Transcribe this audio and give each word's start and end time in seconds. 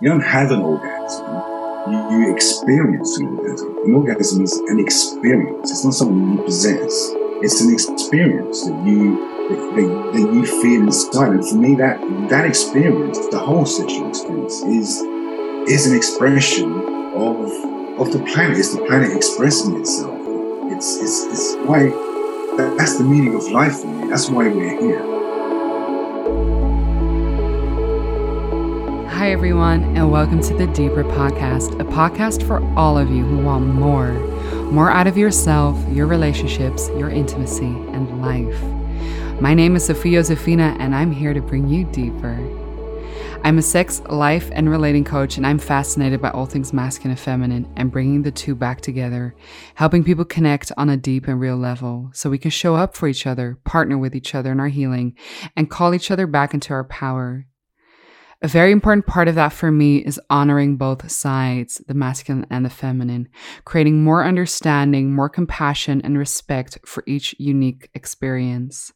You 0.00 0.10
don't 0.10 0.20
have 0.20 0.52
an 0.52 0.60
orgasm. 0.60 1.26
You, 1.90 2.10
you 2.10 2.32
experience 2.32 3.18
an 3.18 3.36
orgasm. 3.36 3.78
An 3.84 3.94
orgasm 3.96 4.44
is 4.44 4.56
an 4.56 4.78
experience. 4.78 5.72
It's 5.72 5.84
not 5.84 5.92
something 5.92 6.38
you 6.38 6.44
possess. 6.44 7.10
It's 7.42 7.60
an 7.60 7.72
experience 7.72 8.64
that 8.64 8.86
you 8.86 9.16
that, 9.48 10.12
that 10.12 10.34
you 10.34 10.46
feel 10.46 10.82
inside. 10.82 11.30
And 11.30 11.48
for 11.48 11.56
me, 11.56 11.74
that 11.74 11.98
that 12.28 12.46
experience, 12.46 13.18
the 13.30 13.40
whole 13.40 13.66
sexual 13.66 14.08
experience, 14.08 14.62
is 14.62 15.00
is 15.68 15.90
an 15.90 15.96
expression 15.96 16.70
of 17.16 17.50
of 17.98 18.12
the 18.12 18.24
planet. 18.32 18.56
It's 18.56 18.76
the 18.76 18.84
planet 18.86 19.16
expressing 19.16 19.80
itself. 19.80 20.16
It's 20.70 20.96
it's, 20.98 21.24
it's 21.24 21.54
why 21.66 21.88
that's 22.76 22.98
the 22.98 23.04
meaning 23.04 23.34
of 23.34 23.50
life 23.50 23.80
for 23.80 23.88
me. 23.88 24.08
That's 24.10 24.30
why 24.30 24.46
we're 24.46 24.80
here. 24.80 25.17
Hi, 29.18 29.32
everyone, 29.32 29.96
and 29.96 30.12
welcome 30.12 30.40
to 30.42 30.54
the 30.54 30.68
Deeper 30.68 31.02
Podcast, 31.02 31.80
a 31.80 31.84
podcast 31.84 32.46
for 32.46 32.62
all 32.78 32.96
of 32.96 33.10
you 33.10 33.24
who 33.24 33.38
want 33.38 33.66
more 33.66 34.12
more 34.70 34.92
out 34.92 35.08
of 35.08 35.18
yourself, 35.18 35.76
your 35.92 36.06
relationships, 36.06 36.88
your 36.90 37.10
intimacy, 37.10 37.64
and 37.64 38.22
life. 38.22 38.62
My 39.40 39.54
name 39.54 39.74
is 39.74 39.84
Sophia 39.84 40.22
Josefina, 40.22 40.76
and 40.78 40.94
I'm 40.94 41.10
here 41.10 41.34
to 41.34 41.40
bring 41.40 41.66
you 41.66 41.84
deeper. 41.86 42.38
I'm 43.42 43.58
a 43.58 43.62
sex, 43.62 44.00
life, 44.08 44.50
and 44.52 44.70
relating 44.70 45.02
coach, 45.02 45.36
and 45.36 45.44
I'm 45.44 45.58
fascinated 45.58 46.22
by 46.22 46.30
all 46.30 46.46
things 46.46 46.72
masculine 46.72 47.10
and 47.10 47.18
feminine 47.18 47.72
and 47.74 47.90
bringing 47.90 48.22
the 48.22 48.30
two 48.30 48.54
back 48.54 48.82
together, 48.82 49.34
helping 49.74 50.04
people 50.04 50.26
connect 50.26 50.70
on 50.76 50.88
a 50.88 50.96
deep 50.96 51.26
and 51.26 51.40
real 51.40 51.56
level 51.56 52.08
so 52.12 52.30
we 52.30 52.38
can 52.38 52.52
show 52.52 52.76
up 52.76 52.94
for 52.94 53.08
each 53.08 53.26
other, 53.26 53.58
partner 53.64 53.98
with 53.98 54.14
each 54.14 54.36
other 54.36 54.52
in 54.52 54.60
our 54.60 54.68
healing, 54.68 55.16
and 55.56 55.70
call 55.70 55.92
each 55.92 56.12
other 56.12 56.28
back 56.28 56.54
into 56.54 56.72
our 56.72 56.84
power 56.84 57.48
a 58.40 58.46
very 58.46 58.70
important 58.70 59.04
part 59.04 59.26
of 59.26 59.34
that 59.34 59.52
for 59.52 59.72
me 59.72 59.96
is 59.96 60.20
honoring 60.30 60.76
both 60.76 61.10
sides, 61.10 61.82
the 61.88 61.94
masculine 61.94 62.46
and 62.50 62.64
the 62.64 62.70
feminine, 62.70 63.28
creating 63.64 64.04
more 64.04 64.24
understanding, 64.24 65.12
more 65.12 65.28
compassion, 65.28 66.00
and 66.02 66.16
respect 66.16 66.78
for 66.86 67.02
each 67.06 67.34
unique 67.40 67.90
experience. 67.94 68.92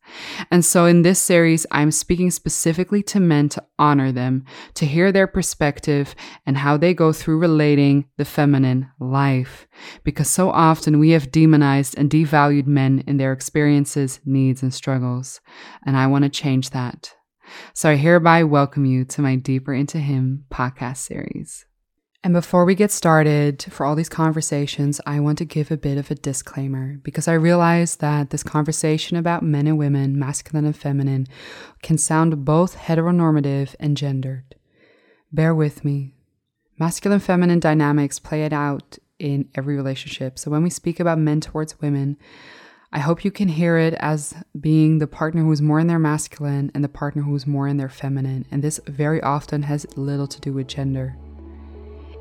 And 0.52 0.64
so 0.64 0.86
in 0.86 1.02
this 1.02 1.20
series, 1.20 1.66
I'm 1.72 1.90
speaking 1.90 2.30
specifically 2.30 3.02
to 3.04 3.18
men 3.18 3.48
to 3.50 3.64
honor 3.80 4.12
them, 4.12 4.44
to 4.74 4.86
hear 4.86 5.10
their 5.10 5.26
perspective 5.26 6.14
and 6.46 6.56
how 6.56 6.76
they 6.76 6.94
go 6.94 7.12
through 7.12 7.38
relating 7.38 8.06
the 8.18 8.24
feminine 8.24 8.90
life. 9.00 9.66
Because 10.04 10.30
so 10.30 10.50
often 10.50 11.00
we 11.00 11.10
have 11.10 11.32
demonized 11.32 11.98
and 11.98 12.08
devalued 12.08 12.68
men 12.68 13.02
in 13.08 13.16
their 13.16 13.32
experiences, 13.32 14.20
needs, 14.24 14.62
and 14.62 14.72
struggles. 14.72 15.40
And 15.84 15.96
I 15.96 16.06
want 16.06 16.22
to 16.22 16.30
change 16.30 16.70
that. 16.70 17.12
So 17.74 17.90
I 17.90 17.96
hereby 17.96 18.44
welcome 18.44 18.84
you 18.84 19.04
to 19.06 19.22
my 19.22 19.36
Deeper 19.36 19.74
Into 19.74 19.98
Him 19.98 20.44
podcast 20.50 20.98
series. 20.98 21.66
And 22.24 22.32
before 22.32 22.64
we 22.64 22.76
get 22.76 22.92
started 22.92 23.64
for 23.70 23.84
all 23.84 23.96
these 23.96 24.08
conversations, 24.08 25.00
I 25.04 25.18
want 25.18 25.38
to 25.38 25.44
give 25.44 25.72
a 25.72 25.76
bit 25.76 25.98
of 25.98 26.10
a 26.10 26.14
disclaimer 26.14 26.98
because 27.02 27.26
I 27.26 27.32
realize 27.32 27.96
that 27.96 28.30
this 28.30 28.44
conversation 28.44 29.16
about 29.16 29.42
men 29.42 29.66
and 29.66 29.76
women, 29.76 30.16
masculine 30.16 30.64
and 30.64 30.76
feminine, 30.76 31.26
can 31.82 31.98
sound 31.98 32.44
both 32.44 32.76
heteronormative 32.76 33.74
and 33.80 33.96
gendered. 33.96 34.54
Bear 35.32 35.52
with 35.52 35.84
me. 35.84 36.14
Masculine 36.78 37.18
feminine 37.18 37.58
dynamics 37.58 38.20
play 38.20 38.44
it 38.44 38.52
out 38.52 38.98
in 39.18 39.48
every 39.56 39.74
relationship. 39.74 40.38
So 40.38 40.50
when 40.50 40.62
we 40.62 40.70
speak 40.70 41.00
about 41.00 41.18
men 41.18 41.40
towards 41.40 41.80
women, 41.80 42.16
I 42.94 42.98
hope 42.98 43.24
you 43.24 43.30
can 43.30 43.48
hear 43.48 43.78
it 43.78 43.94
as 43.94 44.34
being 44.60 44.98
the 44.98 45.06
partner 45.06 45.42
who's 45.42 45.62
more 45.62 45.80
in 45.80 45.86
their 45.86 45.98
masculine 45.98 46.70
and 46.74 46.84
the 46.84 46.90
partner 46.90 47.22
who's 47.22 47.46
more 47.46 47.66
in 47.66 47.78
their 47.78 47.88
feminine, 47.88 48.44
and 48.50 48.62
this 48.62 48.80
very 48.86 49.18
often 49.22 49.62
has 49.62 49.86
little 49.96 50.26
to 50.26 50.38
do 50.42 50.52
with 50.52 50.68
gender. 50.68 51.16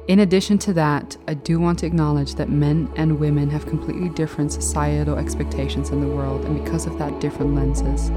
In 0.07 0.19
addition 0.19 0.57
to 0.59 0.73
that, 0.75 1.17
I 1.27 1.33
do 1.33 1.59
want 1.59 1.79
to 1.79 1.85
acknowledge 1.85 2.35
that 2.35 2.49
men 2.49 2.89
and 2.95 3.19
women 3.19 3.49
have 3.49 3.65
completely 3.65 4.07
different 4.07 4.53
societal 4.53 5.17
expectations 5.17 5.89
in 5.89 5.99
the 5.99 6.07
world, 6.07 6.45
and 6.45 6.63
because 6.63 6.85
of 6.85 6.97
that, 6.99 7.19
different 7.19 7.53
lenses. 7.53 8.07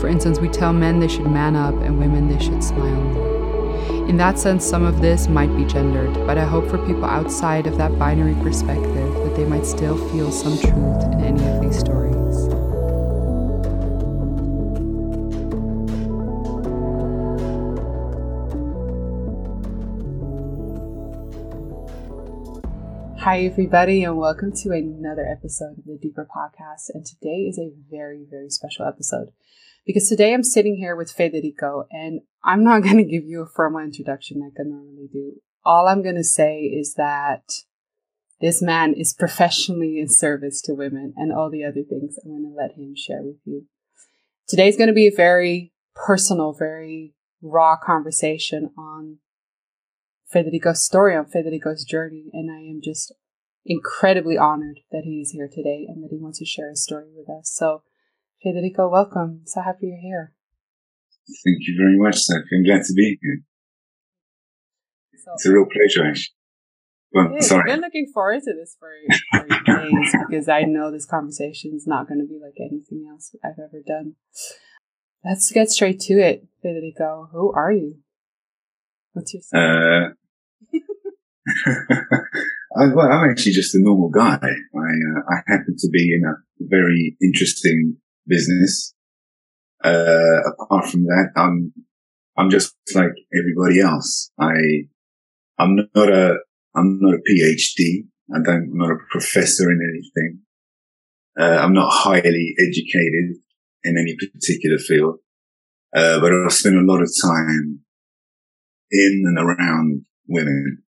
For 0.00 0.08
instance, 0.08 0.40
we 0.40 0.48
tell 0.48 0.72
men 0.72 0.98
they 0.98 1.06
should 1.06 1.30
man 1.30 1.54
up 1.54 1.76
and 1.76 2.00
women 2.00 2.26
they 2.26 2.44
should 2.44 2.64
smile 2.64 3.00
more. 3.00 4.08
In 4.08 4.16
that 4.16 4.40
sense, 4.40 4.66
some 4.66 4.82
of 4.82 5.00
this 5.00 5.28
might 5.28 5.56
be 5.56 5.64
gendered, 5.64 6.12
but 6.26 6.38
I 6.38 6.44
hope 6.44 6.68
for 6.68 6.84
people 6.86 7.04
outside 7.04 7.68
of 7.68 7.78
that 7.78 7.96
binary 8.00 8.34
perspective 8.42 9.03
that 9.34 9.40
they 9.40 9.48
might 9.48 9.66
still 9.66 9.96
feel 10.10 10.30
some 10.30 10.56
truth 10.58 11.02
in 11.12 11.24
any 11.24 11.44
of 11.48 11.60
these 11.60 11.78
stories. 11.78 12.12
Hi, 23.18 23.40
everybody, 23.40 24.04
and 24.04 24.18
welcome 24.18 24.52
to 24.52 24.70
another 24.70 25.26
episode 25.26 25.78
of 25.78 25.84
the 25.84 25.98
Deeper 26.00 26.28
Podcast. 26.30 26.90
And 26.92 27.04
today 27.04 27.46
is 27.48 27.58
a 27.58 27.72
very, 27.90 28.24
very 28.28 28.50
special 28.50 28.86
episode 28.86 29.30
because 29.86 30.08
today 30.08 30.34
I'm 30.34 30.44
sitting 30.44 30.76
here 30.76 30.94
with 30.94 31.10
Federico 31.10 31.86
and 31.90 32.20
I'm 32.44 32.62
not 32.62 32.82
going 32.84 32.98
to 32.98 33.04
give 33.04 33.24
you 33.24 33.42
a 33.42 33.46
formal 33.46 33.80
introduction 33.80 34.40
like 34.40 34.52
I 34.60 34.68
normally 34.68 35.08
do. 35.12 35.40
All 35.64 35.88
I'm 35.88 36.02
going 36.02 36.16
to 36.16 36.24
say 36.24 36.60
is 36.60 36.94
that 36.94 37.50
this 38.40 38.60
man 38.60 38.94
is 38.94 39.14
professionally 39.14 39.98
in 39.98 40.08
service 40.08 40.60
to 40.62 40.74
women 40.74 41.14
and 41.16 41.32
all 41.32 41.50
the 41.50 41.64
other 41.64 41.82
things 41.88 42.16
I'm 42.24 42.30
going 42.30 42.42
to 42.42 42.54
let 42.56 42.72
him 42.72 42.94
share 42.96 43.22
with 43.22 43.36
you. 43.44 43.66
Today's 44.46 44.76
going 44.76 44.88
to 44.88 44.94
be 44.94 45.06
a 45.06 45.14
very 45.14 45.72
personal, 45.94 46.52
very 46.52 47.14
raw 47.40 47.76
conversation 47.76 48.70
on 48.76 49.18
Federico's 50.26 50.84
story, 50.84 51.16
on 51.16 51.26
Federico's 51.26 51.84
journey. 51.84 52.30
And 52.32 52.50
I 52.50 52.60
am 52.60 52.80
just 52.82 53.12
incredibly 53.64 54.36
honored 54.36 54.80
that 54.92 55.04
he 55.04 55.20
is 55.20 55.30
here 55.30 55.48
today 55.48 55.86
and 55.88 56.02
that 56.02 56.10
he 56.10 56.18
wants 56.18 56.38
to 56.40 56.44
share 56.44 56.70
his 56.70 56.82
story 56.82 57.08
with 57.14 57.30
us. 57.30 57.52
So 57.54 57.82
Federico, 58.42 58.88
welcome. 58.90 59.42
So 59.46 59.62
happy 59.62 59.86
you're 59.86 59.98
here. 59.98 60.34
Thank 61.44 61.66
you 61.66 61.74
very 61.78 61.96
much, 61.96 62.18
Sophie. 62.18 62.44
I'm 62.52 62.64
glad 62.64 62.82
to 62.84 62.92
be 62.92 63.18
here. 63.22 63.42
So, 65.16 65.32
it's 65.34 65.46
a 65.46 65.52
real 65.52 65.64
pleasure, 65.64 66.06
actually. 66.06 66.34
Well, 67.14 67.30
yeah, 67.32 67.40
sorry. 67.40 67.70
I've 67.70 67.76
been 67.76 67.80
looking 67.80 68.10
forward 68.12 68.42
to 68.42 68.52
this 68.52 68.76
for, 68.78 68.90
for 69.30 69.46
days 69.66 70.14
because 70.28 70.48
I 70.48 70.62
know 70.62 70.90
this 70.90 71.06
conversation 71.06 71.72
is 71.74 71.86
not 71.86 72.08
going 72.08 72.18
to 72.18 72.26
be 72.26 72.40
like 72.42 72.56
anything 72.60 73.06
else 73.08 73.34
I've 73.44 73.58
ever 73.58 73.80
done. 73.86 74.16
Let's 75.24 75.50
get 75.52 75.70
straight 75.70 76.00
to 76.00 76.14
it, 76.14 76.48
Federico. 76.60 77.28
Who 77.32 77.52
are 77.52 77.72
you? 77.72 77.98
What's 79.12 79.32
your 79.32 79.42
story? 79.42 79.64
Uh, 79.64 80.08
I, 82.76 82.86
well, 82.92 83.12
I'm 83.12 83.30
actually 83.30 83.52
just 83.52 83.76
a 83.76 83.78
normal 83.80 84.10
guy. 84.10 84.40
I, 84.42 84.48
uh, 84.48 85.22
I 85.30 85.36
happen 85.46 85.76
to 85.78 85.88
be 85.90 86.12
in 86.12 86.24
a 86.28 86.34
very 86.60 87.16
interesting 87.22 87.96
business. 88.26 88.92
Uh, 89.84 90.40
apart 90.60 90.86
from 90.86 91.04
that, 91.04 91.28
I'm, 91.36 91.72
I'm 92.36 92.50
just 92.50 92.74
like 92.94 93.12
everybody 93.38 93.80
else. 93.80 94.32
I, 94.40 94.54
I'm 95.58 95.76
not 95.94 96.08
a, 96.08 96.38
I'm 96.76 96.98
not 97.00 97.14
a 97.14 97.22
PhD. 97.30 98.06
I 98.34 98.42
don't, 98.42 98.70
I'm 98.72 98.78
not 98.78 98.90
a 98.90 98.98
professor 99.10 99.70
in 99.70 99.80
anything. 99.82 100.40
Uh, 101.38 101.62
I'm 101.62 101.74
not 101.74 101.90
highly 101.92 102.54
educated 102.58 103.36
in 103.84 103.98
any 103.98 104.16
particular 104.16 104.78
field. 104.78 105.16
Uh, 105.94 106.20
but 106.20 106.32
I 106.32 106.48
spend 106.48 106.76
a 106.76 106.92
lot 106.92 107.02
of 107.02 107.10
time 107.22 107.80
in 108.90 109.24
and 109.26 109.38
around 109.38 110.04
women. 110.28 110.82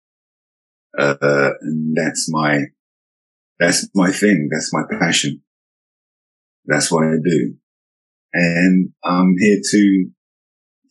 Uh, 0.97 1.51
and 1.61 1.95
that's 1.95 2.27
my, 2.29 2.65
that's 3.59 3.87
my 3.95 4.11
thing. 4.11 4.49
That's 4.51 4.73
my 4.73 4.83
passion. 4.99 5.41
That's 6.65 6.91
what 6.91 7.05
I 7.05 7.15
do. 7.23 7.55
And 8.33 8.89
I'm 9.03 9.35
here 9.39 9.59
to, 9.63 10.09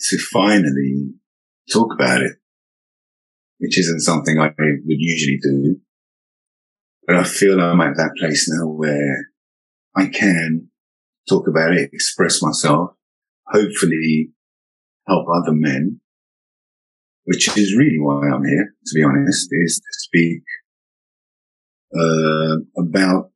to 0.01 0.19
finally 0.33 1.11
talk 1.71 1.93
about 1.93 2.23
it, 2.23 2.33
which 3.59 3.79
isn't 3.79 4.01
something 4.01 4.39
I 4.39 4.49
would 4.59 4.81
usually 4.87 5.39
do. 5.43 5.77
But 7.07 7.17
I 7.17 7.25
feel 7.25 7.61
I'm 7.61 7.81
at 7.81 7.97
that 7.97 8.15
place 8.19 8.49
now 8.51 8.67
where 8.67 9.31
I 9.95 10.07
can 10.07 10.69
talk 11.29 11.49
about 11.49 11.73
it, 11.73 11.91
express 11.93 12.43
myself, 12.43 12.91
hopefully 13.47 14.31
help 15.07 15.27
other 15.29 15.53
men, 15.53 16.01
which 17.25 17.49
is 17.57 17.77
really 17.77 17.99
why 17.99 18.29
I'm 18.29 18.45
here, 18.45 18.75
to 18.87 18.95
be 18.95 19.03
honest, 19.03 19.49
is 19.53 19.79
to 19.81 19.99
speak 19.99 20.43
uh, 21.97 22.57
about 22.79 23.31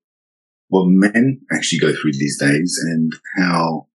what 0.68 0.86
men 0.86 1.40
actually 1.52 1.78
go 1.78 1.92
through 1.92 2.12
these 2.12 2.38
days 2.38 2.78
and 2.82 3.12
how 3.36 3.88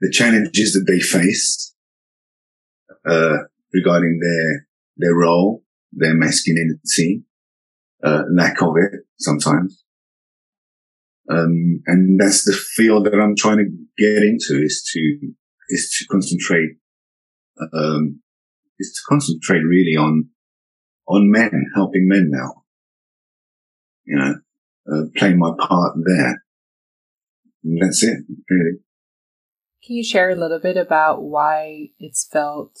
the 0.00 0.10
challenges 0.10 0.72
that 0.72 0.84
they 0.86 1.00
face 1.00 1.74
uh, 3.08 3.38
regarding 3.72 4.18
their 4.20 4.66
their 5.00 5.14
role, 5.14 5.62
their 5.92 6.14
masculinity, 6.14 7.24
uh, 8.04 8.22
lack 8.32 8.62
of 8.62 8.74
it 8.76 9.00
sometimes. 9.18 9.84
Um, 11.30 11.82
and 11.86 12.18
that's 12.18 12.44
the 12.44 12.52
field 12.52 13.06
that 13.06 13.14
I'm 13.14 13.36
trying 13.36 13.58
to 13.58 13.70
get 13.98 14.22
into 14.22 14.62
is 14.62 14.82
to, 14.92 15.32
is 15.68 15.96
to 15.98 16.06
concentrate, 16.10 16.70
um, 17.72 18.20
is 18.78 18.92
to 18.92 19.00
concentrate 19.08 19.60
really 19.60 19.96
on, 19.96 20.30
on 21.06 21.30
men, 21.30 21.70
helping 21.74 22.08
men 22.08 22.30
now. 22.30 22.64
You 24.04 24.16
know, 24.16 24.34
uh, 24.92 25.04
playing 25.16 25.38
my 25.38 25.52
part 25.58 25.96
there. 26.04 26.42
And 27.62 27.80
that's 27.80 28.02
it, 28.02 28.24
really. 28.48 28.78
Can 29.84 29.96
you 29.96 30.04
share 30.04 30.30
a 30.30 30.36
little 30.36 30.58
bit 30.58 30.76
about 30.76 31.22
why 31.22 31.90
it's 31.98 32.26
felt 32.26 32.78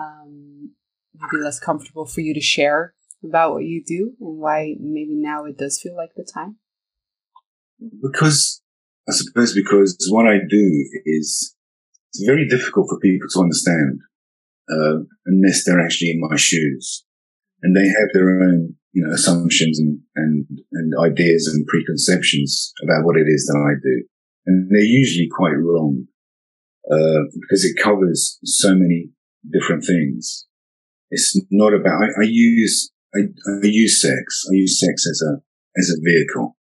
um, 0.00 0.70
maybe 1.14 1.42
less 1.42 1.60
comfortable 1.60 2.06
for 2.06 2.20
you 2.20 2.34
to 2.34 2.40
share 2.40 2.94
about 3.22 3.52
what 3.52 3.64
you 3.64 3.82
do 3.84 4.12
and 4.20 4.38
why 4.38 4.74
maybe 4.80 5.14
now 5.14 5.44
it 5.44 5.58
does 5.58 5.80
feel 5.80 5.96
like 5.96 6.10
the 6.16 6.24
time? 6.24 6.56
Because 8.02 8.62
I 9.08 9.12
suppose 9.12 9.54
because 9.54 9.96
what 10.10 10.26
I 10.26 10.38
do 10.48 10.84
is 11.04 11.54
it's 12.12 12.24
very 12.24 12.46
difficult 12.48 12.88
for 12.88 12.98
people 13.00 13.28
to 13.32 13.40
understand 13.40 14.00
uh, 14.70 14.98
unless 15.26 15.64
they're 15.64 15.84
actually 15.84 16.10
in 16.10 16.20
my 16.20 16.36
shoes 16.36 17.04
and 17.62 17.76
they 17.76 17.86
have 17.86 18.08
their 18.12 18.30
own 18.42 18.74
you 18.92 19.04
know 19.04 19.12
assumptions 19.12 19.78
and 19.78 20.00
and 20.16 20.46
and 20.72 20.92
ideas 21.00 21.46
and 21.52 21.66
preconceptions 21.66 22.72
about 22.82 23.04
what 23.04 23.16
it 23.16 23.26
is 23.28 23.46
that 23.46 23.58
I 23.58 23.74
do, 23.82 24.04
and 24.46 24.70
they're 24.70 24.80
usually 24.80 25.28
quite 25.30 25.56
wrong 25.56 26.06
uh, 26.90 27.22
because 27.40 27.64
it 27.64 27.80
covers 27.82 28.38
so 28.44 28.74
many 28.74 29.10
different 29.48 29.84
things. 29.84 30.46
It's 31.10 31.40
not 31.50 31.74
about 31.74 32.02
I, 32.02 32.22
I 32.22 32.26
use 32.26 32.92
I, 33.14 33.20
I 33.20 33.66
use 33.66 34.00
sex. 34.00 34.44
I 34.50 34.54
use 34.54 34.78
sex 34.78 35.06
as 35.08 35.22
a 35.22 35.42
as 35.78 35.90
a 35.90 36.00
vehicle. 36.02 36.56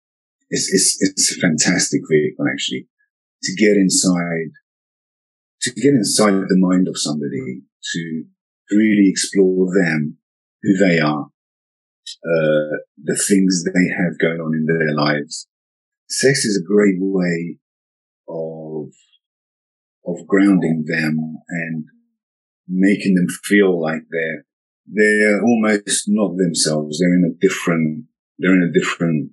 It's 0.50 0.72
it's 0.72 0.98
it's 1.00 1.36
a 1.36 1.40
fantastic 1.40 2.02
vehicle 2.10 2.46
actually 2.50 2.88
to 3.42 3.54
get 3.54 3.76
inside 3.76 4.52
to 5.62 5.70
get 5.72 5.94
inside 5.94 6.48
the 6.48 6.56
mind 6.58 6.86
of 6.88 6.98
somebody 6.98 7.62
to 7.92 8.24
really 8.70 9.08
explore 9.08 9.66
them, 9.74 10.18
who 10.62 10.76
they 10.76 10.98
are, 10.98 11.26
uh, 11.26 12.76
the 13.02 13.16
things 13.16 13.64
they 13.64 13.88
have 13.96 14.18
going 14.18 14.40
on 14.40 14.54
in 14.54 14.66
their 14.66 14.94
lives. 14.94 15.48
Sex 16.08 16.44
is 16.44 16.56
a 16.56 16.66
great 16.66 16.96
way 16.98 17.58
of 18.28 18.90
of 20.06 20.26
grounding 20.26 20.84
them 20.86 21.18
and 21.48 21.84
making 22.68 23.14
them 23.14 23.26
feel 23.44 23.80
like 23.80 24.02
they're 24.10 24.44
they're 24.86 25.42
almost 25.42 26.04
not 26.06 26.36
themselves. 26.36 26.98
They're 26.98 27.14
in 27.14 27.34
a 27.34 27.38
different 27.40 28.04
they're 28.38 28.54
in 28.54 28.68
a 28.68 28.78
different 28.78 29.30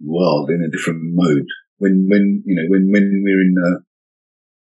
world, 0.00 0.50
in 0.50 0.62
a 0.62 0.70
different 0.70 1.00
mode. 1.02 1.46
When 1.78 2.06
when 2.08 2.42
you 2.46 2.54
know 2.54 2.68
when 2.68 2.90
when 2.92 3.22
we're 3.24 3.40
in 3.40 3.54
the 3.54 3.82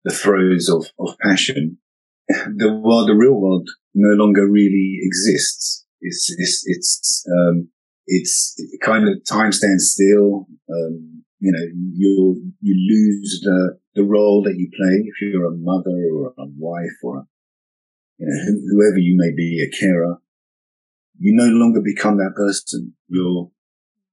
the 0.06 0.14
throes 0.14 0.70
of, 0.70 0.86
of 1.00 1.18
passion, 1.20 1.78
the 2.28 2.74
world, 2.74 3.10
the 3.10 3.16
real 3.16 3.40
world 3.40 3.70
no 3.94 4.14
longer 4.16 4.50
really 4.50 5.00
exists. 5.02 5.86
It's, 6.02 6.34
it's, 6.38 6.64
it's, 6.66 7.26
um, 7.32 7.70
it's 8.06 8.54
it 8.58 8.80
kind 8.82 9.08
of 9.08 9.16
time 9.26 9.52
stands 9.52 9.92
still. 9.92 10.48
Um, 10.70 11.24
you 11.40 11.52
know, 11.52 11.66
you, 11.94 12.54
you 12.62 12.74
lose 12.74 13.42
the, 13.44 13.78
the 13.96 14.04
role 14.04 14.42
that 14.44 14.56
you 14.58 14.70
play 14.76 15.04
if 15.06 15.22
you're 15.22 15.46
a 15.46 15.58
mother 15.58 15.98
or 16.14 16.34
a 16.38 16.48
wife 16.58 16.98
or, 17.04 17.18
a, 17.20 17.28
you 18.18 18.28
know, 18.28 18.76
whoever 18.76 18.98
you 18.98 19.16
may 19.18 19.34
be, 19.36 19.62
a 19.64 19.78
carer. 19.78 20.18
You 21.20 21.34
no 21.36 21.46
longer 21.46 21.82
become 21.84 22.18
that 22.18 22.34
person. 22.36 22.94
You're, 23.08 23.50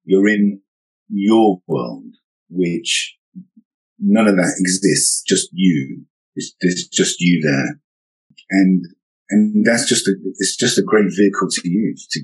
you're 0.04 0.28
in 0.28 0.60
your 1.08 1.60
world, 1.66 2.14
which 2.48 3.16
none 3.98 4.26
of 4.26 4.36
that 4.36 4.54
exists. 4.58 5.22
Just 5.26 5.48
you. 5.52 6.04
It's, 6.34 6.54
there's 6.60 6.88
just 6.88 7.20
you 7.20 7.42
there. 7.42 7.80
And, 8.50 8.84
and 9.30 9.64
that's 9.64 9.88
just 9.88 10.08
a, 10.08 10.14
it's 10.38 10.56
just 10.56 10.78
a 10.78 10.82
great 10.82 11.10
vehicle 11.16 11.48
to 11.50 11.68
use 11.68 12.06
to, 12.08 12.20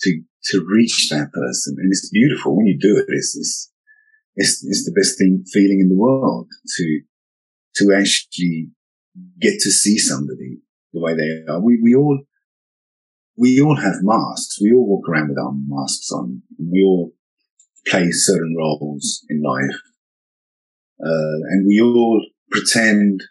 to, 0.00 0.22
to 0.50 0.66
reach 0.66 1.08
that 1.10 1.32
person. 1.32 1.76
And 1.78 1.90
it's 1.90 2.10
beautiful 2.10 2.56
when 2.56 2.66
you 2.66 2.78
do 2.78 2.96
it. 2.98 3.06
It's, 3.08 3.36
it's, 3.36 3.72
it's, 4.36 4.64
it's 4.66 4.84
the 4.84 4.98
best 4.98 5.18
thing, 5.18 5.44
feeling 5.52 5.80
in 5.80 5.88
the 5.88 5.96
world 5.96 6.48
to, 6.76 7.00
to 7.76 7.94
actually 7.94 8.70
get 9.40 9.54
to 9.60 9.70
see 9.70 9.98
somebody 9.98 10.58
the 10.92 11.00
way 11.00 11.14
they 11.14 11.52
are. 11.52 11.60
We, 11.60 11.80
we 11.82 11.94
all, 11.94 12.20
we 13.36 13.60
all 13.60 13.76
have 13.76 14.02
masks. 14.02 14.58
We 14.60 14.72
all 14.72 14.86
walk 14.86 15.08
around 15.08 15.28
with 15.28 15.38
our 15.38 15.52
masks 15.52 16.10
on. 16.12 16.42
we 16.58 16.82
all 16.82 17.12
play 17.86 18.10
certain 18.10 18.54
roles 18.56 19.24
in 19.28 19.42
life. 19.42 19.78
Uh, 21.00 21.38
and 21.50 21.66
we 21.66 21.80
all 21.80 22.24
pretend 22.50 23.22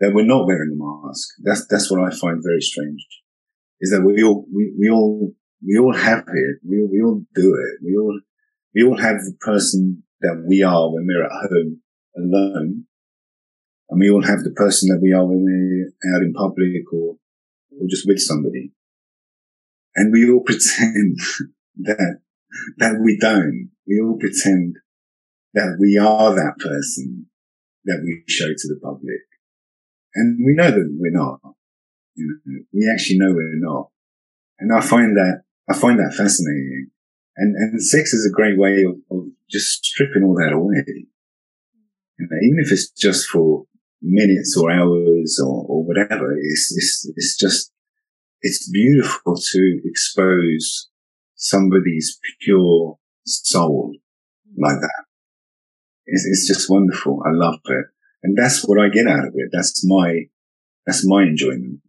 that 0.00 0.12
we're 0.14 0.24
not 0.24 0.46
wearing 0.46 0.72
a 0.72 1.06
mask. 1.08 1.28
That's, 1.42 1.66
that's 1.68 1.90
what 1.90 2.00
I 2.00 2.10
find 2.16 2.42
very 2.42 2.60
strange 2.60 3.06
is 3.80 3.90
that 3.90 4.02
we 4.02 4.22
all, 4.22 4.46
we, 4.54 4.72
we 4.78 4.90
all, 4.90 5.32
we 5.66 5.78
all 5.78 5.94
have 5.94 6.24
it. 6.26 6.56
We, 6.66 6.86
we 6.90 7.02
all 7.02 7.22
do 7.34 7.54
it. 7.54 7.84
We 7.84 7.96
all, 7.96 8.20
we 8.74 8.84
all 8.84 8.98
have 8.98 9.16
the 9.16 9.36
person 9.40 10.02
that 10.20 10.44
we 10.46 10.62
are 10.62 10.92
when 10.92 11.06
we're 11.06 11.24
at 11.24 11.30
home 11.30 11.80
alone. 12.16 12.84
And 13.90 13.98
we 13.98 14.08
all 14.08 14.22
have 14.22 14.44
the 14.44 14.52
person 14.52 14.88
that 14.88 15.02
we 15.02 15.12
are 15.12 15.26
when 15.26 15.44
we're 15.44 16.14
out 16.14 16.22
in 16.22 16.32
public 16.32 16.92
or, 16.92 17.16
or 17.72 17.86
just 17.88 18.06
with 18.06 18.20
somebody. 18.20 18.72
And 19.96 20.12
we 20.12 20.30
all 20.30 20.40
pretend 20.46 21.18
that, 21.82 22.20
that 22.78 23.00
we 23.02 23.18
don't. 23.20 23.70
We 23.86 24.00
all 24.00 24.16
pretend 24.16 24.76
that 25.54 25.76
we 25.80 25.98
are 25.98 26.34
that 26.34 26.54
person 26.58 27.26
that 27.84 28.00
we 28.04 28.22
show 28.28 28.46
to 28.46 28.68
the 28.68 28.78
public. 28.80 29.26
And 30.14 30.38
we 30.44 30.54
know 30.54 30.70
that 30.70 30.96
we're 30.98 31.10
not. 31.10 31.40
You 32.14 32.38
know, 32.44 32.60
we 32.72 32.88
actually 32.92 33.18
know 33.18 33.32
we're 33.32 33.58
not. 33.58 33.88
And 34.60 34.72
I 34.72 34.80
find 34.80 35.16
that, 35.16 35.42
I 35.68 35.76
find 35.76 35.98
that 35.98 36.14
fascinating. 36.14 36.90
And, 37.36 37.56
and 37.56 37.82
sex 37.82 38.12
is 38.12 38.26
a 38.26 38.34
great 38.34 38.58
way 38.58 38.84
of, 38.84 38.96
of 39.10 39.28
just 39.50 39.84
stripping 39.84 40.22
all 40.22 40.34
that 40.34 40.52
away. 40.52 40.84
You 42.18 42.28
know, 42.30 42.36
even 42.42 42.58
if 42.60 42.70
it's 42.70 42.90
just 42.90 43.26
for 43.28 43.64
minutes 44.02 44.56
or 44.56 44.70
hours 44.70 45.40
or, 45.42 45.64
or 45.66 45.84
whatever, 45.84 46.36
it's, 46.36 46.74
it's, 46.76 47.12
it's 47.16 47.36
just, 47.36 47.72
it's 48.42 48.70
beautiful 48.70 49.36
to 49.36 49.80
expose 49.84 50.88
somebody's 51.34 52.18
pure 52.40 52.98
soul 53.24 53.94
like 54.58 54.80
that. 54.80 55.04
It's, 56.06 56.26
it's 56.26 56.48
just 56.48 56.70
wonderful. 56.70 57.22
I 57.24 57.30
love 57.32 57.60
it. 57.66 57.86
And 58.22 58.36
that's 58.36 58.66
what 58.66 58.80
I 58.80 58.88
get 58.88 59.06
out 59.06 59.26
of 59.26 59.32
it. 59.34 59.50
That's 59.52 59.86
my, 59.86 60.24
that's 60.86 61.06
my 61.06 61.22
enjoyment. 61.22 61.80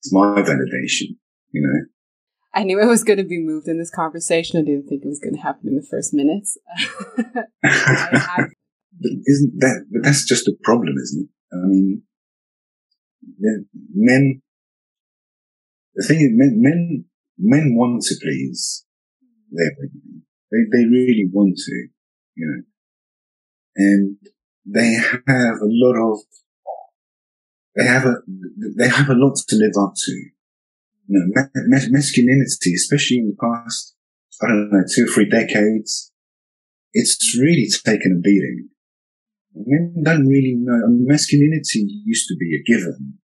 It's 0.00 0.12
my 0.12 0.42
validation, 0.42 1.16
you 1.50 1.62
know. 1.62 1.86
I 2.54 2.64
knew 2.64 2.80
it 2.80 2.86
was 2.86 3.04
going 3.04 3.18
to 3.18 3.24
be 3.24 3.38
moved 3.38 3.68
in 3.68 3.78
this 3.78 3.90
conversation. 3.90 4.58
I 4.58 4.62
didn't 4.62 4.88
think 4.88 5.04
it 5.04 5.08
was 5.08 5.20
going 5.20 5.34
to 5.34 5.40
happen 5.40 5.68
in 5.68 5.76
the 5.76 5.86
first 5.88 6.14
minutes. 6.14 6.56
have... 6.76 7.46
but 9.00 9.10
isn't 9.26 9.52
that, 9.58 9.86
but 9.92 10.02
that's 10.02 10.24
just 10.24 10.48
a 10.48 10.52
problem, 10.64 10.94
isn't 11.02 11.24
it? 11.24 11.28
I 11.52 11.56
mean, 11.66 12.02
men, 13.94 14.42
the 15.94 16.06
thing 16.06 16.20
is, 16.20 16.30
men, 16.32 16.60
men, 16.60 17.04
men 17.38 17.74
want 17.74 18.02
to 18.02 18.14
please 18.20 18.84
their 19.50 19.70
women. 19.78 20.22
They, 20.50 20.58
they 20.72 20.84
really 20.84 21.28
want 21.30 21.56
to, 21.56 21.88
you 22.36 22.46
know 22.46 22.62
and 23.78 24.16
they 24.66 24.94
have 24.94 25.56
a 25.62 25.70
lot 25.84 25.96
of 25.96 26.18
they 27.76 27.84
have 27.84 28.04
a 28.04 28.16
they 28.76 28.88
have 28.88 29.08
a 29.08 29.14
lot 29.14 29.36
to 29.48 29.56
live 29.56 29.72
up 29.80 29.94
to. 29.94 30.12
You 31.10 31.32
know, 31.32 31.48
masculinity, 31.88 32.74
especially 32.74 33.18
in 33.18 33.28
the 33.28 33.36
past, 33.40 33.94
I 34.42 34.48
don't 34.48 34.70
know, 34.70 34.82
two 34.94 35.04
or 35.04 35.06
three 35.06 35.28
decades, 35.28 36.12
it's 36.92 37.38
really 37.40 37.66
taken 37.82 38.18
a 38.18 38.20
beating. 38.20 38.68
Men 39.66 40.02
don't 40.02 40.26
really 40.26 40.54
know. 40.56 40.80
Masculinity 40.88 41.86
used 42.04 42.28
to 42.28 42.36
be 42.36 42.54
a 42.54 42.62
given. 42.62 43.18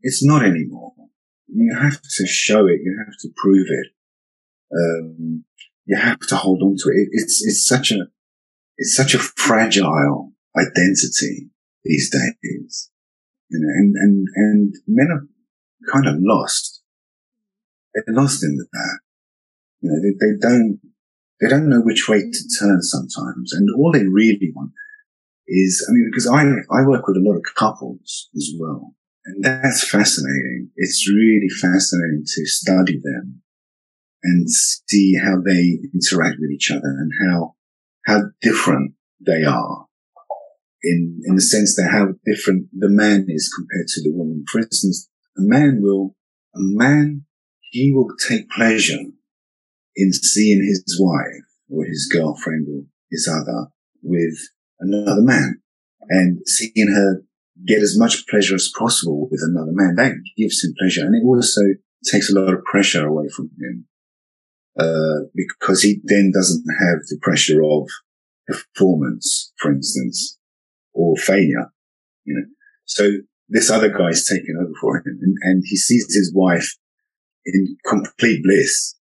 It's 0.00 0.24
not 0.24 0.44
anymore. 0.44 0.92
You 1.48 1.76
have 1.78 2.00
to 2.00 2.26
show 2.26 2.66
it. 2.66 2.80
You 2.82 2.96
have 3.04 3.16
to 3.20 3.28
prove 3.36 3.66
it. 3.68 3.88
Um, 4.74 5.44
you 5.84 5.96
have 5.96 6.20
to 6.20 6.36
hold 6.36 6.62
on 6.62 6.76
to 6.76 6.88
it. 6.90 7.08
It's 7.12 7.44
it's 7.44 7.66
such 7.66 7.92
a 7.92 8.06
it's 8.76 8.94
such 8.94 9.14
a 9.14 9.18
fragile 9.18 10.32
identity 10.56 11.50
these 11.84 12.10
days. 12.10 12.90
You 13.48 13.60
know, 13.60 13.68
and, 13.68 13.94
and, 13.96 14.28
and 14.34 14.74
men 14.88 15.08
are 15.10 15.92
kind 15.92 16.06
of 16.06 16.16
lost. 16.18 16.82
They're 17.94 18.14
lost 18.14 18.42
in 18.42 18.56
that. 18.56 18.98
You 19.80 19.90
know, 19.90 20.00
they, 20.02 20.26
they 20.26 20.38
don't, 20.40 20.80
they 21.40 21.48
don't 21.48 21.68
know 21.68 21.80
which 21.80 22.08
way 22.08 22.20
to 22.20 22.48
turn 22.58 22.82
sometimes. 22.82 23.52
And 23.52 23.68
all 23.76 23.92
they 23.92 24.06
really 24.06 24.50
want 24.54 24.72
is, 25.48 25.84
I 25.88 25.92
mean, 25.92 26.08
because 26.10 26.26
I, 26.26 26.42
I 26.42 26.86
work 26.86 27.06
with 27.06 27.16
a 27.16 27.24
lot 27.24 27.36
of 27.36 27.54
couples 27.54 28.28
as 28.36 28.52
well. 28.58 28.94
And 29.24 29.42
that's 29.44 29.88
fascinating. 29.88 30.70
It's 30.76 31.08
really 31.08 31.48
fascinating 31.60 32.24
to 32.24 32.46
study 32.46 33.00
them 33.02 33.42
and 34.22 34.50
see 34.50 35.16
how 35.16 35.40
they 35.44 35.78
interact 35.94 36.36
with 36.40 36.50
each 36.50 36.70
other 36.70 36.88
and 36.88 37.12
how 37.22 37.54
how 38.06 38.22
different 38.40 38.92
they 39.24 39.42
are 39.42 39.86
in, 40.82 41.20
in 41.24 41.34
the 41.34 41.42
sense 41.42 41.74
that 41.76 41.90
how 41.90 42.06
different 42.24 42.68
the 42.72 42.88
man 42.88 43.26
is 43.28 43.52
compared 43.52 43.88
to 43.88 44.02
the 44.02 44.12
woman. 44.12 44.44
For 44.50 44.60
instance, 44.60 45.08
a 45.36 45.42
man 45.42 45.80
will, 45.82 46.14
a 46.54 46.60
man, 46.60 47.24
he 47.72 47.92
will 47.92 48.08
take 48.28 48.48
pleasure 48.50 49.02
in 49.96 50.12
seeing 50.12 50.64
his 50.64 50.96
wife 51.00 51.42
or 51.68 51.84
his 51.84 52.08
girlfriend 52.12 52.68
or 52.68 52.82
his 53.10 53.28
other 53.28 53.68
with 54.02 54.38
another 54.80 55.22
man 55.22 55.60
and 56.08 56.40
seeing 56.46 56.88
her 56.88 57.22
get 57.66 57.82
as 57.82 57.98
much 57.98 58.26
pleasure 58.28 58.54
as 58.54 58.70
possible 58.78 59.28
with 59.30 59.40
another 59.42 59.72
man. 59.72 59.94
That 59.96 60.12
gives 60.36 60.62
him 60.62 60.74
pleasure. 60.78 61.04
And 61.04 61.14
it 61.14 61.26
also 61.26 61.62
takes 62.10 62.30
a 62.30 62.38
lot 62.38 62.52
of 62.52 62.64
pressure 62.64 63.06
away 63.06 63.28
from 63.28 63.50
him. 63.60 63.86
Uh, 64.78 65.24
because 65.34 65.80
he 65.80 66.00
then 66.04 66.30
doesn't 66.34 66.64
have 66.78 66.98
the 67.08 67.18
pressure 67.22 67.62
of 67.64 67.88
performance, 68.46 69.52
for 69.58 69.72
instance, 69.72 70.38
or 70.92 71.16
failure, 71.16 71.72
you 72.24 72.34
know. 72.34 72.46
So 72.84 73.10
this 73.48 73.70
other 73.70 73.88
guy 73.88 74.08
is 74.08 74.28
taking 74.28 74.54
over 74.60 74.72
for 74.78 74.98
him 74.98 75.18
and, 75.22 75.34
and 75.42 75.62
he 75.66 75.76
sees 75.76 76.14
his 76.14 76.30
wife 76.34 76.76
in 77.46 77.76
complete 77.86 78.42
bliss 78.42 78.96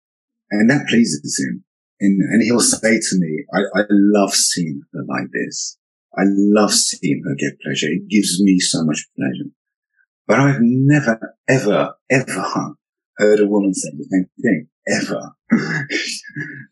and 0.51 0.69
that 0.69 0.87
pleases 0.87 1.39
him. 1.39 1.63
And, 2.01 2.19
and 2.19 2.41
he'll 2.41 2.59
say 2.59 2.99
to 2.99 3.19
me, 3.19 3.45
I, 3.53 3.79
I 3.79 3.83
love 3.89 4.33
seeing 4.33 4.81
her 4.91 5.03
like 5.07 5.27
this. 5.31 5.77
I 6.17 6.23
love 6.25 6.73
seeing 6.73 7.21
her 7.23 7.35
get 7.35 7.61
pleasure. 7.61 7.87
It 7.87 8.09
gives 8.09 8.41
me 8.41 8.59
so 8.59 8.83
much 8.83 9.07
pleasure. 9.15 9.51
But 10.27 10.39
I've 10.39 10.61
never, 10.61 11.37
ever, 11.47 11.93
ever 12.09 12.75
heard 13.17 13.39
a 13.39 13.47
woman 13.47 13.73
say 13.75 13.89
the 13.95 14.05
same 14.09 14.29
thing. 14.41 14.67
Ever. 14.87 15.31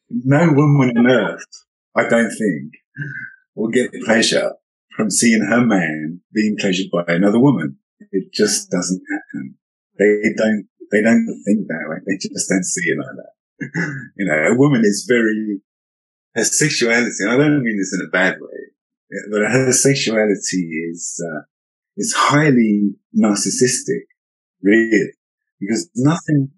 no 0.09 0.51
woman 0.51 0.97
on 0.97 1.07
earth, 1.07 1.45
I 1.95 2.09
don't 2.09 2.31
think, 2.31 2.73
will 3.53 3.69
get 3.69 3.93
pleasure 4.03 4.53
from 4.95 5.11
seeing 5.11 5.43
her 5.43 5.63
man 5.63 6.21
being 6.33 6.57
pleasured 6.59 6.87
by 6.91 7.03
another 7.07 7.39
woman. 7.39 7.77
It 8.11 8.33
just 8.33 8.71
doesn't 8.71 9.03
happen. 9.11 9.55
They 9.99 10.33
don't, 10.35 10.67
they 10.91 11.03
don't 11.03 11.27
think 11.45 11.67
that 11.67 11.85
way. 11.87 11.97
They 12.07 12.17
just 12.17 12.49
don't 12.49 12.63
see 12.63 12.89
it 12.89 12.97
like 12.97 13.15
that. 13.15 13.33
you 14.17 14.25
know, 14.25 14.51
a 14.51 14.57
woman 14.57 14.81
is 14.83 15.05
very, 15.07 15.61
her 16.35 16.43
sexuality, 16.43 17.25
I 17.27 17.37
don't 17.37 17.63
mean 17.63 17.77
this 17.77 17.93
in 17.93 18.05
a 18.05 18.09
bad 18.09 18.35
way, 18.39 19.27
but 19.31 19.41
her 19.41 19.71
sexuality 19.71 20.69
is, 20.91 21.21
uh, 21.25 21.41
is 21.97 22.13
highly 22.15 22.91
narcissistic, 23.17 24.05
really, 24.61 25.11
because 25.59 25.89
nothing, 25.95 26.51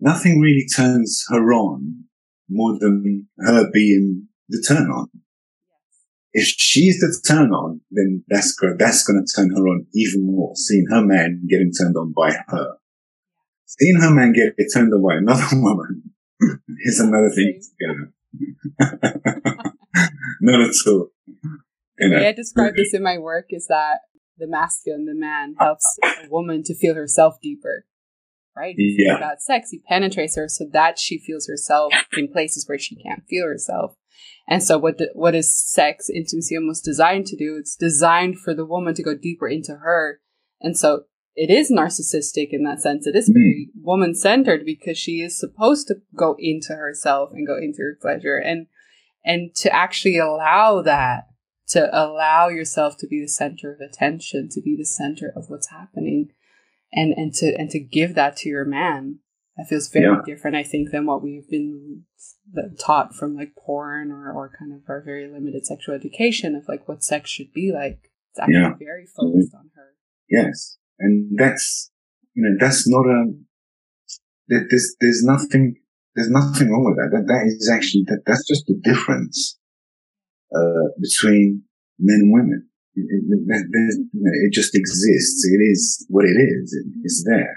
nothing 0.00 0.40
really 0.40 0.66
turns 0.74 1.24
her 1.28 1.52
on 1.52 2.04
more 2.48 2.78
than 2.78 3.28
her 3.38 3.70
being 3.72 4.28
the 4.48 4.64
turn 4.66 4.90
on. 4.90 5.08
If 6.32 6.46
she's 6.46 7.00
the 7.00 7.20
turn 7.26 7.50
on, 7.52 7.80
then 7.90 8.24
that's 8.28 8.56
that's 8.78 9.04
going 9.04 9.24
to 9.24 9.32
turn 9.34 9.50
her 9.50 9.66
on 9.66 9.86
even 9.94 10.26
more. 10.26 10.52
Seeing 10.54 10.86
her 10.90 11.04
man 11.04 11.46
getting 11.48 11.72
turned 11.72 11.96
on 11.96 12.12
by 12.14 12.36
her, 12.48 12.74
seeing 13.66 14.00
her 14.00 14.10
man 14.10 14.32
get 14.32 14.54
turned 14.72 14.92
on 14.92 15.02
by 15.02 15.16
another 15.16 15.46
woman 15.52 16.10
is 16.84 17.00
another 17.00 17.30
thing. 17.30 17.60
Not. 17.80 17.80
You 17.80 17.88
know. 17.88 18.06
The 21.98 22.10
way 22.10 22.28
I 22.28 22.32
describe 22.32 22.76
this 22.76 22.94
in 22.94 23.02
my 23.02 23.18
work 23.18 23.46
is 23.50 23.66
that 23.66 24.02
the 24.36 24.46
masculine, 24.46 25.06
the 25.06 25.14
man, 25.14 25.56
helps 25.58 25.98
a 26.04 26.28
woman 26.30 26.62
to 26.64 26.74
feel 26.76 26.94
herself 26.94 27.34
deeper 27.42 27.86
right? 28.58 28.74
Yeah. 28.76 29.16
About 29.16 29.40
sex, 29.40 29.70
he 29.70 29.80
penetrates 29.88 30.36
her 30.36 30.48
so 30.48 30.64
that 30.72 30.98
she 30.98 31.18
feels 31.18 31.46
herself 31.46 31.92
in 32.16 32.28
places 32.28 32.66
where 32.66 32.78
she 32.78 32.96
can't 32.96 33.22
feel 33.28 33.46
herself. 33.46 33.94
And 34.48 34.62
so, 34.62 34.78
what 34.78 34.98
the, 34.98 35.10
what 35.14 35.34
is 35.34 35.56
sex 35.56 36.10
intimacy 36.10 36.56
almost 36.56 36.84
designed 36.84 37.26
to 37.26 37.36
do? 37.36 37.56
It's 37.58 37.76
designed 37.76 38.38
for 38.38 38.54
the 38.54 38.64
woman 38.64 38.94
to 38.94 39.02
go 39.02 39.14
deeper 39.14 39.46
into 39.46 39.76
her, 39.76 40.20
and 40.60 40.76
so 40.76 41.02
it 41.38 41.50
is 41.50 41.70
narcissistic 41.70 42.48
in 42.50 42.64
that 42.64 42.80
sense. 42.80 43.06
It 43.06 43.14
is 43.14 43.28
very 43.28 43.70
mm. 43.70 43.82
woman 43.82 44.14
centered 44.14 44.64
because 44.64 44.98
she 44.98 45.20
is 45.20 45.38
supposed 45.38 45.86
to 45.88 45.96
go 46.16 46.36
into 46.38 46.74
herself 46.74 47.30
and 47.32 47.46
go 47.46 47.56
into 47.56 47.82
her 47.82 47.98
pleasure, 48.00 48.36
and 48.36 48.66
and 49.24 49.54
to 49.56 49.72
actually 49.74 50.18
allow 50.18 50.82
that 50.82 51.28
to 51.68 51.88
allow 51.92 52.48
yourself 52.48 52.96
to 52.98 53.06
be 53.06 53.20
the 53.20 53.28
center 53.28 53.72
of 53.72 53.80
attention, 53.80 54.48
to 54.50 54.60
be 54.60 54.74
the 54.76 54.86
center 54.86 55.32
of 55.36 55.48
what's 55.48 55.68
happening 55.68 56.30
and 56.92 57.12
and 57.16 57.34
to 57.34 57.54
and 57.58 57.70
to 57.70 57.78
give 57.78 58.14
that 58.14 58.36
to 58.36 58.48
your 58.48 58.64
man 58.64 59.18
that 59.56 59.66
feels 59.68 59.88
very 59.88 60.06
yeah. 60.06 60.20
different 60.24 60.56
i 60.56 60.62
think 60.62 60.90
than 60.90 61.06
what 61.06 61.22
we've 61.22 61.48
been 61.48 62.04
taught 62.80 63.14
from 63.14 63.36
like 63.36 63.54
porn 63.54 64.10
or, 64.10 64.32
or 64.32 64.50
kind 64.58 64.72
of 64.72 64.80
our 64.88 65.02
very 65.02 65.28
limited 65.30 65.66
sexual 65.66 65.94
education 65.94 66.54
of 66.54 66.66
like 66.68 66.88
what 66.88 67.02
sex 67.02 67.30
should 67.30 67.52
be 67.52 67.72
like 67.72 68.10
it's 68.30 68.40
actually 68.40 68.54
yeah. 68.54 68.74
very 68.78 69.06
focused 69.06 69.54
on 69.54 69.70
her 69.74 69.94
yes 70.28 70.78
and 70.98 71.38
that's 71.38 71.90
you 72.34 72.42
know 72.42 72.56
that's 72.60 72.88
not 72.88 73.06
a 73.06 73.32
there's 74.48 74.96
there's 75.00 75.22
nothing 75.24 75.76
there's 76.14 76.30
nothing 76.30 76.70
wrong 76.70 76.84
with 76.84 76.96
that 76.96 77.16
that, 77.16 77.26
that 77.26 77.46
is 77.46 77.70
actually 77.72 78.04
that 78.06 78.22
that's 78.26 78.46
just 78.46 78.64
the 78.66 78.80
difference 78.82 79.58
uh, 80.54 80.88
between 81.00 81.62
men 81.98 82.20
and 82.22 82.32
women 82.32 82.68
it, 82.98 84.46
it, 84.46 84.52
just 84.52 84.74
exists. 84.74 85.44
It 85.46 85.62
is 85.62 86.06
what 86.08 86.24
it 86.24 86.36
is. 86.38 86.72
It, 86.72 86.86
it's 87.04 87.24
there. 87.24 87.56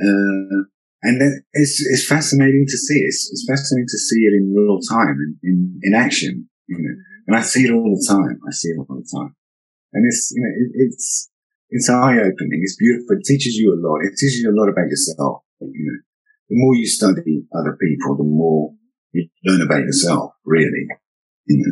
Uh, 0.00 0.64
and 1.02 1.20
then 1.20 1.44
it's, 1.52 1.80
it's 1.86 2.06
fascinating 2.06 2.64
to 2.66 2.76
see. 2.76 3.00
It's, 3.00 3.30
it's 3.30 3.46
fascinating 3.48 3.86
to 3.88 3.98
see 3.98 4.20
it 4.20 4.34
in 4.34 4.54
real 4.56 4.80
time 4.80 5.16
and 5.20 5.36
in, 5.42 5.80
in 5.82 5.94
action, 5.94 6.48
you 6.66 6.78
know, 6.78 6.94
and 7.26 7.36
I 7.36 7.40
see 7.40 7.64
it 7.64 7.72
all 7.72 7.94
the 7.94 8.06
time. 8.08 8.40
I 8.46 8.52
see 8.52 8.68
it 8.68 8.78
all 8.78 8.96
the 8.96 9.08
time. 9.14 9.34
And 9.92 10.06
it's, 10.06 10.32
you 10.34 10.42
know, 10.42 10.48
it, 10.48 10.86
it's, 10.86 11.30
it's 11.74 11.90
eye 11.90 12.18
opening. 12.18 12.60
It's 12.62 12.76
beautiful. 12.76 13.16
It 13.18 13.24
teaches 13.24 13.56
you 13.56 13.74
a 13.74 13.78
lot. 13.82 13.98
It 14.04 14.14
teaches 14.16 14.38
you 14.38 14.50
a 14.50 14.56
lot 14.58 14.68
about 14.68 14.88
yourself. 14.88 15.42
You 15.60 15.90
know, 15.90 15.98
the 16.48 16.56
more 16.56 16.76
you 16.76 16.86
study 16.86 17.46
other 17.52 17.76
people, 17.80 18.16
the 18.16 18.22
more 18.22 18.74
you 19.12 19.28
learn 19.44 19.60
about 19.60 19.80
yourself, 19.80 20.34
really. 20.44 20.86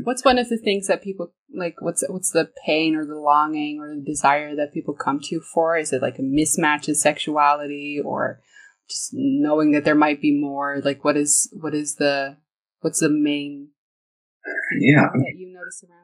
What's 0.03 0.25
one 0.25 0.39
of 0.39 0.49
the 0.49 0.59
things 0.59 0.89
that 0.89 1.03
people 1.03 1.33
like? 1.55 1.77
What's 1.81 2.03
what's 2.09 2.31
the 2.31 2.51
pain 2.67 2.97
or 2.97 3.07
the 3.07 3.15
longing 3.15 3.79
or 3.81 3.95
the 3.95 4.03
desire 4.03 4.57
that 4.57 4.75
people 4.75 4.93
come 4.93 5.21
to 5.21 5.37
you 5.37 5.41
for? 5.41 5.77
Is 5.77 5.93
it 5.93 6.03
like 6.03 6.19
a 6.19 6.23
mismatch 6.23 6.89
in 6.89 6.95
sexuality, 6.97 8.01
or 8.05 8.41
just 8.91 9.11
knowing 9.13 9.71
that 9.71 9.85
there 9.85 9.95
might 9.95 10.21
be 10.21 10.37
more? 10.39 10.83
Like, 10.85 11.05
what 11.05 11.17
is 11.17 11.49
what 11.59 11.75
is 11.75 11.95
the 11.95 12.39
what's 12.81 13.01
the 13.01 13.09
main? 13.09 13.69
Yeah, 14.79 15.09
that 15.15 15.35
you 15.37 15.55
notice 15.55 15.85
around. 15.89 16.02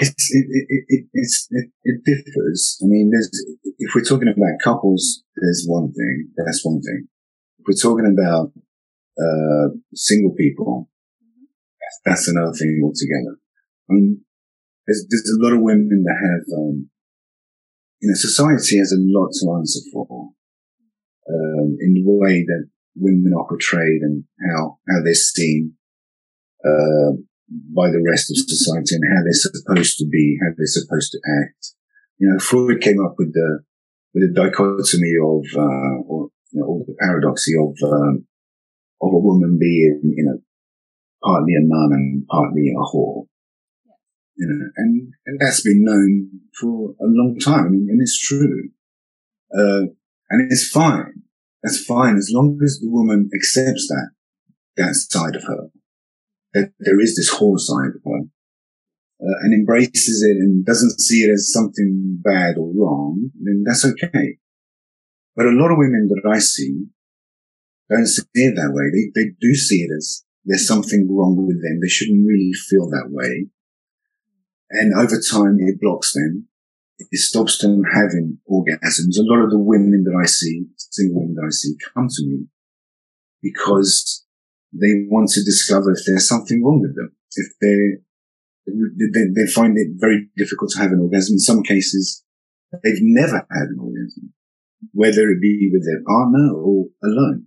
It's 0.00 0.34
it, 0.34 0.46
it, 0.48 0.84
it, 0.88 1.28
it, 1.50 1.70
it 1.84 2.04
differs. 2.04 2.78
I 2.82 2.86
mean, 2.86 3.10
there's 3.10 3.30
if 3.78 3.94
we're 3.94 4.04
talking 4.04 4.28
about 4.28 4.62
couples, 4.64 5.22
there's 5.36 5.64
one 5.66 5.92
thing. 5.92 6.28
That's 6.36 6.64
one 6.64 6.80
thing. 6.80 7.08
If 7.58 7.66
we're 7.68 7.90
talking 7.90 8.06
about 8.12 8.52
uh, 9.20 9.76
single 9.94 10.34
people, 10.34 10.88
that's 12.04 12.28
another 12.28 12.52
thing 12.52 12.80
altogether. 12.82 13.38
I 13.90 13.94
mean, 13.94 14.20
there's, 14.86 15.06
there's 15.08 15.38
a 15.38 15.42
lot 15.44 15.52
of 15.52 15.60
women 15.60 16.04
that 16.04 16.16
have, 16.16 16.58
um, 16.58 16.88
you 18.00 18.08
know, 18.08 18.14
society 18.14 18.78
has 18.78 18.92
a 18.92 18.98
lot 18.98 19.30
to 19.32 19.52
answer 19.58 19.80
for, 19.92 20.30
um, 21.28 21.76
in 21.80 21.94
the 21.94 22.02
way 22.04 22.42
that 22.42 22.68
women 22.96 23.32
are 23.36 23.46
portrayed 23.46 24.02
and 24.02 24.24
how, 24.50 24.78
how 24.88 25.02
they're 25.04 25.14
seen, 25.14 25.74
uh, 26.64 27.12
by 27.74 27.88
the 27.90 28.02
rest 28.08 28.30
of 28.30 28.36
society 28.36 28.96
and 28.96 29.04
how 29.12 29.22
they're 29.22 29.32
supposed 29.32 29.98
to 29.98 30.06
be, 30.06 30.38
how 30.40 30.50
they're 30.56 30.66
supposed 30.66 31.12
to 31.12 31.20
act. 31.42 31.74
You 32.18 32.28
know, 32.30 32.38
Freud 32.38 32.80
came 32.80 33.04
up 33.04 33.14
with 33.18 33.32
the, 33.32 33.60
with 34.14 34.28
the 34.28 34.34
dichotomy 34.34 35.14
of, 35.20 35.44
uh, 35.56 35.96
or, 36.06 36.28
you 36.52 36.60
know, 36.60 36.66
or 36.66 36.84
the 36.86 36.96
paradoxy 37.00 37.52
of, 37.58 37.74
um, 37.82 38.26
of 39.00 39.12
a 39.12 39.18
woman 39.18 39.58
being, 39.58 40.00
you 40.16 40.24
know, 40.24 40.38
partly 41.22 41.54
a 41.54 41.62
nun 41.62 41.92
and 41.92 42.26
partly 42.28 42.70
a 42.70 42.80
whore. 42.80 43.26
You 44.36 44.46
know, 44.48 44.66
and, 44.76 45.12
and 45.26 45.40
that's 45.40 45.62
been 45.62 45.84
known 45.84 46.30
for 46.60 46.94
a 47.00 47.06
long 47.06 47.38
time. 47.38 47.66
and, 47.66 48.00
it's 48.00 48.18
true. 48.18 48.70
Uh, 49.54 49.92
and 50.30 50.50
it's 50.50 50.68
fine. 50.68 51.22
That's 51.62 51.84
fine 51.84 52.16
as 52.16 52.30
long 52.32 52.58
as 52.64 52.80
the 52.80 52.90
woman 52.90 53.30
accepts 53.34 53.88
that, 53.88 54.10
that 54.76 54.94
side 54.94 55.36
of 55.36 55.44
her. 55.44 55.68
That 56.54 56.72
there 56.80 57.00
is 57.00 57.16
this 57.16 57.30
whole 57.30 57.58
side 57.58 57.96
of 57.96 58.02
her. 58.04 58.20
Uh, 59.22 59.38
and 59.42 59.54
embraces 59.54 60.24
it 60.28 60.36
and 60.36 60.64
doesn't 60.66 61.00
see 61.00 61.22
it 61.22 61.30
as 61.32 61.52
something 61.52 62.18
bad 62.24 62.56
or 62.58 62.72
wrong, 62.74 63.30
then 63.40 63.62
that's 63.64 63.84
okay. 63.84 64.38
But 65.36 65.46
a 65.46 65.54
lot 65.54 65.70
of 65.70 65.78
women 65.78 66.08
that 66.08 66.28
I 66.28 66.40
see 66.40 66.86
don't 67.88 68.06
see 68.06 68.24
it 68.34 68.56
that 68.56 68.72
way. 68.72 68.90
They, 68.90 69.12
they 69.14 69.30
do 69.40 69.54
see 69.54 69.82
it 69.82 69.90
as 69.96 70.24
there's 70.44 70.66
something 70.66 71.06
wrong 71.08 71.36
with 71.46 71.62
them. 71.62 71.78
They 71.80 71.88
shouldn't 71.88 72.26
really 72.26 72.52
feel 72.68 72.90
that 72.90 73.10
way. 73.10 73.46
And 74.70 74.94
over 74.94 75.20
time, 75.20 75.58
it 75.60 75.80
blocks 75.80 76.14
them. 76.14 76.48
It 76.98 77.18
stops 77.18 77.58
them 77.58 77.82
having 77.94 78.38
orgasms. 78.50 79.18
A 79.18 79.22
lot 79.22 79.44
of 79.44 79.50
the 79.50 79.58
women 79.58 80.04
that 80.04 80.18
I 80.20 80.26
see, 80.26 80.66
single 80.76 81.20
women 81.20 81.34
that 81.34 81.46
I 81.46 81.50
see, 81.50 81.74
come 81.94 82.08
to 82.08 82.26
me 82.26 82.46
because 83.42 84.21
they 84.72 85.04
want 85.08 85.30
to 85.30 85.44
discover 85.44 85.92
if 85.92 86.00
there's 86.06 86.28
something 86.28 86.62
wrong 86.64 86.80
with 86.80 86.96
them. 86.96 87.14
If 87.36 87.48
they 87.60 88.02
they, 88.66 89.24
they 89.34 89.50
find 89.50 89.76
it 89.76 89.88
very 89.94 90.28
difficult 90.36 90.70
to 90.70 90.78
have 90.78 90.92
an 90.92 91.00
orgasm. 91.00 91.34
In 91.34 91.38
some 91.40 91.62
cases, 91.62 92.22
they've 92.72 93.02
never 93.02 93.46
had 93.50 93.68
an 93.68 93.78
orgasm. 93.80 94.32
whether 94.90 95.30
it 95.30 95.40
be 95.40 95.70
with 95.72 95.84
their 95.84 96.02
partner 96.04 96.52
or 96.54 96.86
alone. 97.04 97.46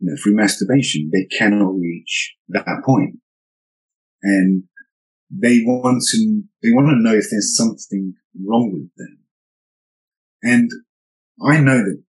You 0.00 0.10
know, 0.10 0.16
through 0.22 0.36
masturbation, 0.36 1.10
they 1.12 1.26
cannot 1.26 1.74
reach 1.74 2.34
that 2.48 2.66
point. 2.84 3.16
And 4.22 4.64
they 5.30 5.60
want 5.64 6.02
to, 6.10 6.42
they 6.62 6.70
want 6.70 6.88
to 6.88 7.02
know 7.02 7.16
if 7.16 7.26
there's 7.30 7.56
something 7.56 8.14
wrong 8.46 8.72
with 8.72 8.90
them. 8.96 9.18
And 10.42 10.70
I 11.46 11.60
know 11.60 11.78
that 11.78 12.02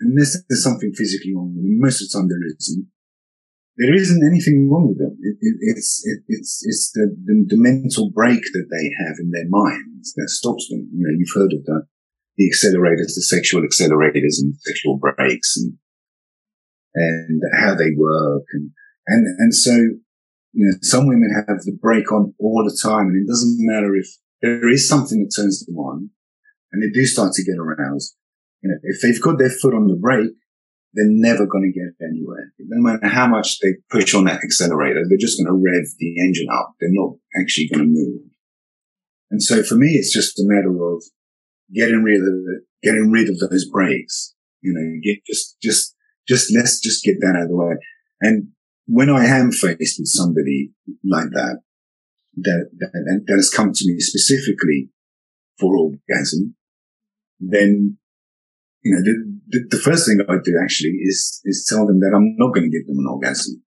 unless 0.00 0.42
there's 0.48 0.62
something 0.62 0.92
physically 0.94 1.34
wrong 1.34 1.54
with 1.54 1.64
them, 1.64 1.78
most 1.78 2.02
of 2.02 2.08
the 2.08 2.18
time 2.18 2.28
there 2.28 2.38
isn't. 2.58 2.86
There 3.80 3.96
isn't 3.96 4.26
anything 4.26 4.68
wrong 4.68 4.92
with 4.92 4.98
them. 4.98 5.16
It, 5.24 5.36
it, 5.40 5.56
it's 5.72 6.02
it, 6.04 6.20
it's 6.28 6.60
it's 6.68 6.92
the, 6.92 7.16
the, 7.24 7.56
the 7.56 7.56
mental 7.56 8.10
brake 8.10 8.44
that 8.52 8.68
they 8.68 8.86
have 9.06 9.16
in 9.18 9.30
their 9.32 9.48
minds 9.48 10.12
that 10.16 10.28
stops 10.28 10.68
them. 10.68 10.88
You 10.92 11.08
know, 11.08 11.16
you've 11.16 11.34
heard 11.34 11.54
of 11.56 11.64
the 11.64 11.88
the 12.36 12.52
accelerators, 12.52 13.16
the 13.16 13.24
sexual 13.24 13.62
accelerators, 13.62 14.36
and 14.36 14.54
sexual 14.60 14.98
brakes, 15.00 15.56
and 15.56 15.78
and 16.94 17.40
how 17.56 17.74
they 17.74 17.96
work, 17.96 18.44
and 18.52 18.70
and 19.08 19.26
and 19.38 19.54
so 19.54 19.72
you 20.52 20.66
know, 20.66 20.76
some 20.82 21.06
women 21.06 21.32
have 21.48 21.60
the 21.62 21.76
brake 21.80 22.12
on 22.12 22.34
all 22.38 22.64
the 22.64 22.78
time, 22.82 23.06
and 23.06 23.16
it 23.16 23.30
doesn't 23.30 23.56
matter 23.60 23.94
if 23.94 24.06
there 24.42 24.68
is 24.68 24.88
something 24.88 25.22
that 25.22 25.32
turns 25.34 25.64
them 25.64 25.76
on, 25.76 26.10
and 26.72 26.82
they 26.82 26.90
do 26.90 27.06
start 27.06 27.32
to 27.34 27.44
get 27.44 27.58
aroused. 27.58 28.16
You 28.62 28.70
know, 28.70 28.76
if 28.82 29.00
they've 29.00 29.22
got 29.22 29.38
their 29.38 29.50
foot 29.50 29.74
on 29.74 29.86
the 29.86 29.96
brake, 29.96 30.32
they're 30.92 31.04
never 31.08 31.46
going 31.46 31.72
to 31.72 31.78
get 31.78 32.06
anywhere. 32.06 32.52
No 32.58 32.82
matter 32.82 33.06
how 33.06 33.28
much 33.28 33.58
they 33.60 33.74
push 33.90 34.14
on 34.14 34.24
that 34.24 34.42
accelerator, 34.42 35.04
they're 35.08 35.18
just 35.18 35.38
going 35.38 35.46
to 35.46 35.52
rev 35.52 35.86
the 35.98 36.20
engine 36.20 36.48
up. 36.52 36.74
They're 36.80 36.90
not 36.92 37.14
actually 37.40 37.68
going 37.68 37.84
to 37.84 37.90
move. 37.90 38.22
And 39.30 39.42
so 39.42 39.62
for 39.62 39.76
me, 39.76 39.90
it's 39.92 40.12
just 40.12 40.38
a 40.40 40.44
matter 40.44 40.70
of 40.70 41.04
getting 41.72 42.02
rid 42.02 42.20
of 42.20 42.64
getting 42.82 43.10
rid 43.12 43.28
of 43.28 43.38
those 43.38 43.68
brakes. 43.68 44.34
You 44.62 44.72
know, 44.74 45.00
get 45.02 45.24
just, 45.24 45.56
just, 45.62 45.94
just 46.28 46.52
let's 46.54 46.80
just 46.80 47.04
get 47.04 47.16
that 47.20 47.36
out 47.36 47.44
of 47.44 47.48
the 47.48 47.56
way. 47.56 47.76
And 48.20 48.48
when 48.86 49.08
I 49.08 49.24
am 49.26 49.52
faced 49.52 50.00
with 50.00 50.08
somebody 50.08 50.72
like 51.04 51.30
that, 51.32 51.60
that, 52.36 52.70
that, 52.78 53.22
that 53.26 53.34
has 53.34 53.50
come 53.50 53.72
to 53.72 53.84
me 53.86 54.00
specifically 54.00 54.90
for 55.58 55.76
orgasm, 55.76 56.56
then, 57.38 57.98
you 58.82 58.94
know, 58.94 59.02
the, 59.02 59.14
the, 59.48 59.76
the, 59.76 59.82
first 59.82 60.06
thing 60.06 60.18
I 60.20 60.36
do 60.42 60.58
actually 60.62 60.96
is, 61.02 61.40
is 61.44 61.66
tell 61.68 61.86
them 61.86 62.00
that 62.00 62.12
I'm 62.14 62.36
not 62.38 62.54
going 62.54 62.70
to 62.70 62.76
give 62.76 62.86
them 62.86 62.98
an 62.98 63.06
orgasm, 63.10 63.62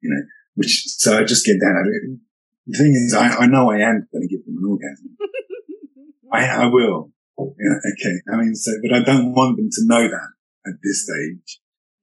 you 0.00 0.10
know, 0.10 0.22
which, 0.54 0.84
so 0.86 1.18
I 1.18 1.24
just 1.24 1.46
get 1.46 1.58
that 1.60 1.76
out 1.78 1.86
of 1.86 1.94
it. 1.94 2.18
The 2.66 2.78
thing 2.78 2.92
is, 2.94 3.14
I, 3.14 3.44
I 3.44 3.46
know 3.46 3.70
I 3.70 3.78
am 3.78 4.08
going 4.10 4.26
to 4.26 4.28
give 4.28 4.44
them 4.44 4.56
an 4.58 4.68
orgasm. 4.68 5.16
I, 6.32 6.64
I 6.64 6.66
will. 6.66 7.12
Yeah, 7.38 7.78
okay. 7.92 8.16
I 8.32 8.36
mean, 8.36 8.54
so, 8.54 8.72
but 8.82 8.96
I 8.96 9.02
don't 9.02 9.32
want 9.32 9.56
them 9.56 9.68
to 9.70 9.86
know 9.86 10.08
that 10.08 10.30
at 10.66 10.74
this 10.82 11.04
stage. 11.04 11.60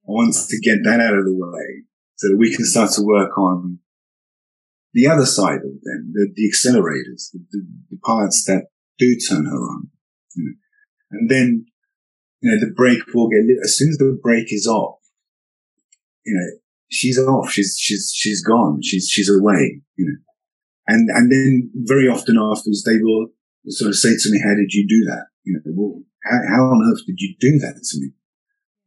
I 0.07 0.11
want 0.11 0.35
to 0.35 0.59
get 0.59 0.79
that 0.83 0.99
out 0.99 1.17
of 1.17 1.25
the 1.25 1.33
way 1.33 1.83
so 2.15 2.29
that 2.29 2.37
we 2.37 2.55
can 2.55 2.65
start 2.65 2.91
to 2.91 3.01
work 3.01 3.37
on 3.37 3.79
the 4.93 5.07
other 5.07 5.25
side 5.25 5.57
of 5.65 5.81
them, 5.83 6.13
the, 6.13 6.31
the 6.35 6.49
accelerators, 6.49 7.31
the, 7.31 7.43
the, 7.51 7.65
the, 7.89 7.97
parts 8.05 8.43
that 8.45 8.67
do 8.99 9.15
turn 9.17 9.45
her 9.45 9.57
on. 9.57 9.89
You 10.35 10.43
know. 10.45 10.53
And 11.11 11.29
then, 11.29 11.65
you 12.43 12.51
know, 12.51 12.59
the 12.59 12.73
brake 12.73 12.99
will 13.13 13.29
get. 13.29 13.39
As 13.63 13.77
soon 13.77 13.89
as 13.89 13.97
the 13.97 14.19
brake 14.21 14.51
is 14.51 14.67
off, 14.67 14.99
you 16.25 16.35
know, 16.35 16.59
she's 16.89 17.17
off. 17.17 17.49
She's, 17.49 17.77
she's, 17.79 18.11
she's 18.13 18.43
gone. 18.43 18.81
She's, 18.83 19.07
she's 19.07 19.29
away, 19.29 19.81
you 19.95 20.05
know. 20.05 20.17
And, 20.85 21.09
and 21.09 21.31
then 21.31 21.71
very 21.73 22.09
often 22.09 22.37
afterwards, 22.37 22.83
they 22.83 22.97
will 23.01 23.27
sort 23.67 23.87
of 23.87 23.95
say 23.95 24.09
to 24.09 24.29
me, 24.29 24.41
how 24.43 24.55
did 24.55 24.73
you 24.73 24.85
do 24.85 25.05
that? 25.09 25.27
You 25.45 25.53
know, 25.53 25.71
well, 25.73 26.01
how, 26.25 26.39
how 26.49 26.63
on 26.63 26.91
earth 26.91 27.05
did 27.07 27.15
you 27.19 27.33
do 27.39 27.57
that 27.59 27.81
to 27.81 27.99
me? 28.01 28.11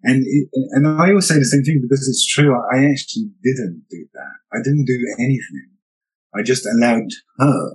And 0.02 0.22
it, 0.26 0.48
and 0.72 0.86
I 0.86 1.08
always 1.08 1.26
say 1.26 1.38
the 1.38 1.46
same 1.46 1.62
thing 1.62 1.80
because 1.80 2.06
it's 2.06 2.26
true. 2.26 2.54
I 2.54 2.84
actually 2.90 3.30
didn't 3.42 3.84
do 3.90 4.06
that. 4.12 4.34
I 4.52 4.58
didn't 4.62 4.84
do 4.84 4.98
anything. 5.18 5.70
I 6.34 6.42
just 6.42 6.66
allowed 6.66 7.08
her 7.38 7.70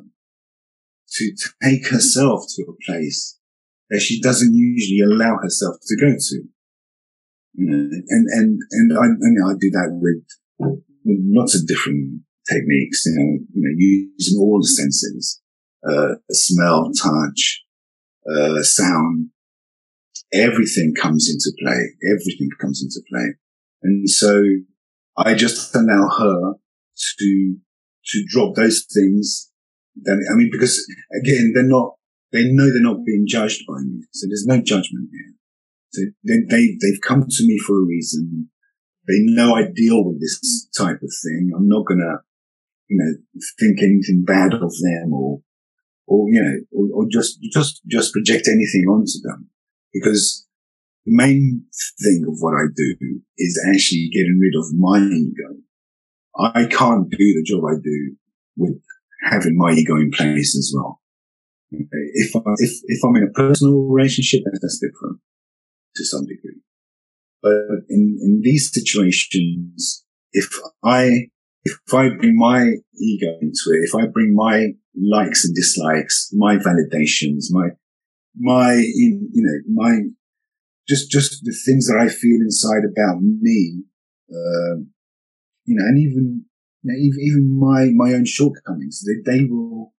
to 1.14 1.36
take 1.64 1.88
herself 1.88 2.46
to 2.50 2.66
a 2.70 2.86
place 2.86 3.40
that 3.92 4.02
she 4.02 4.20
doesn't 4.20 4.56
usually 4.56 5.02
allow 5.06 5.38
herself 5.38 5.76
to 5.86 5.96
go 6.02 6.12
to. 6.18 6.44
And 7.58 8.04
and 8.10 8.60
and 8.72 8.98
I, 8.98 9.06
and 9.06 9.38
I 9.46 9.54
do 9.60 9.70
that 9.72 9.90
with, 9.92 10.24
with 10.58 11.20
lots 11.30 11.54
of 11.54 11.68
different 11.68 12.22
techniques. 12.50 13.04
You 13.06 13.14
know, 13.16 13.46
you 13.54 13.62
know, 13.62 13.76
using 13.78 14.40
all 14.40 14.60
the 14.60 14.68
senses, 14.68 15.42
uh, 15.88 16.16
smell, 16.32 16.92
touch, 16.98 17.64
uh, 18.26 18.64
sound, 18.64 19.30
everything 20.34 20.94
comes 20.96 21.30
into 21.30 21.56
play. 21.62 21.82
Everything 22.10 22.50
comes 22.60 22.82
into 22.82 23.06
play. 23.12 23.36
And 23.84 24.10
so 24.10 24.44
I 25.18 25.34
just 25.34 25.76
allow 25.76 26.08
her 26.08 26.54
to, 27.18 27.56
to 28.06 28.26
drop 28.30 28.56
those 28.56 28.86
things. 28.94 29.52
Then, 29.96 30.20
I 30.32 30.36
mean, 30.36 30.50
because 30.52 30.80
again, 31.22 31.52
they're 31.54 31.64
not, 31.64 31.96
they 32.32 32.52
know 32.52 32.72
they're 32.72 32.82
not 32.82 33.06
being 33.06 33.26
judged 33.28 33.64
by 33.68 33.80
me. 33.82 34.04
So 34.12 34.28
there's 34.28 34.46
no 34.46 34.62
judgment 34.62 35.10
here. 35.12 35.34
So 35.92 36.02
they, 36.24 36.40
they, 36.50 36.78
they've 36.82 37.02
come 37.02 37.26
to 37.28 37.44
me 37.48 37.58
for 37.60 37.78
a 37.78 37.86
reason. 37.86 38.50
They 39.08 39.20
know 39.20 39.56
I 39.56 39.64
deal 39.74 40.06
with 40.06 40.22
this 40.22 40.70
type 40.78 41.02
of 41.02 41.14
thing. 41.24 41.52
I'm 41.56 41.68
not 41.68 41.86
going 41.86 42.00
to, 42.00 42.20
you 42.88 42.98
know, 42.98 43.42
think 43.60 43.80
anything 43.82 44.24
bad 44.26 44.54
of 44.54 44.72
them 44.82 45.14
or, 45.14 45.42
or, 46.08 46.30
you 46.30 46.42
know, 46.42 46.56
or, 46.72 47.04
or 47.04 47.08
just, 47.12 47.40
just, 47.52 47.82
just 47.88 48.14
project 48.14 48.48
anything 48.48 48.86
onto 48.88 49.20
them 49.24 49.50
because 49.94 50.48
the 51.06 51.16
main 51.16 51.66
thing 52.02 52.26
of 52.28 52.38
what 52.40 52.54
I 52.54 52.66
do 52.74 53.22
is 53.38 53.62
actually 53.68 54.10
getting 54.14 54.40
rid 54.40 54.54
of 54.58 54.74
my 54.74 55.00
ego. 55.00 55.58
I 56.40 56.66
can't 56.66 57.10
do 57.10 57.18
the 57.18 57.44
job 57.46 57.64
I 57.66 57.76
do 57.84 58.16
with 58.56 58.82
having 59.30 59.58
my 59.58 59.72
ego 59.72 59.96
in 59.98 60.12
place 60.12 60.56
as 60.56 60.72
well. 60.74 61.01
If, 61.72 62.36
I, 62.36 62.40
if, 62.58 62.72
if 62.84 63.04
I'm 63.04 63.16
in 63.16 63.30
a 63.30 63.32
personal 63.32 63.84
relationship, 63.84 64.42
that's 64.46 64.80
different 64.80 65.20
to 65.96 66.06
some 66.06 66.26
degree. 66.26 66.62
But 67.42 67.54
in, 67.90 68.20
in 68.22 68.42
these 68.44 68.72
situations, 68.74 70.06
if 70.34 70.50
I, 70.84 71.30
if 71.64 71.78
I 71.94 72.10
bring 72.10 72.36
my 72.38 72.74
ego 73.00 73.38
into 73.42 73.72
it, 73.72 73.84
if 73.84 73.96
I 73.96 74.08
bring 74.08 74.34
my 74.36 74.74
likes 74.96 75.46
and 75.46 75.56
dislikes, 75.56 76.30
my 76.34 76.58
validations, 76.58 77.46
my, 77.52 77.70
my, 78.38 78.74
you 78.74 79.30
know, 79.34 79.60
my, 79.74 80.02
just, 80.88 81.10
just 81.10 81.44
the 81.44 81.56
things 81.66 81.88
that 81.88 81.98
I 81.98 82.10
feel 82.10 82.42
inside 82.42 82.84
about 82.86 83.22
me, 83.22 83.84
uh, 84.30 84.82
you 85.66 85.76
know, 85.76 85.86
and 85.86 86.00
even, 86.00 86.46
you 86.84 86.92
know, 86.92 86.98
even, 86.98 87.60
my, 87.60 87.90
my 87.94 88.14
own 88.14 88.26
shortcomings, 88.26 89.04
they, 89.06 89.32
they 89.32 89.46
will, 89.46 89.94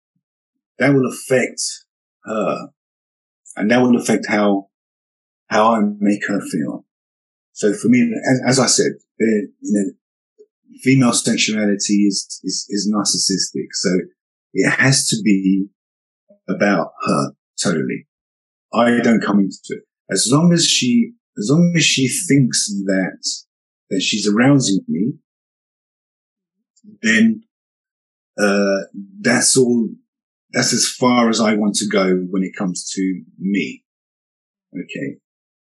that 0.78 0.94
will 0.94 1.06
affect 1.06 1.60
her 2.24 2.68
and 3.56 3.70
that 3.70 3.82
will 3.82 3.96
affect 3.96 4.26
how, 4.28 4.68
how 5.48 5.74
I 5.74 5.80
make 5.98 6.26
her 6.28 6.40
feel. 6.40 6.86
So 7.52 7.74
for 7.74 7.88
me, 7.88 8.10
as, 8.30 8.40
as 8.46 8.58
I 8.58 8.66
said, 8.66 8.92
you 9.18 9.52
know, 9.60 9.92
female 10.82 11.12
sexuality 11.12 12.06
is, 12.06 12.40
is, 12.42 12.66
is 12.70 12.90
narcissistic. 12.92 13.66
So 13.72 13.90
it 14.54 14.70
has 14.70 15.06
to 15.08 15.16
be 15.22 15.66
about 16.48 16.92
her 17.06 17.32
totally. 17.62 18.06
I 18.74 19.00
don't 19.00 19.22
come 19.22 19.38
into 19.38 19.58
it. 19.68 19.82
As 20.10 20.28
long 20.30 20.52
as 20.52 20.66
she, 20.66 21.12
as 21.38 21.48
long 21.50 21.74
as 21.76 21.84
she 21.84 22.08
thinks 22.08 22.68
that, 22.86 23.22
that 23.90 24.00
she's 24.00 24.26
arousing 24.26 24.80
me, 24.88 25.12
then, 27.02 27.42
uh, 28.38 28.88
that's 29.20 29.56
all, 29.56 29.90
that's 30.52 30.72
as 30.72 30.86
far 30.86 31.28
as 31.28 31.40
I 31.40 31.54
want 31.54 31.74
to 31.76 31.88
go 31.88 32.16
when 32.30 32.42
it 32.42 32.56
comes 32.56 32.90
to 32.94 33.22
me. 33.38 33.84
Okay. 34.74 35.18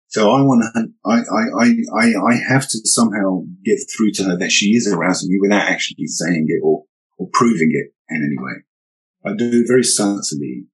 So 0.08 0.30
I 0.30 0.42
want 0.42 0.62
to, 0.74 0.86
I, 1.04 1.18
I, 1.18 1.70
I, 1.98 2.32
I 2.32 2.34
have 2.48 2.68
to 2.68 2.78
somehow 2.84 3.42
get 3.64 3.78
through 3.90 4.12
to 4.12 4.24
her 4.24 4.38
that 4.38 4.52
she 4.52 4.66
is 4.66 4.86
arousing 4.86 5.30
me 5.30 5.38
without 5.40 5.68
actually 5.68 6.06
saying 6.06 6.46
it 6.48 6.60
or, 6.62 6.84
or 7.18 7.28
proving 7.32 7.70
it 7.72 7.92
in 8.08 8.22
any 8.22 8.36
way. 8.38 8.62
I 9.24 9.36
do 9.36 9.60
it 9.60 9.66
very 9.66 9.82
subtly. 9.82 10.66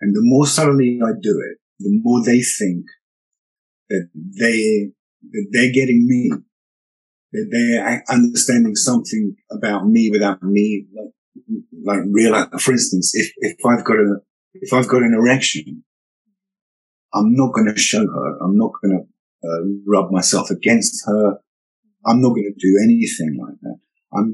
And 0.00 0.14
the 0.14 0.20
more 0.22 0.46
subtly 0.46 1.00
I 1.02 1.12
do 1.20 1.42
it, 1.50 1.58
the 1.80 1.98
more 2.02 2.22
they 2.22 2.42
think 2.42 2.84
that 3.88 4.08
they, 4.14 4.90
that 5.30 5.46
they're 5.50 5.72
getting 5.72 6.06
me, 6.06 6.30
that 7.32 7.48
they're 7.50 8.04
understanding 8.08 8.76
something 8.76 9.34
about 9.50 9.86
me 9.86 10.10
without 10.12 10.42
me, 10.42 10.86
like, 11.84 12.00
real, 12.10 12.48
for 12.58 12.72
instance, 12.72 13.12
if, 13.14 13.32
if 13.38 13.56
I've 13.66 13.84
got 13.84 13.96
a, 13.96 14.16
if 14.54 14.72
I've 14.72 14.88
got 14.88 15.02
an 15.02 15.14
erection, 15.14 15.84
I'm 17.14 17.34
not 17.34 17.52
going 17.54 17.72
to 17.72 17.78
show 17.78 18.06
her. 18.06 18.38
I'm 18.42 18.56
not 18.56 18.72
going 18.82 18.98
to 18.98 19.48
uh, 19.48 19.60
rub 19.86 20.10
myself 20.10 20.50
against 20.50 21.02
her. 21.06 21.38
I'm 22.04 22.20
not 22.20 22.30
going 22.30 22.52
to 22.52 22.58
do 22.58 22.78
anything 22.82 23.38
like 23.40 23.58
that. 23.62 23.78
I'm, 24.12 24.32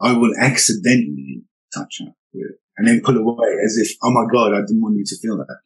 I 0.00 0.12
will 0.16 0.32
accidentally 0.38 1.42
touch 1.74 2.00
her 2.00 2.12
with 2.32 2.50
it 2.50 2.60
and 2.76 2.86
then 2.86 3.02
pull 3.04 3.16
away 3.16 3.56
as 3.64 3.76
if, 3.76 3.96
oh 4.02 4.12
my 4.12 4.24
God, 4.32 4.54
I 4.54 4.60
didn't 4.60 4.80
want 4.80 4.96
you 4.96 5.04
to 5.04 5.16
feel 5.18 5.36
that 5.38 5.58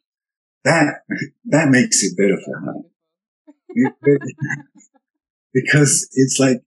that 0.63 1.01
that 1.45 1.69
makes 1.69 2.03
it 2.03 2.17
better 2.17 2.37
for 2.43 2.59
her. 2.59 2.73
because 5.53 6.09
it's 6.13 6.37
like, 6.39 6.61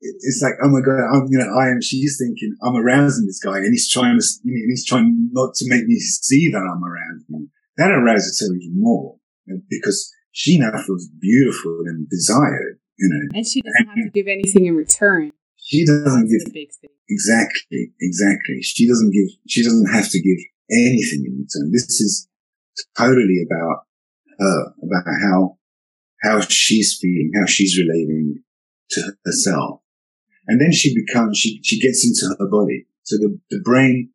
it's 0.00 0.40
like, 0.42 0.54
oh 0.62 0.68
my 0.68 0.80
God, 0.80 1.04
I'm, 1.12 1.26
you 1.28 1.38
know, 1.38 1.52
I 1.52 1.68
am, 1.68 1.80
she's 1.82 2.16
thinking 2.18 2.56
I'm 2.62 2.76
arousing 2.76 3.26
this 3.26 3.40
guy 3.40 3.58
and 3.58 3.72
he's 3.72 3.90
trying 3.90 4.18
to, 4.18 4.26
and 4.44 4.70
he's 4.70 4.86
trying 4.86 5.28
not 5.32 5.54
to 5.54 5.68
make 5.68 5.86
me 5.86 5.98
see 5.98 6.50
that 6.50 6.58
I'm 6.58 6.82
arousing 6.82 7.26
him. 7.28 7.50
That 7.76 7.90
arouses 7.90 8.40
her 8.40 8.54
even 8.54 8.80
more 8.80 9.16
because 9.68 10.12
she 10.32 10.58
now 10.58 10.72
feels 10.86 11.08
beautiful 11.20 11.82
and 11.86 12.08
desired, 12.08 12.78
you 12.98 13.08
know. 13.08 13.38
And 13.38 13.46
she 13.46 13.60
doesn't 13.60 13.86
have 13.86 14.04
to 14.04 14.10
give 14.10 14.28
anything 14.28 14.66
in 14.66 14.76
return. 14.76 15.32
She 15.56 15.84
doesn't 15.84 16.28
give 16.28 16.54
exactly, 17.08 17.92
exactly. 18.00 18.62
She 18.62 18.88
doesn't 18.88 19.12
give. 19.12 19.28
She 19.48 19.62
doesn't 19.62 19.92
have 19.92 20.08
to 20.10 20.20
give 20.20 20.38
anything 20.70 21.24
in 21.26 21.32
return. 21.32 21.70
This 21.72 21.84
is 22.00 22.28
totally 22.96 23.46
about 23.46 23.86
her, 24.38 24.74
about 24.82 25.04
how 25.22 25.58
how 26.22 26.40
she's 26.40 26.98
feeling, 27.00 27.30
how 27.38 27.46
she's 27.46 27.78
relating 27.78 28.42
to 28.90 29.12
herself, 29.24 29.80
and 30.46 30.60
then 30.60 30.72
she 30.72 30.94
becomes 30.94 31.38
she 31.38 31.60
she 31.62 31.80
gets 31.80 32.04
into 32.04 32.34
her 32.38 32.48
body. 32.48 32.86
So 33.02 33.16
the 33.16 33.38
the 33.50 33.60
brain 33.62 34.10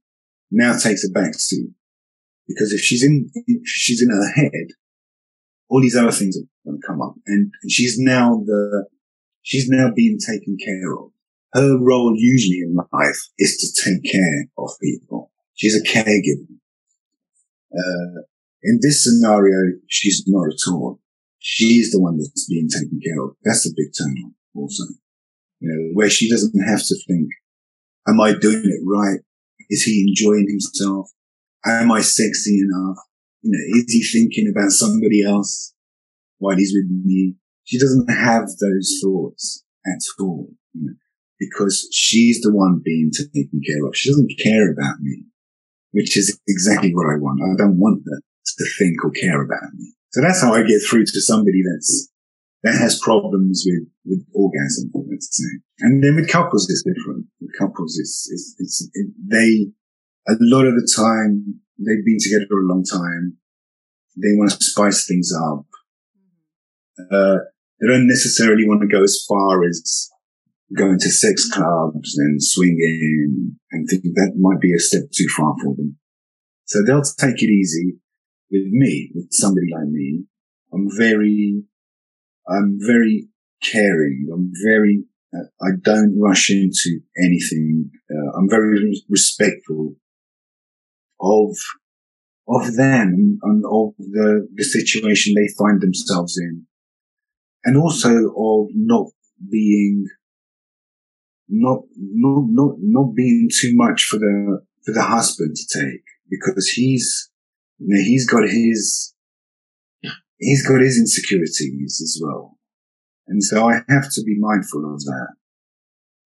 now 0.52 0.78
takes 0.78 1.04
a 1.04 1.12
backseat 1.12 1.74
because 2.48 2.72
if 2.74 2.82
she's 2.82 3.04
in 3.04 3.30
if 3.34 3.62
she's 3.66 4.02
in 4.02 4.10
her 4.10 4.32
head, 4.34 4.68
all 5.70 5.82
these 5.82 5.96
other 5.96 6.12
things 6.12 6.38
are 6.38 6.48
going 6.66 6.80
to 6.82 6.88
come 6.88 7.02
up, 7.02 7.16
and 7.28 7.52
she's 7.70 7.98
now 7.98 8.44
the 8.46 8.88
she's 9.42 9.70
now 9.70 9.92
being 9.96 10.18
taken 10.20 10.58
care 10.64 10.94
of 10.94 11.12
her 11.56 11.78
role 11.80 12.14
usually 12.18 12.60
in 12.60 12.76
life 12.76 13.30
is 13.40 13.58
to 13.58 13.90
take 13.90 14.12
care 14.12 14.48
of 14.58 14.70
people. 14.82 15.32
She's 15.54 15.76
a 15.76 15.84
caregiver. 15.84 16.48
Uh, 17.74 18.22
in 18.62 18.80
this 18.82 19.04
scenario, 19.04 19.78
she's 19.88 20.24
not 20.28 20.48
at 20.48 20.72
all. 20.72 21.00
She's 21.40 21.92
the 21.92 22.02
one 22.02 22.18
that's 22.18 22.48
being 22.50 22.68
taken 22.68 23.00
care 23.04 23.24
of. 23.24 23.36
That's 23.44 23.66
a 23.66 23.74
big 23.76 23.88
turn 23.98 24.16
on 24.26 24.34
also. 24.54 24.84
You 25.66 25.72
know, 25.72 25.90
where 25.94 26.10
she 26.10 26.30
doesn't 26.30 26.60
have 26.62 26.84
to 26.86 26.96
think, 27.08 27.30
am 28.08 28.22
I 28.22 28.34
doing 28.34 28.64
it 28.66 28.82
right? 28.86 29.20
Is 29.70 29.82
he 29.84 30.06
enjoying 30.08 30.46
himself? 30.48 31.10
Am 31.66 31.92
I 31.92 32.02
sexy 32.02 32.60
enough? 32.60 32.98
You 33.42 33.52
know, 33.52 33.80
is 33.80 33.92
he 33.92 34.04
thinking 34.04 34.54
about 34.56 34.70
somebody 34.70 35.24
else 35.24 35.74
while 36.38 36.56
he's 36.56 36.74
with 36.74 36.90
me? 37.04 37.36
She 37.64 37.80
doesn't 37.80 38.08
have 38.10 38.46
those 38.62 39.00
thoughts 39.02 39.64
at 39.88 40.02
all. 40.20 40.50
You 40.74 40.86
know? 40.86 40.94
because 41.40 41.88
she's 41.92 42.42
the 42.42 42.54
one 42.54 42.82
being 42.84 43.12
taken 43.12 43.62
care 43.66 43.86
of. 43.86 43.96
She 43.96 44.10
doesn't 44.10 44.32
care 44.42 44.72
about 44.72 45.00
me, 45.02 45.24
which 45.92 46.18
is 46.18 46.40
exactly 46.48 46.94
what 46.94 47.08
I 47.08 47.18
want. 47.18 47.42
I 47.42 47.58
don't 47.58 47.80
want 47.80 48.04
her 48.06 48.22
to 48.46 48.66
think 48.78 49.04
or 49.04 49.12
care 49.12 49.42
about 49.42 49.74
me. 49.74 49.94
So 50.12 50.22
that's 50.22 50.42
how 50.42 50.54
I 50.54 50.64
get 50.64 50.82
through 50.88 51.06
to 51.06 51.22
somebody 51.22 51.62
that's, 51.74 52.10
that 52.66 52.82
has 52.82 53.00
problems 53.00 53.64
with, 53.64 53.88
with 54.06 54.26
orgasm, 54.34 54.90
let's 55.12 55.30
say. 55.32 55.62
And 55.82 56.04
then 56.04 56.16
with 56.16 56.32
couples, 56.32 56.68
it's 56.68 56.82
different. 56.82 57.28
With 57.40 57.52
couples, 57.60 57.96
it's, 58.00 58.28
it's, 58.32 58.56
it's, 58.58 58.90
it, 58.94 59.08
they, 59.24 59.68
a 60.28 60.36
lot 60.42 60.66
of 60.66 60.74
the 60.74 60.92
time, 60.98 61.62
they've 61.78 62.04
been 62.04 62.18
together 62.20 62.48
for 62.50 62.62
a 62.62 62.66
long 62.66 62.84
time. 62.84 63.38
They 64.18 64.34
want 64.34 64.50
to 64.50 64.64
spice 64.64 65.06
things 65.06 65.32
up. 65.32 65.66
Uh, 66.98 67.38
they 67.80 67.88
don't 67.88 68.08
necessarily 68.08 68.68
want 68.68 68.82
to 68.82 68.88
go 68.88 69.04
as 69.04 69.24
far 69.30 69.64
as 69.64 70.10
going 70.76 70.98
to 70.98 71.12
sex 71.12 71.48
clubs 71.52 72.18
and 72.18 72.42
swinging 72.42 73.60
and 73.72 73.88
think 73.88 74.04
that 74.16 74.34
might 74.40 74.60
be 74.60 74.74
a 74.74 74.80
step 74.80 75.04
too 75.14 75.28
far 75.38 75.54
for 75.62 75.76
them. 75.76 75.98
So 76.66 76.82
they'll 76.82 77.04
take 77.04 77.44
it 77.44 77.48
easy 77.48 78.00
with 78.50 78.66
me, 78.72 79.12
with 79.14 79.28
somebody 79.30 79.68
like 79.72 79.88
me. 79.88 80.24
I'm 80.74 80.88
very, 80.98 81.64
I'm 82.48 82.78
very 82.80 83.28
caring. 83.64 84.28
I'm 84.32 84.52
very, 84.64 85.04
uh, 85.34 85.48
I 85.62 85.70
don't 85.82 86.20
rush 86.20 86.50
into 86.50 87.00
anything. 87.18 87.92
Uh, 88.10 88.38
I'm 88.38 88.50
very 88.50 89.02
respectful 89.10 89.96
of, 91.20 91.56
of 92.48 92.76
them 92.76 93.40
and 93.42 93.64
of 93.66 93.94
the, 93.98 94.48
the 94.54 94.64
situation 94.64 95.34
they 95.34 95.54
find 95.58 95.82
themselves 95.82 96.38
in. 96.38 96.66
And 97.64 97.78
also 97.78 98.10
of 98.10 98.68
not 98.76 99.08
being 99.52 100.06
not 101.48 101.80
not 101.98 102.46
not 102.50 102.76
not 102.80 103.16
being 103.16 103.50
too 103.52 103.72
much 103.76 104.04
for 104.04 104.18
the 104.18 104.62
for 104.84 104.94
the 104.94 105.04
husband 105.04 105.56
to 105.56 105.80
take 105.80 106.04
because 106.30 106.70
he's 106.70 107.30
you 107.78 107.88
know 107.90 108.02
he's 108.02 108.28
got 108.28 108.44
his 108.44 109.14
he's 110.38 110.66
got 110.68 110.82
his 110.82 110.98
insecurities 110.98 112.02
as 112.04 112.20
well, 112.24 112.58
and 113.28 113.44
so 113.44 113.68
I 113.68 113.82
have 113.90 114.12
to 114.12 114.24
be 114.24 114.38
mindful 114.40 114.94
of 114.94 115.04
that 115.04 115.36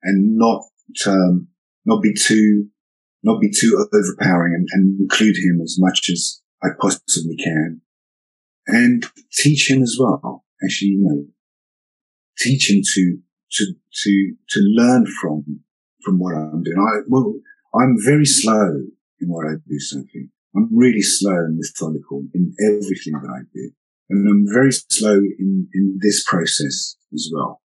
and 0.03 0.37
not 0.37 0.63
um, 1.07 1.47
not 1.85 2.01
be 2.01 2.13
too 2.13 2.67
not 3.23 3.41
be 3.41 3.49
too 3.49 3.87
overpowering 3.93 4.53
and, 4.53 4.67
and 4.71 4.99
include 4.99 5.35
him 5.37 5.59
as 5.61 5.77
much 5.79 6.09
as 6.09 6.41
I 6.63 6.69
possibly 6.79 7.35
can, 7.35 7.81
and 8.67 9.05
teach 9.33 9.69
him 9.69 9.81
as 9.81 9.97
well. 9.99 10.45
Actually, 10.63 10.89
you 10.89 11.03
know, 11.03 11.25
teach 12.37 12.69
him 12.69 12.81
to 12.83 13.19
to, 13.51 13.73
to, 14.03 14.35
to 14.49 14.59
learn 14.59 15.05
from, 15.21 15.61
from 16.03 16.19
what 16.19 16.35
I'm 16.35 16.63
doing. 16.63 16.77
I, 16.77 17.01
well, 17.07 17.33
I'm 17.79 17.97
very 18.03 18.25
slow 18.25 18.81
in 19.19 19.27
what 19.27 19.47
I 19.47 19.55
do, 19.67 19.79
Sophie. 19.79 20.29
I'm 20.55 20.69
really 20.75 21.01
slow 21.01 21.35
and 21.35 21.57
methodical 21.57 22.23
in 22.33 22.53
everything 22.61 23.13
that 23.13 23.29
I 23.29 23.41
do. 23.53 23.71
And 24.09 24.27
I'm 24.27 24.45
very 24.51 24.71
slow 24.71 25.15
in, 25.15 25.67
in 25.73 25.99
this 26.01 26.23
process 26.23 26.95
as 27.13 27.29
well. 27.33 27.61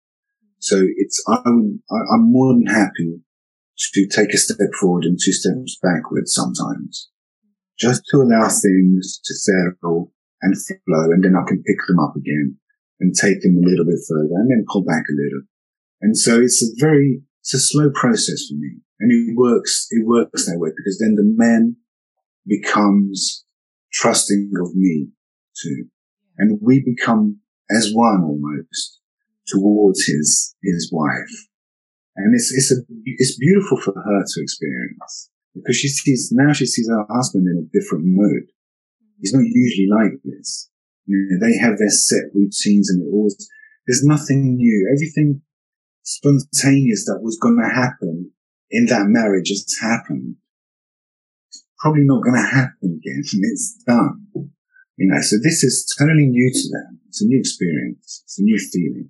So 0.59 0.83
it's, 0.97 1.23
I'm, 1.29 1.83
I'm 1.91 2.33
more 2.33 2.53
than 2.53 2.67
happy 2.67 3.21
to 3.95 4.09
take 4.09 4.33
a 4.33 4.39
step 4.39 4.59
forward 4.79 5.05
and 5.05 5.19
two 5.23 5.33
steps 5.33 5.79
backward 5.83 6.29
sometimes 6.29 7.11
just 7.79 8.03
to 8.11 8.19
allow 8.19 8.49
things 8.49 9.21
to 9.25 9.35
settle 9.35 10.13
and 10.43 10.55
flow. 10.57 11.11
And 11.11 11.25
then 11.25 11.35
I 11.37 11.47
can 11.47 11.63
pick 11.63 11.79
them 11.89 11.99
up 11.99 12.15
again 12.17 12.57
and 13.01 13.15
take 13.15 13.43
them 13.43 13.59
a 13.59 13.69
little 13.69 13.85
bit 13.85 13.99
further 14.09 14.37
and 14.37 14.51
then 14.51 14.65
pull 14.71 14.85
back 14.85 15.05
a 15.11 15.13
little 15.13 15.47
and 16.05 16.19
so 16.19 16.39
it's 16.39 16.63
a 16.63 16.67
very, 16.79 17.23
it's 17.41 17.55
a 17.55 17.59
slow 17.59 17.91
process 17.95 18.47
for 18.47 18.57
me. 18.57 18.77
And 19.01 19.11
it 19.11 19.35
works, 19.35 19.87
it 19.91 20.07
works 20.07 20.45
that 20.45 20.59
way 20.59 20.69
because 20.77 20.99
then 20.99 21.15
the 21.15 21.25
man 21.25 21.77
becomes 22.47 23.47
trusting 23.91 24.53
of 24.61 24.75
me 24.75 25.09
too. 25.57 25.87
And 26.39 26.59
we 26.63 26.81
become 26.81 27.41
as 27.71 27.91
one 27.93 28.23
almost 28.25 29.01
towards 29.47 30.05
his, 30.05 30.57
his 30.63 30.91
wife. 30.93 31.35
And 32.17 32.35
it's, 32.35 32.53
it's 32.53 32.73
a, 32.73 32.83
it's 33.05 33.39
beautiful 33.39 33.81
for 33.81 33.95
her 33.95 34.25
to 34.25 34.43
experience 34.43 35.31
because 35.55 35.77
she 35.77 35.89
sees, 35.89 36.31
now 36.33 36.53
she 36.53 36.67
sees 36.67 36.89
her 36.89 37.07
husband 37.11 37.47
in 37.47 37.59
a 37.59 37.79
different 37.79 38.05
mood. 38.07 38.45
He's 39.21 39.33
not 39.33 39.45
usually 39.45 39.89
like 39.89 40.21
this. 40.25 40.71
You 41.07 41.27
know, 41.31 41.47
they 41.47 41.57
have 41.59 41.79
their 41.79 41.91
set 41.91 42.25
routines 42.33 42.91
and 42.91 43.03
it 43.03 43.13
always, 43.13 43.37
there's 43.87 44.05
nothing 44.05 44.57
new. 44.57 44.91
Everything 44.95 45.43
spontaneous 46.03 47.05
that 47.07 47.21
was 47.23 47.39
going 47.41 47.59
to 47.63 47.75
happen 47.75 48.31
in 48.71 48.87
that 48.87 49.07
marriage 49.07 49.49
has 49.49 49.67
happened. 49.81 50.37
It's 51.49 51.65
probably 51.79 52.05
not 52.05 52.23
going 52.23 52.37
to 52.37 52.49
happen 52.49 53.01
again. 53.01 53.23
It's 53.33 53.83
done. 53.87 54.27
You 54.97 55.09
know, 55.09 55.21
so 55.21 55.37
this 55.43 55.65
is 55.65 55.93
totally 55.99 56.27
new 56.27 56.51
to 56.53 56.69
them. 56.71 57.01
It's 57.09 57.23
a 57.23 57.27
new 57.27 57.39
experience. 57.39 58.23
It's 58.25 58.39
a 58.39 58.43
new 58.43 58.59
feeling. 58.59 59.09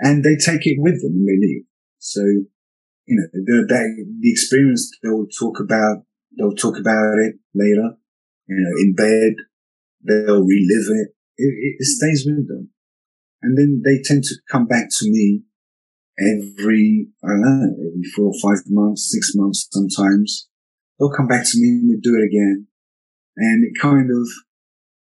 And 0.00 0.24
they 0.24 0.36
take 0.36 0.66
it 0.66 0.76
with 0.78 1.02
them 1.02 1.12
when 1.14 1.26
they 1.26 1.46
leave. 1.46 1.64
So, 1.98 2.22
you 2.22 3.16
know, 3.16 3.26
the, 3.32 3.66
the, 3.68 4.06
the 4.20 4.30
experience 4.30 4.90
they'll 5.02 5.26
talk 5.26 5.60
about, 5.60 6.04
they'll 6.38 6.54
talk 6.54 6.78
about 6.78 7.18
it 7.18 7.36
later, 7.54 7.96
you 8.46 8.56
know, 8.56 8.72
in 8.80 8.94
bed. 8.94 9.34
They'll 10.04 10.44
relive 10.44 10.88
it. 10.88 11.08
It, 11.36 11.76
it 11.78 11.84
stays 11.84 12.24
with 12.26 12.48
them. 12.48 12.70
And 13.42 13.56
then 13.58 13.82
they 13.84 14.02
tend 14.02 14.24
to 14.24 14.34
come 14.50 14.66
back 14.66 14.88
to 14.98 15.10
me 15.10 15.42
every, 16.18 17.08
I 17.22 17.28
don't 17.28 17.40
know, 17.42 17.76
every 17.92 18.04
four 18.14 18.32
or 18.32 18.40
five 18.42 18.62
months, 18.68 19.10
six 19.12 19.32
months 19.34 19.68
sometimes. 19.70 20.48
They'll 20.98 21.12
come 21.12 21.26
back 21.26 21.44
to 21.44 21.58
me 21.58 21.68
and 21.92 22.02
do 22.02 22.16
it 22.16 22.24
again. 22.24 22.66
And 23.36 23.64
it 23.64 23.80
kind 23.80 24.10
of, 24.10 24.26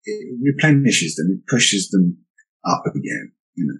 it 0.05 0.39
replenishes 0.41 1.15
them. 1.15 1.39
It 1.39 1.47
pushes 1.49 1.89
them 1.89 2.17
up 2.65 2.83
again, 2.85 3.31
you 3.55 3.65
know. 3.65 3.79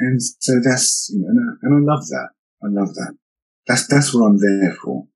And 0.00 0.22
so 0.22 0.60
that's, 0.62 1.10
you 1.12 1.20
know, 1.20 1.28
and 1.28 1.38
I, 1.40 1.52
and 1.62 1.88
I 1.88 1.92
love 1.92 2.06
that. 2.06 2.28
I 2.62 2.66
love 2.68 2.94
that. 2.94 3.16
That's, 3.66 3.86
that's 3.88 4.14
what 4.14 4.26
I'm 4.26 4.38
there 4.38 4.74
for. 4.82 5.06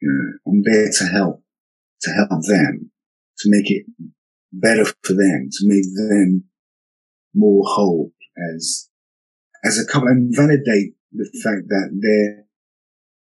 You 0.00 0.08
know, 0.10 0.52
I'm 0.52 0.62
there 0.64 0.90
to 0.90 1.04
help, 1.06 1.42
to 2.02 2.10
help 2.10 2.42
them, 2.46 2.90
to 3.38 3.50
make 3.50 3.70
it 3.70 3.86
better 4.52 4.84
for 4.84 5.14
them, 5.14 5.48
to 5.50 5.62
make 5.62 5.84
them 5.94 6.44
more 7.34 7.64
whole 7.66 8.12
as 8.54 8.88
as 9.64 9.78
a 9.78 9.90
couple 9.90 10.08
and 10.08 10.34
validate 10.34 10.94
the 11.12 11.24
fact 11.42 11.68
that 11.68 11.90
they're, 12.02 12.44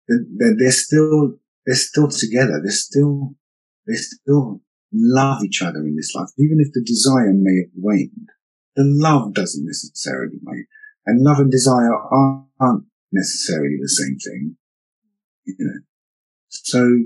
that 0.08 0.56
they're 0.58 0.72
still, 0.72 1.34
they're 1.64 1.76
still 1.76 2.08
together. 2.08 2.60
They're 2.62 2.72
still, 2.72 3.34
they're 3.86 3.96
still 3.96 4.60
love 4.92 5.42
each 5.44 5.62
other 5.62 5.80
in 5.80 5.96
this 5.96 6.14
life. 6.14 6.28
Even 6.38 6.58
if 6.60 6.72
the 6.72 6.82
desire 6.84 7.32
may 7.32 7.62
have 7.62 7.72
waned, 7.76 8.30
the 8.74 8.84
love 8.84 9.34
doesn't 9.34 9.66
necessarily 9.66 10.38
make, 10.42 10.66
and 11.06 11.22
love 11.22 11.38
and 11.38 11.50
desire 11.50 11.94
aren't 12.60 12.84
necessarily 13.12 13.76
the 13.80 13.88
same 13.88 14.18
thing. 14.18 14.56
You 15.44 15.54
know, 15.58 15.80
so 16.48 17.04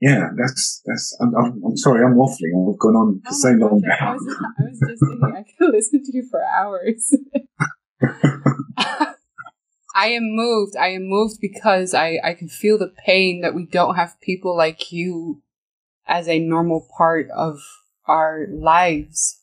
yeah, 0.00 0.28
that's 0.36 0.80
that's. 0.86 1.16
I'm, 1.20 1.34
I'm, 1.34 1.62
I'm, 1.64 1.76
sorry, 1.76 2.04
I'm 2.04 2.14
waffling. 2.14 2.72
I've 2.72 2.78
gone 2.78 2.94
on 2.94 3.20
for 3.24 3.30
oh 3.30 3.36
so 3.36 3.48
long 3.50 3.82
now. 3.84 4.10
I 4.10 4.12
was, 4.14 4.36
I 4.38 4.62
was 4.62 4.78
just 4.78 5.02
thinking 5.08 5.34
I 5.36 5.44
could 5.58 5.70
listen 5.72 6.02
to 6.04 6.16
you 6.16 6.28
for 6.30 6.40
hours. 6.44 7.16
I 9.96 10.08
am 10.08 10.36
moved. 10.36 10.76
I 10.76 10.88
am 10.88 11.08
moved 11.08 11.38
because 11.40 11.94
I 11.94 12.20
I 12.22 12.34
can 12.34 12.48
feel 12.48 12.78
the 12.78 12.92
pain 13.04 13.40
that 13.40 13.54
we 13.54 13.66
don't 13.66 13.96
have 13.96 14.20
people 14.20 14.56
like 14.56 14.92
you 14.92 15.42
as 16.08 16.28
a 16.28 16.38
normal 16.38 16.88
part 16.96 17.28
of 17.30 17.60
our 18.06 18.46
lives. 18.50 19.40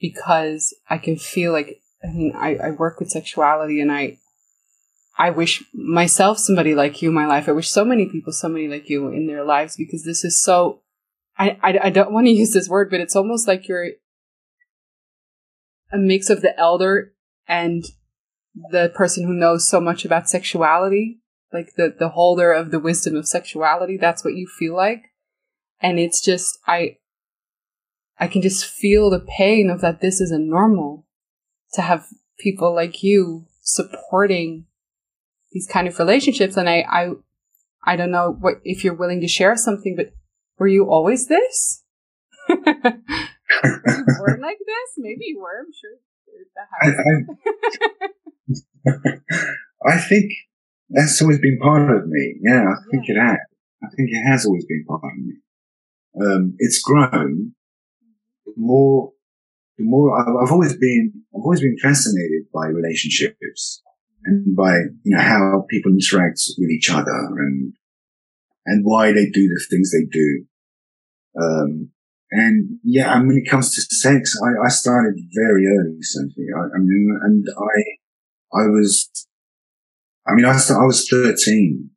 Because 0.00 0.74
I 0.88 0.98
can 0.98 1.16
feel 1.16 1.52
like 1.52 1.80
I 2.04 2.08
mean 2.08 2.32
I, 2.36 2.56
I 2.56 2.70
work 2.70 3.00
with 3.00 3.10
sexuality 3.10 3.80
and 3.80 3.90
I 3.90 4.18
I 5.18 5.30
wish 5.30 5.64
myself 5.74 6.38
somebody 6.38 6.76
like 6.76 7.02
you 7.02 7.08
in 7.08 7.14
my 7.14 7.26
life. 7.26 7.48
I 7.48 7.52
wish 7.52 7.68
so 7.68 7.84
many 7.84 8.06
people 8.06 8.32
somebody 8.32 8.68
like 8.68 8.88
you 8.88 9.08
in 9.08 9.26
their 9.26 9.44
lives 9.44 9.76
because 9.76 10.04
this 10.04 10.24
is 10.24 10.40
so. 10.40 10.82
I, 11.36 11.58
I, 11.62 11.78
I 11.84 11.90
don't 11.90 12.12
want 12.12 12.26
to 12.28 12.32
use 12.42 12.52
this 12.52 12.68
word, 12.68 12.88
but 12.90 13.00
it's 13.00 13.16
almost 13.16 13.48
like 13.48 13.66
you're 13.66 13.90
a 15.92 15.98
mix 15.98 16.30
of 16.30 16.42
the 16.42 16.56
elder 16.58 17.12
and 17.48 17.84
the 18.70 18.92
person 18.94 19.24
who 19.26 19.32
knows 19.32 19.68
so 19.68 19.80
much 19.80 20.04
about 20.04 20.28
sexuality, 20.28 21.20
like 21.52 21.74
the, 21.76 21.94
the 21.96 22.10
holder 22.10 22.52
of 22.52 22.70
the 22.70 22.78
wisdom 22.78 23.16
of 23.16 23.26
sexuality. 23.26 23.96
That's 23.96 24.24
what 24.24 24.34
you 24.34 24.46
feel 24.46 24.76
like. 24.76 25.07
And 25.80 25.98
it's 25.98 26.20
just, 26.20 26.58
I, 26.66 26.96
I 28.18 28.26
can 28.26 28.42
just 28.42 28.64
feel 28.64 29.10
the 29.10 29.20
pain 29.20 29.70
of 29.70 29.80
that 29.80 30.00
this 30.00 30.20
isn't 30.20 30.48
normal 30.48 31.06
to 31.74 31.82
have 31.82 32.06
people 32.38 32.74
like 32.74 33.02
you 33.02 33.46
supporting 33.60 34.66
these 35.52 35.68
kind 35.68 35.86
of 35.86 35.98
relationships. 35.98 36.56
And 36.56 36.68
I, 36.68 36.84
I, 36.88 37.10
I 37.84 37.96
don't 37.96 38.10
know 38.10 38.36
what 38.38 38.54
if 38.64 38.82
you're 38.82 38.94
willing 38.94 39.20
to 39.20 39.28
share 39.28 39.56
something, 39.56 39.94
but 39.96 40.12
were 40.58 40.68
you 40.68 40.90
always 40.90 41.28
this? 41.28 41.84
were 42.48 42.56
you 42.56 44.04
born 44.18 44.40
like 44.40 44.58
this? 44.58 44.94
Maybe 44.96 45.26
you 45.26 45.40
were. 45.40 45.60
I'm 45.60 45.72
sure 45.72 45.98
I, 46.80 46.88
I, 48.86 49.94
I, 49.94 49.98
think 49.98 50.32
that's 50.90 51.20
always 51.22 51.38
been 51.38 51.58
part 51.60 51.90
of 51.90 52.06
me. 52.06 52.36
Yeah, 52.42 52.64
I 52.64 52.90
think 52.90 53.04
yeah. 53.08 53.14
it 53.14 53.26
has. 53.26 53.38
I 53.82 53.88
think 53.96 54.10
it 54.10 54.22
has 54.26 54.46
always 54.46 54.64
been 54.66 54.84
part 54.86 55.02
of 55.04 55.18
me. 55.24 55.34
Um, 56.20 56.54
it's 56.58 56.80
grown. 56.80 57.52
The 58.46 58.52
more, 58.56 59.12
the 59.76 59.84
more 59.84 60.18
I've, 60.18 60.50
always 60.50 60.76
been, 60.76 61.12
I've 61.34 61.42
always 61.42 61.60
been 61.60 61.76
fascinated 61.80 62.46
by 62.52 62.66
relationships 62.66 63.82
and 64.24 64.56
by, 64.56 64.74
you 65.04 65.16
know, 65.16 65.20
how 65.20 65.64
people 65.70 65.92
interact 65.92 66.40
with 66.58 66.70
each 66.70 66.90
other 66.90 67.18
and, 67.38 67.72
and 68.66 68.84
why 68.84 69.12
they 69.12 69.26
do 69.26 69.48
the 69.48 69.66
things 69.70 69.92
they 69.92 70.06
do. 70.10 70.44
Um, 71.40 71.90
and 72.30 72.78
yeah, 72.82 73.16
and 73.16 73.26
when 73.26 73.38
it 73.38 73.48
comes 73.48 73.74
to 73.74 73.82
sex, 73.94 74.34
I, 74.44 74.66
I 74.66 74.68
started 74.68 75.14
very 75.34 75.66
early, 75.66 75.98
Sophie. 76.00 76.48
I, 76.54 76.60
I 76.60 76.78
mean, 76.78 77.18
and 77.22 77.46
I, 77.56 78.60
I 78.60 78.66
was, 78.66 79.08
I 80.26 80.34
mean, 80.34 80.44
I, 80.44 80.52
I 80.52 80.84
was 80.84 81.08
13 81.08 81.90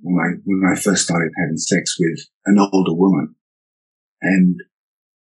when 0.00 0.16
I, 0.18 0.28
when 0.44 0.70
I 0.70 0.78
first 0.78 1.04
started 1.04 1.32
having 1.38 1.56
sex 1.56 1.96
with 1.98 2.18
an 2.46 2.58
older 2.72 2.94
woman 2.94 3.34
and 4.22 4.60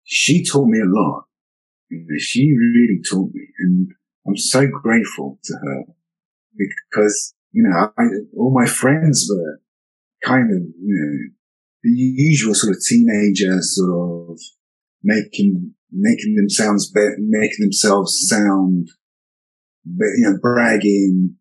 she 0.04 0.44
taught 0.44 0.68
me 0.68 0.78
a 0.78 0.87
lot. 0.87 1.24
You 1.90 2.06
know, 2.08 2.18
she 2.18 2.52
really 2.52 3.00
taught 3.08 3.32
me 3.32 3.46
and 3.58 3.88
I'm 4.26 4.37
so 4.37 4.66
grateful 4.66 5.38
to 5.44 5.54
her 5.54 5.82
because, 6.56 7.34
you 7.52 7.62
know, 7.62 7.90
I, 7.96 8.02
all 8.37 8.52
my 8.54 8.66
friends 8.66 9.28
were 9.30 9.60
kind 10.24 10.50
of, 10.50 10.62
you 10.80 10.94
know, 10.94 11.34
the 11.82 11.90
usual 11.90 12.54
sort 12.54 12.74
of 12.74 12.82
teenager 12.82 13.60
sort 13.60 14.30
of 14.30 14.40
making, 15.02 15.74
making 15.92 16.37
themselves, 16.37 16.92
making 16.94 17.58
themselves 17.60 18.26
sound, 18.26 18.88
you 19.84 20.30
know, 20.30 20.38
bragging 20.40 21.37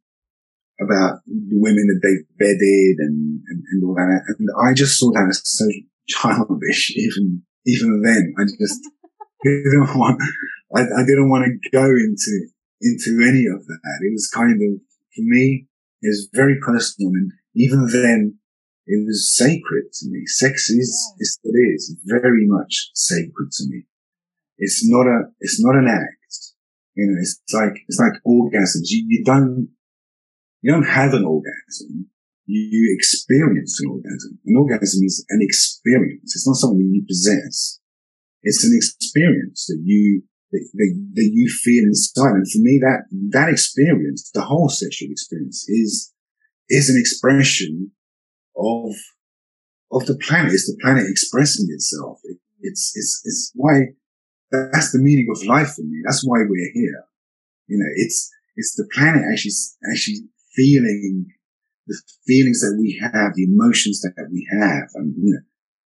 about 0.82 1.22
the 1.28 1.60
women 1.60 1.86
that 1.88 2.02
they've 2.02 2.26
bedded 2.38 2.96
and, 3.00 3.42
and, 3.48 3.64
and 3.72 3.84
all 3.84 3.96
that. 3.96 4.24
And 4.40 4.48
I 4.66 4.74
just 4.74 4.98
saw 5.00 5.12
that 5.12 5.28
as 5.30 5.42
so 5.44 5.66
childish, 6.08 6.92
even, 6.96 7.44
even 7.66 8.02
then. 8.02 8.34
I 8.40 8.44
just 8.46 8.80
didn't 9.44 9.98
want, 9.98 10.22
I, 10.76 10.82
I 10.82 11.04
didn't 11.06 11.30
want 11.30 11.46
to 11.46 11.70
go 11.70 11.86
into, 11.86 12.34
into 12.82 13.22
any 13.22 13.46
of 13.46 13.66
that. 13.66 14.00
It 14.02 14.12
was 14.14 14.30
kind 14.34 14.52
of, 14.52 14.82
for 15.16 15.22
me, 15.22 15.68
is 16.02 16.30
very 16.34 16.58
personal. 16.66 17.12
And 17.14 17.32
even 17.56 17.88
then, 17.92 18.40
it 18.86 19.06
was 19.06 19.36
sacred 19.36 19.94
to 19.94 20.10
me. 20.10 20.24
Sex 20.26 20.70
is, 20.70 20.92
is, 21.20 21.40
it 21.44 21.58
is 21.76 21.96
very 22.04 22.46
much 22.48 22.90
sacred 22.94 23.52
to 23.52 23.64
me. 23.70 23.84
It's 24.58 24.88
not 24.90 25.08
a, 25.08 25.22
it's 25.40 25.64
not 25.64 25.76
an 25.76 25.88
act. 25.88 26.18
You 26.96 27.08
know, 27.08 27.18
it's 27.20 27.42
like, 27.54 27.82
it's 27.88 28.00
like 28.00 28.22
orgasms. 28.28 28.90
You, 28.90 29.06
you 29.08 29.24
don't, 29.24 29.70
you 30.64 30.72
don't 30.72 30.88
have 30.88 31.14
an 31.14 31.26
orgasm. 31.26 32.08
You, 32.46 32.94
experience 32.96 33.80
an 33.82 33.90
orgasm. 33.90 34.40
An 34.46 34.56
orgasm 34.58 35.04
is 35.04 35.26
an 35.30 35.40
experience. 35.42 36.36
It's 36.36 36.48
not 36.48 36.56
something 36.56 36.80
you 36.80 37.06
possess. 37.08 37.80
It's 38.42 38.64
an 38.64 38.72
experience 38.76 39.68
that 39.68 39.82
you 39.84 40.24
that, 40.52 40.70
that, 40.74 41.12
that 41.16 41.30
you 41.34 41.50
feel 41.50 41.84
inside. 41.84 42.36
And 42.36 42.50
for 42.50 42.60
me, 42.60 42.80
that, 42.82 43.06
that 43.32 43.50
experience, 43.50 44.30
the 44.34 44.42
whole 44.42 44.70
sexual 44.70 45.10
experience 45.12 45.66
is, 45.68 46.14
is 46.70 46.90
an 46.90 47.00
expression 47.00 47.92
of, 48.56 48.94
of 49.92 50.06
the 50.06 50.18
planet. 50.22 50.54
It's 50.54 50.68
the 50.68 50.78
planet 50.82 51.06
expressing 51.10 51.68
itself. 51.70 52.20
It, 52.24 52.38
it's, 52.62 52.94
it's, 52.96 53.22
it's 53.26 53.52
why 53.56 53.96
that's 54.52 54.92
the 54.92 55.00
meaning 55.00 55.28
of 55.36 55.44
life 55.46 55.74
for 55.74 55.82
me. 55.82 56.02
That's 56.06 56.24
why 56.24 56.40
we're 56.48 56.72
here. 56.74 57.04
You 57.68 57.80
know, 57.80 57.90
it's, 57.96 58.30
it's 58.56 58.76
the 58.76 58.88
planet 58.94 59.24
actually, 59.32 59.54
actually 59.92 60.28
feeling 60.56 61.28
the 61.88 62.02
feelings 62.26 62.62
that 62.62 62.78
we 62.80 63.00
have, 63.02 63.34
the 63.36 63.44
emotions 63.44 64.02
that 64.02 64.30
we 64.32 64.48
have, 64.60 64.90
and, 64.96 65.14
you 65.18 65.34
know, 65.34 65.44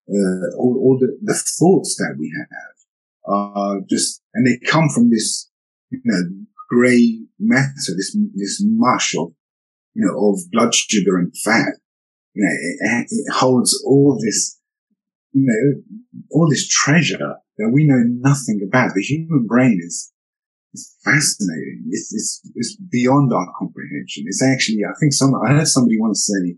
uh, 0.10 0.56
all, 0.58 0.78
all 0.82 0.98
the, 1.00 1.18
the 1.22 1.34
thoughts 1.34 1.96
that 1.98 2.16
we 2.20 2.32
have 2.38 3.34
are 3.34 3.82
just, 3.90 4.22
and 4.34 4.46
they 4.46 4.58
come 4.70 4.88
from 4.94 5.10
this, 5.10 5.50
you 5.90 6.00
know, 6.06 6.22
gray 6.70 7.20
matter, 7.40 7.72
this, 7.96 8.16
this 8.36 8.64
mush 8.66 9.16
of, 9.16 9.32
you 9.94 10.06
know, 10.06 10.30
of 10.30 10.40
blood 10.52 10.74
sugar 10.74 11.18
and 11.18 11.36
fat. 11.38 11.74
You 12.34 12.44
know, 12.44 13.00
it, 13.00 13.08
it 13.10 13.34
holds 13.34 13.84
all 13.86 14.20
this, 14.24 14.60
you 15.34 15.44
know, 15.46 15.82
all 16.32 16.48
this 16.50 16.68
treasure 16.68 17.36
that 17.58 17.72
we 17.74 17.86
know 17.86 18.04
nothing 18.06 18.62
about. 18.66 18.92
The 18.94 19.02
human 19.02 19.48
brain 19.48 19.80
is, 19.84 20.14
is 20.78 20.96
fascinating. 21.04 21.84
It's, 21.90 22.14
it's, 22.14 22.42
it's 22.56 22.78
beyond 22.78 23.34
our 23.34 23.48
comprehension. 23.58 24.26
It's 24.28 24.44
actually, 24.44 24.86
I 24.86 24.94
think 25.00 25.14
some, 25.14 25.34
I 25.34 25.54
heard 25.54 25.68
somebody 25.68 25.98
once 26.00 26.30
say, 26.30 26.56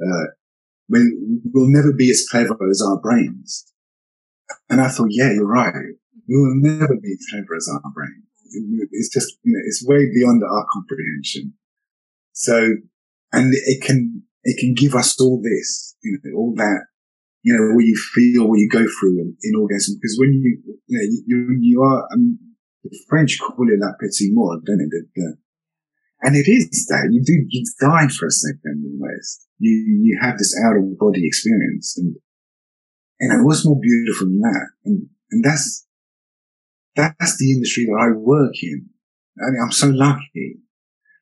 uh, 0.00 0.26
when 0.88 1.42
we'll 1.52 1.68
never 1.68 1.92
be 1.92 2.10
as 2.10 2.26
clever 2.30 2.56
as 2.68 2.82
our 2.82 2.98
brains. 3.00 3.70
And 4.68 4.80
I 4.80 4.88
thought, 4.88 5.10
yeah, 5.10 5.30
you're 5.32 5.46
right 5.46 5.74
we 6.30 6.36
will 6.36 6.54
never 6.54 6.94
be 6.94 7.12
as 7.12 7.26
clever 7.28 7.56
as 7.56 7.68
our 7.68 7.90
brain. 7.90 8.22
It's 8.92 9.12
just, 9.12 9.36
you 9.42 9.52
know, 9.52 9.60
it's 9.66 9.84
way 9.86 10.06
beyond 10.14 10.42
our 10.44 10.64
comprehension. 10.72 11.54
So, 12.32 12.76
and 13.32 13.52
it 13.52 13.82
can, 13.82 14.22
it 14.44 14.58
can 14.58 14.74
give 14.74 14.94
us 14.94 15.20
all 15.20 15.42
this, 15.42 15.96
you 16.02 16.18
know, 16.22 16.38
all 16.38 16.54
that, 16.56 16.86
you 17.42 17.52
know, 17.52 17.74
what 17.74 17.84
you 17.84 17.96
feel, 18.14 18.48
what 18.48 18.60
you 18.60 18.68
go 18.68 18.86
through 18.86 19.18
in, 19.18 19.36
in 19.42 19.54
orgasm. 19.60 19.96
Because 20.00 20.16
when 20.20 20.32
you, 20.32 20.58
you 20.86 20.98
know, 20.98 21.06
you, 21.26 21.58
you 21.60 21.82
are, 21.82 22.08
I 22.12 22.16
mean, 22.16 22.38
the 22.82 22.98
French 23.08 23.38
call 23.38 23.68
it 23.68 23.78
la 23.78 23.92
petit 24.00 24.30
mort, 24.32 24.64
don't 24.64 24.80
it? 24.80 24.90
The, 24.90 25.06
the, 25.14 25.36
and 26.22 26.36
it 26.36 26.48
is 26.48 26.86
that 26.88 27.08
you 27.10 27.22
do, 27.24 27.44
you 27.48 27.64
die 27.80 28.08
for 28.08 28.26
a 28.26 28.30
second 28.30 28.84
in 28.84 28.98
almost. 29.00 29.46
You, 29.58 29.72
you 30.02 30.18
have 30.20 30.38
this 30.38 30.54
out 30.64 30.76
of 30.76 30.98
body 30.98 31.26
experience 31.26 31.96
and, 31.96 32.16
and 33.20 33.44
what's 33.44 33.64
more 33.64 33.80
beautiful 33.80 34.26
than 34.26 34.40
that? 34.40 34.66
And, 34.84 35.06
and 35.30 35.44
that's, 35.44 35.86
that's 36.96 37.38
the 37.38 37.52
industry 37.52 37.86
that 37.86 38.00
I 38.00 38.16
work 38.16 38.52
in. 38.62 38.86
I 39.40 39.50
mean, 39.50 39.62
I'm 39.62 39.72
so 39.72 39.88
lucky, 39.88 40.58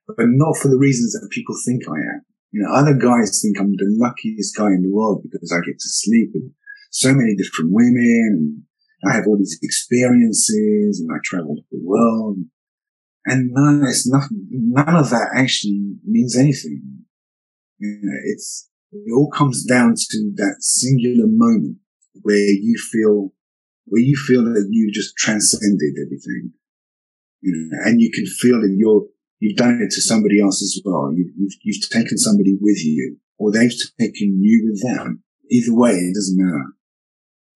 but 0.07 0.27
not 0.27 0.57
for 0.57 0.69
the 0.69 0.79
reasons 0.79 1.13
that 1.13 1.29
people 1.31 1.55
think 1.65 1.83
I 1.89 1.99
am. 1.99 2.25
You 2.51 2.63
know, 2.63 2.73
other 2.73 2.95
guys 2.95 3.41
think 3.43 3.61
I'm 3.61 3.77
the 3.77 3.87
luckiest 4.01 4.57
guy 4.57 4.69
in 4.69 4.83
the 4.83 4.91
world 4.91 5.23
because 5.23 5.53
I 5.53 5.61
get 5.67 5.79
to 5.79 5.89
sleep 5.89 6.31
with 6.35 6.51
so 6.91 7.13
many 7.13 7.37
different 7.37 7.71
women 7.73 8.67
I 9.05 9.15
have 9.15 9.27
all 9.27 9.39
these 9.39 9.59
experiences 9.63 11.01
and 11.01 11.09
I 11.13 11.19
travel 11.23 11.57
the 11.71 11.81
world. 11.83 12.39
And 13.27 13.51
none, 13.53 13.83
it's 13.87 14.09
nothing, 14.09 14.47
none 14.51 14.97
of 14.97 15.11
that 15.11 15.31
actually 15.37 15.97
means 16.05 16.37
anything. 16.37 17.05
You 17.79 17.99
know, 18.03 18.19
it's, 18.25 18.71
it 18.93 19.13
all 19.15 19.31
comes 19.31 19.65
down 19.65 19.95
to 19.97 20.33
that 20.37 20.57
singular 20.61 21.27
moment 21.29 21.79
where 22.23 22.37
you 22.37 22.77
feel 22.91 23.33
where 23.91 24.03
you 24.03 24.17
feel 24.17 24.45
that 24.45 24.69
you 24.71 24.93
just 24.93 25.17
transcended 25.17 25.95
everything 26.05 26.53
you 27.41 27.53
know, 27.71 27.79
and 27.85 28.01
you 28.01 28.11
can 28.11 28.27
feel 28.27 28.61
that 28.61 28.75
you're, 28.77 29.07
you've 29.39 29.57
done 29.57 29.81
it 29.83 29.91
to 29.93 30.01
somebody 30.01 30.41
else 30.41 30.63
as 30.63 30.81
well. 30.85 31.13
You, 31.15 31.31
you've, 31.37 31.55
you've 31.63 31.89
taken 31.91 32.19
somebody 32.19 32.57
with 32.61 32.85
you 32.85 33.17
or 33.39 33.53
they've 33.53 33.73
taken 33.99 34.41
you 34.43 34.71
with 34.71 34.83
them. 34.83 35.23
Either 35.51 35.75
way, 35.75 35.93
it 35.93 36.15
doesn't 36.15 36.39
matter. 36.39 36.67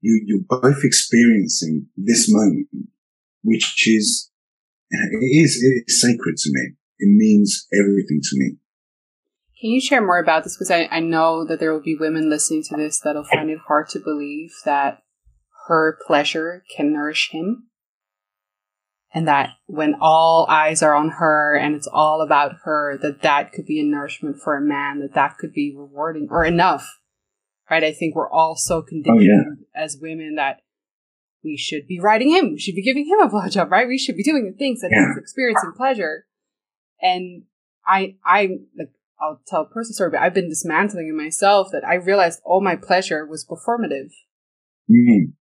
You, 0.02 0.22
you're 0.26 0.60
both 0.60 0.84
experiencing 0.84 1.86
this 1.96 2.26
moment, 2.28 2.68
which 3.42 3.88
is, 3.88 4.30
it 4.90 5.24
is, 5.24 5.62
it 5.62 5.84
is 5.86 6.00
sacred 6.00 6.36
to 6.36 6.50
me. 6.52 6.72
It 6.98 7.08
means 7.08 7.66
everything 7.72 8.20
to 8.22 8.36
me. 8.38 8.56
Can 9.60 9.70
you 9.70 9.80
share 9.80 10.04
more 10.04 10.18
about 10.18 10.42
this? 10.42 10.56
Because 10.56 10.72
I, 10.72 10.88
I 10.90 11.00
know 11.00 11.46
that 11.46 11.60
there 11.60 11.72
will 11.72 11.80
be 11.80 11.94
women 11.94 12.28
listening 12.28 12.64
to 12.64 12.76
this 12.76 12.98
that'll 12.98 13.24
find 13.24 13.48
it 13.48 13.60
hard 13.68 13.88
to 13.90 14.00
believe 14.00 14.50
that 14.64 15.02
her 15.68 15.98
pleasure 16.04 16.64
can 16.76 16.92
nourish 16.92 17.30
him. 17.30 17.68
And 19.14 19.28
that 19.28 19.50
when 19.66 19.94
all 20.00 20.46
eyes 20.48 20.82
are 20.82 20.94
on 20.94 21.10
her 21.10 21.54
and 21.54 21.76
it's 21.76 21.86
all 21.86 22.22
about 22.22 22.56
her, 22.64 22.98
that 23.02 23.22
that 23.22 23.52
could 23.52 23.66
be 23.66 23.78
a 23.78 23.84
nourishment 23.84 24.38
for 24.42 24.56
a 24.56 24.60
man, 24.60 25.00
that 25.00 25.14
that 25.14 25.38
could 25.38 25.52
be 25.52 25.72
rewarding 25.76 26.28
or 26.30 26.44
enough. 26.44 26.98
Right? 27.72 27.84
I 27.84 27.92
think 27.92 28.14
we're 28.14 28.30
all 28.30 28.54
so 28.54 28.82
conditioned 28.82 29.18
oh, 29.18 29.64
yeah. 29.74 29.82
as 29.82 29.96
women 29.98 30.34
that 30.34 30.60
we 31.42 31.56
should 31.56 31.86
be 31.86 31.98
riding 31.98 32.28
him. 32.28 32.52
We 32.52 32.58
should 32.58 32.74
be 32.74 32.82
giving 32.82 33.06
him 33.06 33.18
a 33.18 33.28
blowjob, 33.30 33.70
right? 33.70 33.88
We 33.88 33.96
should 33.96 34.14
be 34.14 34.22
doing 34.22 34.44
the 34.44 34.52
things 34.52 34.82
that 34.82 34.90
yeah. 34.92 35.06
he's 35.08 35.16
experiencing 35.16 35.72
pleasure. 35.74 36.26
And 37.00 37.44
I, 37.86 38.16
I, 38.26 38.58
like, 38.78 38.92
I'll 39.18 39.40
tell 39.46 39.62
a 39.62 39.66
personal 39.70 39.94
story, 39.94 40.10
but 40.10 40.20
I've 40.20 40.34
been 40.34 40.50
dismantling 40.50 41.08
in 41.08 41.16
myself 41.16 41.68
that 41.72 41.82
I 41.82 41.94
realized 41.94 42.42
all 42.44 42.60
my 42.60 42.76
pleasure 42.76 43.24
was 43.24 43.46
performative. 43.46 44.10
Mm. 44.90 45.32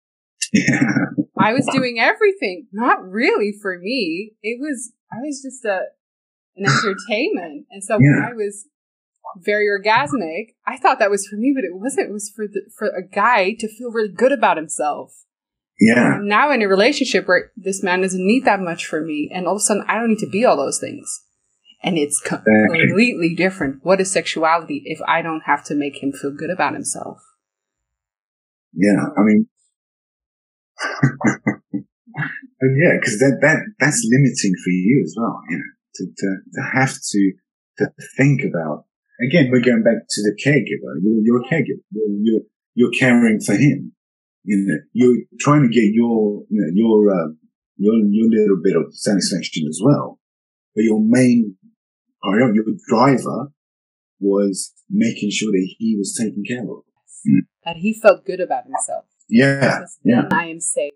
Yeah. 0.56 0.94
I 1.36 1.52
was 1.52 1.68
doing 1.74 2.00
everything, 2.00 2.68
not 2.72 3.04
really 3.04 3.52
for 3.60 3.80
me. 3.80 4.34
It 4.44 4.62
was, 4.62 4.94
I 5.12 5.18
was 5.26 5.42
just 5.42 5.66
a, 5.66 5.86
an 6.56 6.66
entertainment. 6.68 7.66
And 7.70 7.84
so 7.84 7.96
yeah. 7.96 8.00
when 8.00 8.24
I 8.24 8.34
was 8.34 8.68
very 9.38 9.68
orgasmic, 9.68 10.56
I 10.66 10.78
thought 10.78 11.00
that 11.00 11.12
was 11.12 11.28
for 11.28 11.36
me, 11.36 11.54
but 11.56 11.64
it 11.64 11.74
wasn't. 11.74 12.10
It 12.10 12.14
was 12.14 12.30
for 12.30 12.48
the, 12.48 12.62
for 12.76 12.88
a 12.88 13.06
guy 13.06 13.54
to 13.60 13.68
feel 13.68 13.92
really 13.92 14.10
good 14.10 14.32
about 14.32 14.58
himself. 14.58 15.24
Yeah. 15.80 16.16
I'm 16.16 16.28
now 16.28 16.52
in 16.52 16.62
a 16.62 16.68
relationship 16.68 17.28
where 17.28 17.52
this 17.58 17.84
man 17.84 18.02
doesn't 18.02 18.26
need 18.26 18.46
that 18.46 18.60
much 18.60 18.86
for 18.86 19.02
me, 19.02 19.30
and 19.34 19.48
all 19.48 19.56
of 19.56 19.58
a 19.58 19.62
sudden 19.62 19.86
I 19.88 19.96
don't 19.96 20.10
need 20.10 20.20
to 20.20 20.30
be 20.30 20.46
all 20.46 20.58
those 20.58 20.80
things. 20.80 21.26
And 21.84 21.98
it's 21.98 22.22
completely 22.22 23.36
different. 23.36 23.84
What 23.84 24.00
is 24.00 24.10
sexuality 24.10 24.84
if 24.86 25.02
I 25.06 25.22
don't 25.22 25.42
have 25.46 25.66
to 25.66 25.76
make 25.76 26.02
him 26.02 26.14
feel 26.14 26.32
good 26.32 26.50
about 26.50 26.74
himself? 26.74 27.22
Yeah, 28.74 29.04
I 29.18 29.22
mean, 29.22 29.48
oh, 30.82 31.80
yeah, 32.62 32.98
because 33.00 33.20
that 33.20 33.38
that 33.42 33.58
that's 33.80 34.08
limiting 34.10 34.56
for 34.64 34.70
you 34.70 35.04
as 35.04 35.14
well. 35.18 35.42
You 35.50 35.58
know, 35.58 35.64
to 35.96 36.06
to, 36.06 36.38
to 36.54 36.62
have 36.74 36.94
to 36.94 37.34
to 37.80 37.92
think 38.18 38.42
about. 38.44 38.86
Again, 39.22 39.50
we're 39.52 39.62
going 39.62 39.84
back 39.84 40.08
to 40.10 40.22
the 40.24 40.36
caregiver. 40.44 40.98
You're, 41.02 41.22
you're 41.24 41.42
a 41.42 41.46
caregiver. 41.46 41.84
You're, 41.92 42.08
you're, 42.22 42.42
you're 42.76 42.92
caring 42.92 43.40
for 43.40 43.54
him. 43.54 43.94
You 44.44 44.66
know, 44.66 44.78
you're 44.92 45.18
trying 45.40 45.62
to 45.62 45.70
get 45.70 45.94
your 45.94 46.44
you 46.50 46.60
know 46.60 46.68
your 46.74 47.16
uh, 47.16 47.30
your 47.78 47.94
your 48.10 48.30
little 48.30 48.62
bit 48.62 48.76
of 48.76 48.94
satisfaction 48.94 49.66
as 49.70 49.80
well. 49.82 50.20
But 50.76 50.84
your 50.84 51.00
main 51.02 51.56
priority, 52.22 52.60
your 52.60 52.76
driver, 52.90 53.54
was 54.20 54.74
making 54.90 55.30
sure 55.32 55.52
that 55.52 55.76
he 55.78 55.96
was 55.98 56.18
taken 56.20 56.44
care 56.46 56.64
of. 56.64 56.84
That 57.64 57.78
he 57.78 57.98
felt 58.02 58.26
good 58.26 58.42
about 58.42 58.66
himself. 58.66 59.06
Yeah. 59.30 59.86
yeah. 60.04 60.24
I 60.32 60.48
am 60.48 60.60
safe. 60.60 60.92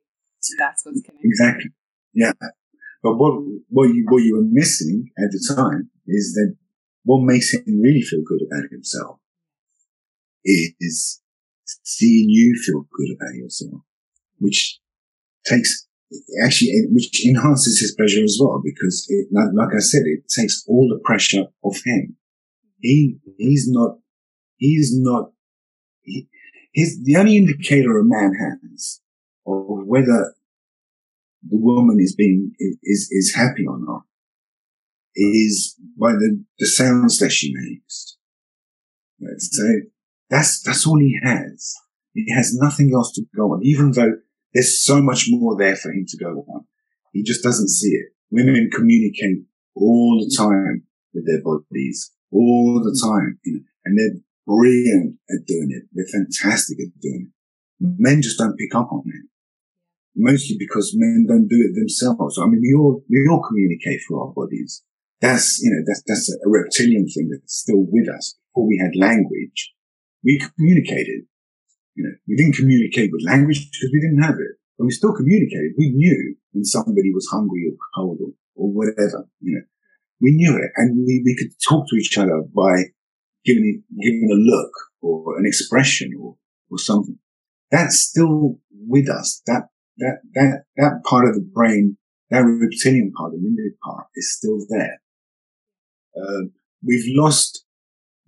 That's 0.59 0.85
what's 0.85 1.01
connected. 1.01 1.25
Exactly. 1.25 1.71
Yeah. 2.13 2.33
But 3.03 3.15
what, 3.17 3.41
what 3.69 3.85
you, 3.93 4.05
what 4.09 4.23
you 4.23 4.35
were 4.35 4.47
missing 4.49 5.09
at 5.17 5.31
the 5.31 5.55
time 5.55 5.89
is 6.07 6.33
that 6.33 6.55
what 7.07 7.23
makes 7.23 7.53
him 7.53 7.79
really 7.79 8.01
feel 8.01 8.21
good 8.21 8.41
about 8.45 8.69
himself 8.69 9.17
is 10.43 11.21
seeing 11.83 12.29
you 12.29 12.61
feel 12.65 12.85
good 12.91 13.15
about 13.15 13.33
yourself, 13.35 13.81
which 14.39 14.79
takes 15.45 15.87
actually, 16.43 16.71
which 16.89 17.25
enhances 17.25 17.79
his 17.79 17.95
pleasure 17.95 18.23
as 18.23 18.37
well, 18.41 18.61
because 18.63 19.05
it, 19.09 19.27
like, 19.31 19.47
like 19.53 19.73
I 19.73 19.79
said, 19.79 20.01
it 20.05 20.27
takes 20.27 20.65
all 20.67 20.89
the 20.89 21.01
pressure 21.03 21.45
off 21.63 21.79
him. 21.85 22.17
He, 22.81 23.17
he's 23.37 23.67
not, 23.69 23.99
he's 24.57 24.91
not, 24.93 25.31
he, 26.01 26.27
his, 26.73 27.01
the 27.05 27.15
only 27.15 27.37
indicator 27.37 27.97
a 27.99 28.03
man 28.03 28.33
has 28.33 29.01
of 29.45 29.85
whether 29.85 30.33
the 31.49 31.57
woman 31.57 31.99
is 32.01 32.15
being, 32.15 32.51
is, 32.59 33.07
is 33.11 33.33
happy 33.33 33.65
or 33.65 33.79
not 33.79 34.06
is 35.17 35.75
by 35.99 36.13
the, 36.13 36.43
the 36.59 36.67
sounds 36.67 37.19
that 37.19 37.31
she 37.31 37.53
makes. 37.53 38.17
So 39.39 39.63
that's, 40.29 40.61
that's 40.61 40.85
all 40.85 40.99
he 40.99 41.19
has. 41.23 41.73
He 42.13 42.31
has 42.33 42.55
nothing 42.55 42.91
else 42.93 43.11
to 43.13 43.23
go 43.35 43.53
on, 43.53 43.61
even 43.63 43.91
though 43.91 44.13
there's 44.53 44.83
so 44.83 45.01
much 45.01 45.25
more 45.29 45.57
there 45.57 45.75
for 45.75 45.91
him 45.91 46.05
to 46.07 46.17
go 46.17 46.45
on. 46.47 46.65
He 47.13 47.23
just 47.23 47.43
doesn't 47.43 47.69
see 47.69 47.89
it. 47.89 48.09
Women 48.31 48.69
communicate 48.73 49.45
all 49.75 50.19
the 50.19 50.35
time 50.35 50.83
with 51.13 51.25
their 51.25 51.41
bodies, 51.41 52.11
all 52.31 52.81
the 52.83 52.97
time, 53.01 53.39
you 53.43 53.53
know, 53.53 53.59
and 53.85 53.97
they're 53.97 54.21
brilliant 54.45 55.17
at 55.29 55.45
doing 55.45 55.69
it. 55.71 55.83
They're 55.93 56.05
fantastic 56.11 56.77
at 56.79 56.99
doing 57.01 57.31
it. 57.31 57.33
Men 57.79 58.21
just 58.21 58.37
don't 58.37 58.57
pick 58.57 58.73
up 58.75 58.91
on 58.91 59.03
it. 59.05 59.29
Mostly 60.15 60.57
because 60.57 60.95
men 60.95 61.25
don't 61.27 61.47
do 61.47 61.57
it 61.57 61.75
themselves. 61.75 62.39
I 62.39 62.45
mean, 62.47 62.61
we 62.61 62.73
all, 62.73 63.03
we 63.09 63.27
all 63.29 63.43
communicate 63.47 64.01
through 64.07 64.21
our 64.21 64.33
bodies. 64.33 64.83
That's, 65.21 65.59
you 65.61 65.71
know, 65.71 65.83
that's, 65.87 66.03
that's 66.05 66.29
a 66.29 66.49
reptilian 66.49 67.07
thing 67.07 67.29
that's 67.31 67.57
still 67.57 67.85
with 67.89 68.07
us. 68.09 68.37
Before 68.53 68.67
we 68.67 68.79
had 68.81 68.95
language, 68.95 69.73
we 70.23 70.39
communicated. 70.39 71.25
You 71.95 72.03
know, 72.03 72.15
we 72.27 72.35
didn't 72.35 72.55
communicate 72.55 73.09
with 73.11 73.25
language 73.25 73.57
because 73.57 73.89
we 73.91 73.99
didn't 73.99 74.21
have 74.21 74.35
it, 74.35 74.57
but 74.77 74.85
we 74.85 74.91
still 74.91 75.13
communicated. 75.13 75.73
We 75.77 75.89
knew 75.89 76.35
when 76.51 76.63
somebody 76.63 77.11
was 77.11 77.27
hungry 77.31 77.65
or 77.65 77.77
cold 77.95 78.19
or, 78.21 78.33
or 78.55 78.71
whatever, 78.71 79.27
you 79.41 79.55
know, 79.55 79.65
we 80.21 80.31
knew 80.31 80.55
it 80.55 80.71
and 80.75 81.05
we, 81.05 81.21
we 81.25 81.35
could 81.35 81.53
talk 81.67 81.87
to 81.89 81.95
each 81.95 82.17
other 82.17 82.43
by 82.55 82.93
giving 83.45 83.83
giving 84.01 84.29
a 84.31 84.35
look 84.35 84.71
or 85.01 85.37
an 85.39 85.45
expression 85.45 86.11
or 86.19 86.35
or 86.69 86.77
something. 86.77 87.17
That's 87.71 87.99
still 87.99 88.59
with 88.71 89.09
us. 89.09 89.41
That 89.47 89.69
that 89.97 90.19
that 90.33 90.63
that 90.77 91.03
part 91.05 91.27
of 91.27 91.35
the 91.35 91.41
brain, 91.41 91.97
that 92.29 92.39
reptilian 92.39 93.11
part, 93.13 93.31
the 93.31 93.37
limbic 93.37 93.77
part, 93.83 94.07
is 94.15 94.35
still 94.35 94.59
there. 94.69 95.01
Uh, 96.19 96.47
we've 96.83 97.05
lost 97.15 97.65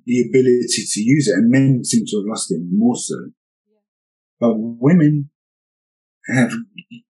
the 0.06 0.21
ability 0.21 0.84
to 0.91 1.02
use 1.02 1.28
it, 1.28 1.34
and 1.34 1.49
men 1.49 1.84
seem 1.84 2.06
to 2.06 2.17
have 2.17 2.28
lost 2.28 2.52
it 2.52 2.62
more 2.71 2.95
so. 2.95 3.32
But 4.39 4.54
women 4.56 5.30
have 6.28 6.52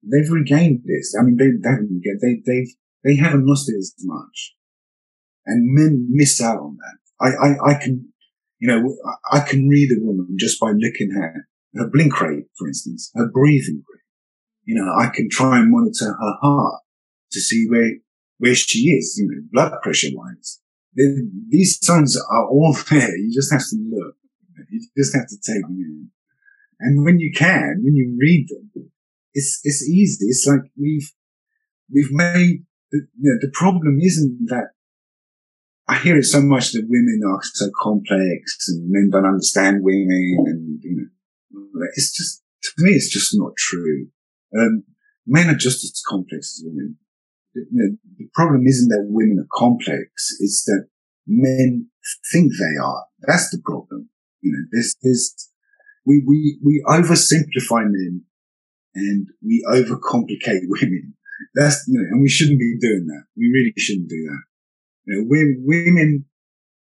they've 0.02 0.30
regained 0.30 0.82
this. 0.84 1.14
I 1.18 1.24
mean, 1.24 1.36
they 1.36 1.50
they 1.62 2.16
they 2.20 2.42
they 2.46 2.66
they 3.04 3.16
haven't 3.16 3.46
lost 3.46 3.70
it 3.70 3.76
as 3.76 3.94
much, 4.02 4.54
and 5.46 5.74
men 5.74 6.06
miss 6.10 6.40
out 6.40 6.58
on 6.58 6.76
that. 6.76 6.98
I, 7.20 7.28
I, 7.28 7.70
I 7.70 7.74
can, 7.74 8.12
you 8.60 8.68
know, 8.68 8.96
I 9.32 9.40
can 9.40 9.68
read 9.68 9.90
a 9.90 10.04
woman 10.04 10.36
just 10.38 10.60
by 10.60 10.70
looking 10.70 11.10
at 11.16 11.32
her 11.80 11.90
blink 11.90 12.20
rate, 12.20 12.46
for 12.56 12.68
instance, 12.68 13.10
her 13.14 13.28
breathing 13.28 13.82
rate. 13.92 14.02
You 14.64 14.76
know, 14.76 14.92
I 14.96 15.08
can 15.08 15.28
try 15.30 15.58
and 15.58 15.70
monitor 15.70 16.12
her 16.12 16.34
heart 16.40 16.82
to 17.32 17.40
see 17.40 17.66
where, 17.68 17.92
where 18.38 18.54
she 18.54 18.90
is, 18.90 19.16
you 19.18 19.28
know, 19.28 19.42
blood 19.52 19.72
pressure 19.82 20.08
wise. 20.12 20.60
These 20.94 21.78
signs 21.84 22.16
are 22.16 22.48
all 22.48 22.76
there. 22.90 23.16
You 23.16 23.32
just 23.32 23.52
have 23.52 23.62
to 23.70 23.76
look. 23.90 24.16
You 24.70 24.80
just 24.96 25.14
have 25.14 25.28
to 25.28 25.36
take 25.36 25.62
them 25.62 25.78
in. 25.78 26.10
And 26.80 27.04
when 27.04 27.18
you 27.18 27.32
can, 27.32 27.80
when 27.82 27.94
you 27.94 28.16
read 28.20 28.48
them, 28.48 28.90
it's, 29.34 29.60
it's 29.64 29.88
easy. 29.88 30.26
It's 30.26 30.46
like 30.46 30.70
we've, 30.76 31.10
we've 31.92 32.12
made 32.12 32.64
the, 32.90 33.06
you 33.20 33.32
know, 33.32 33.38
the 33.40 33.50
problem 33.52 33.98
isn't 34.00 34.46
that 34.48 34.68
I 35.88 35.96
hear 35.96 36.18
it 36.18 36.24
so 36.24 36.40
much 36.40 36.72
that 36.72 36.86
women 36.86 37.20
are 37.26 37.40
so 37.42 37.70
complex 37.80 38.68
and 38.68 38.90
men 38.90 39.08
don't 39.10 39.26
understand 39.26 39.82
women 39.82 40.36
and, 40.46 40.80
you 40.82 41.08
know, 41.52 41.86
it's 41.94 42.12
just, 42.16 42.42
to 42.62 42.70
me, 42.78 42.90
it's 42.90 43.10
just 43.10 43.30
not 43.32 43.52
true. 43.56 44.08
Um, 44.58 44.84
men 45.26 45.48
are 45.48 45.56
just 45.56 45.82
as 45.84 46.02
complex 46.06 46.58
as 46.58 46.64
women. 46.66 46.96
Know, 47.70 47.96
the 48.18 48.28
problem 48.34 48.66
isn't 48.66 48.88
that 48.88 49.06
women 49.08 49.38
are 49.38 49.58
complex. 49.58 50.36
It's 50.40 50.64
that 50.64 50.86
men 51.26 51.88
think 52.32 52.52
they 52.52 52.82
are. 52.82 53.04
That's 53.26 53.50
the 53.50 53.60
problem. 53.64 54.08
You 54.40 54.52
know, 54.52 54.64
this 54.72 54.96
is, 55.02 55.50
we, 56.06 56.22
we, 56.26 56.58
we 56.64 56.82
oversimplify 56.86 57.84
men 57.84 58.22
and 58.94 59.26
we 59.44 59.64
overcomplicate 59.68 60.62
women. 60.68 61.14
That's, 61.54 61.84
you 61.88 61.98
know, 61.98 62.06
and 62.10 62.22
we 62.22 62.28
shouldn't 62.28 62.58
be 62.58 62.76
doing 62.80 63.06
that. 63.06 63.24
We 63.36 63.50
really 63.52 63.72
shouldn't 63.76 64.08
do 64.08 64.24
that. 64.24 64.42
You 65.06 65.18
know, 65.18 65.24
women 65.64 66.24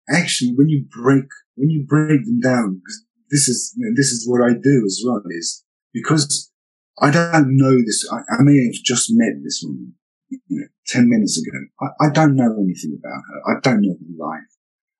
actually, 0.09 0.53
when 0.55 0.69
you 0.69 0.85
break, 0.89 1.25
when 1.55 1.69
you 1.69 1.85
break 1.87 2.25
them 2.25 2.39
down, 2.39 2.81
this 3.29 3.47
is, 3.47 3.73
you 3.77 3.85
know, 3.85 3.93
this 3.95 4.07
is 4.07 4.27
what 4.27 4.41
I 4.41 4.53
do 4.53 4.83
as 4.85 5.03
well 5.05 5.21
is 5.29 5.63
because 5.93 6.51
I 6.99 7.11
don't 7.11 7.57
know 7.57 7.77
this. 7.77 8.07
I, 8.11 8.17
I 8.33 8.41
may 8.41 8.57
have 8.65 8.83
just 8.83 9.07
met 9.11 9.43
this 9.43 9.61
woman, 9.63 9.93
you 10.29 10.39
know, 10.49 10.67
10 10.87 11.09
minutes 11.09 11.41
ago. 11.41 11.57
I, 11.81 12.07
I 12.07 12.09
don't 12.11 12.35
know 12.35 12.55
anything 12.59 12.97
about 12.97 13.21
her. 13.29 13.57
I 13.57 13.59
don't 13.61 13.81
know 13.81 13.95
her 13.95 14.25
life. 14.25 14.51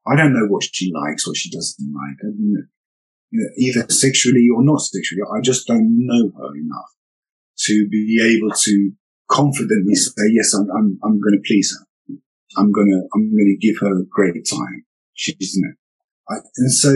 I 0.08 0.16
don't 0.16 0.34
know 0.34 0.48
what 0.48 0.64
she 0.64 0.92
likes, 0.94 1.28
what 1.28 1.36
she 1.36 1.50
doesn't 1.50 1.94
like. 1.94 2.18
I 2.24 2.28
mean, 2.28 2.68
you 3.32 3.40
know, 3.42 3.50
either 3.58 3.92
sexually 3.92 4.48
or 4.56 4.64
not 4.64 4.80
sexually. 4.80 5.22
I 5.36 5.42
just 5.42 5.68
don't 5.68 6.06
know 6.06 6.32
her 6.38 6.56
enough 6.56 6.92
to 7.66 7.88
be 7.90 8.20
able 8.24 8.56
to 8.56 8.92
confidently 9.30 9.96
say, 9.96 10.30
yes, 10.32 10.54
I'm, 10.54 10.68
I'm, 10.72 11.00
I'm 11.04 11.20
going 11.20 11.34
to 11.34 11.44
please 11.46 11.76
her. 11.78 12.16
I'm 12.58 12.72
going 12.72 12.88
to, 12.88 13.08
I'm 13.14 13.30
going 13.36 13.58
to 13.60 13.68
give 13.68 13.80
her 13.82 14.00
a 14.00 14.06
great 14.10 14.48
time. 14.50 14.86
She's, 15.14 15.56
you 15.56 15.64
know, 15.64 15.74
I, 16.30 16.40
and 16.58 16.72
so 16.72 16.94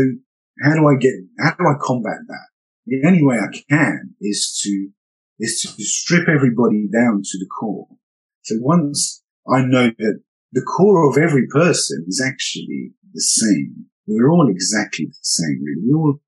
how 0.64 0.74
do 0.76 0.88
I 0.88 0.96
get, 0.96 1.14
how 1.40 1.52
do 1.52 1.66
I 1.68 1.76
combat 1.82 2.20
that? 2.28 2.48
The 2.86 3.06
only 3.06 3.24
way 3.24 3.38
I 3.38 3.52
can 3.70 4.16
is 4.22 4.60
to, 4.64 4.90
is 5.40 5.62
to 5.62 5.84
strip 5.84 6.30
everybody 6.30 6.88
down 6.88 7.22
to 7.24 7.38
the 7.38 7.48
core. 7.48 7.88
So 8.44 8.56
once 8.60 9.24
I 9.48 9.62
know 9.62 9.92
that 9.98 10.22
the 10.52 10.62
core 10.62 11.10
of 11.10 11.18
every 11.18 11.48
person 11.48 12.06
is 12.08 12.22
actually 12.26 12.92
the 13.14 13.22
same, 13.22 13.86
we're 14.08 14.30
all 14.32 14.50
exactly 14.50 15.06
the 15.06 15.14
same. 15.22 15.62
We 15.86 15.94
all, 15.94 16.20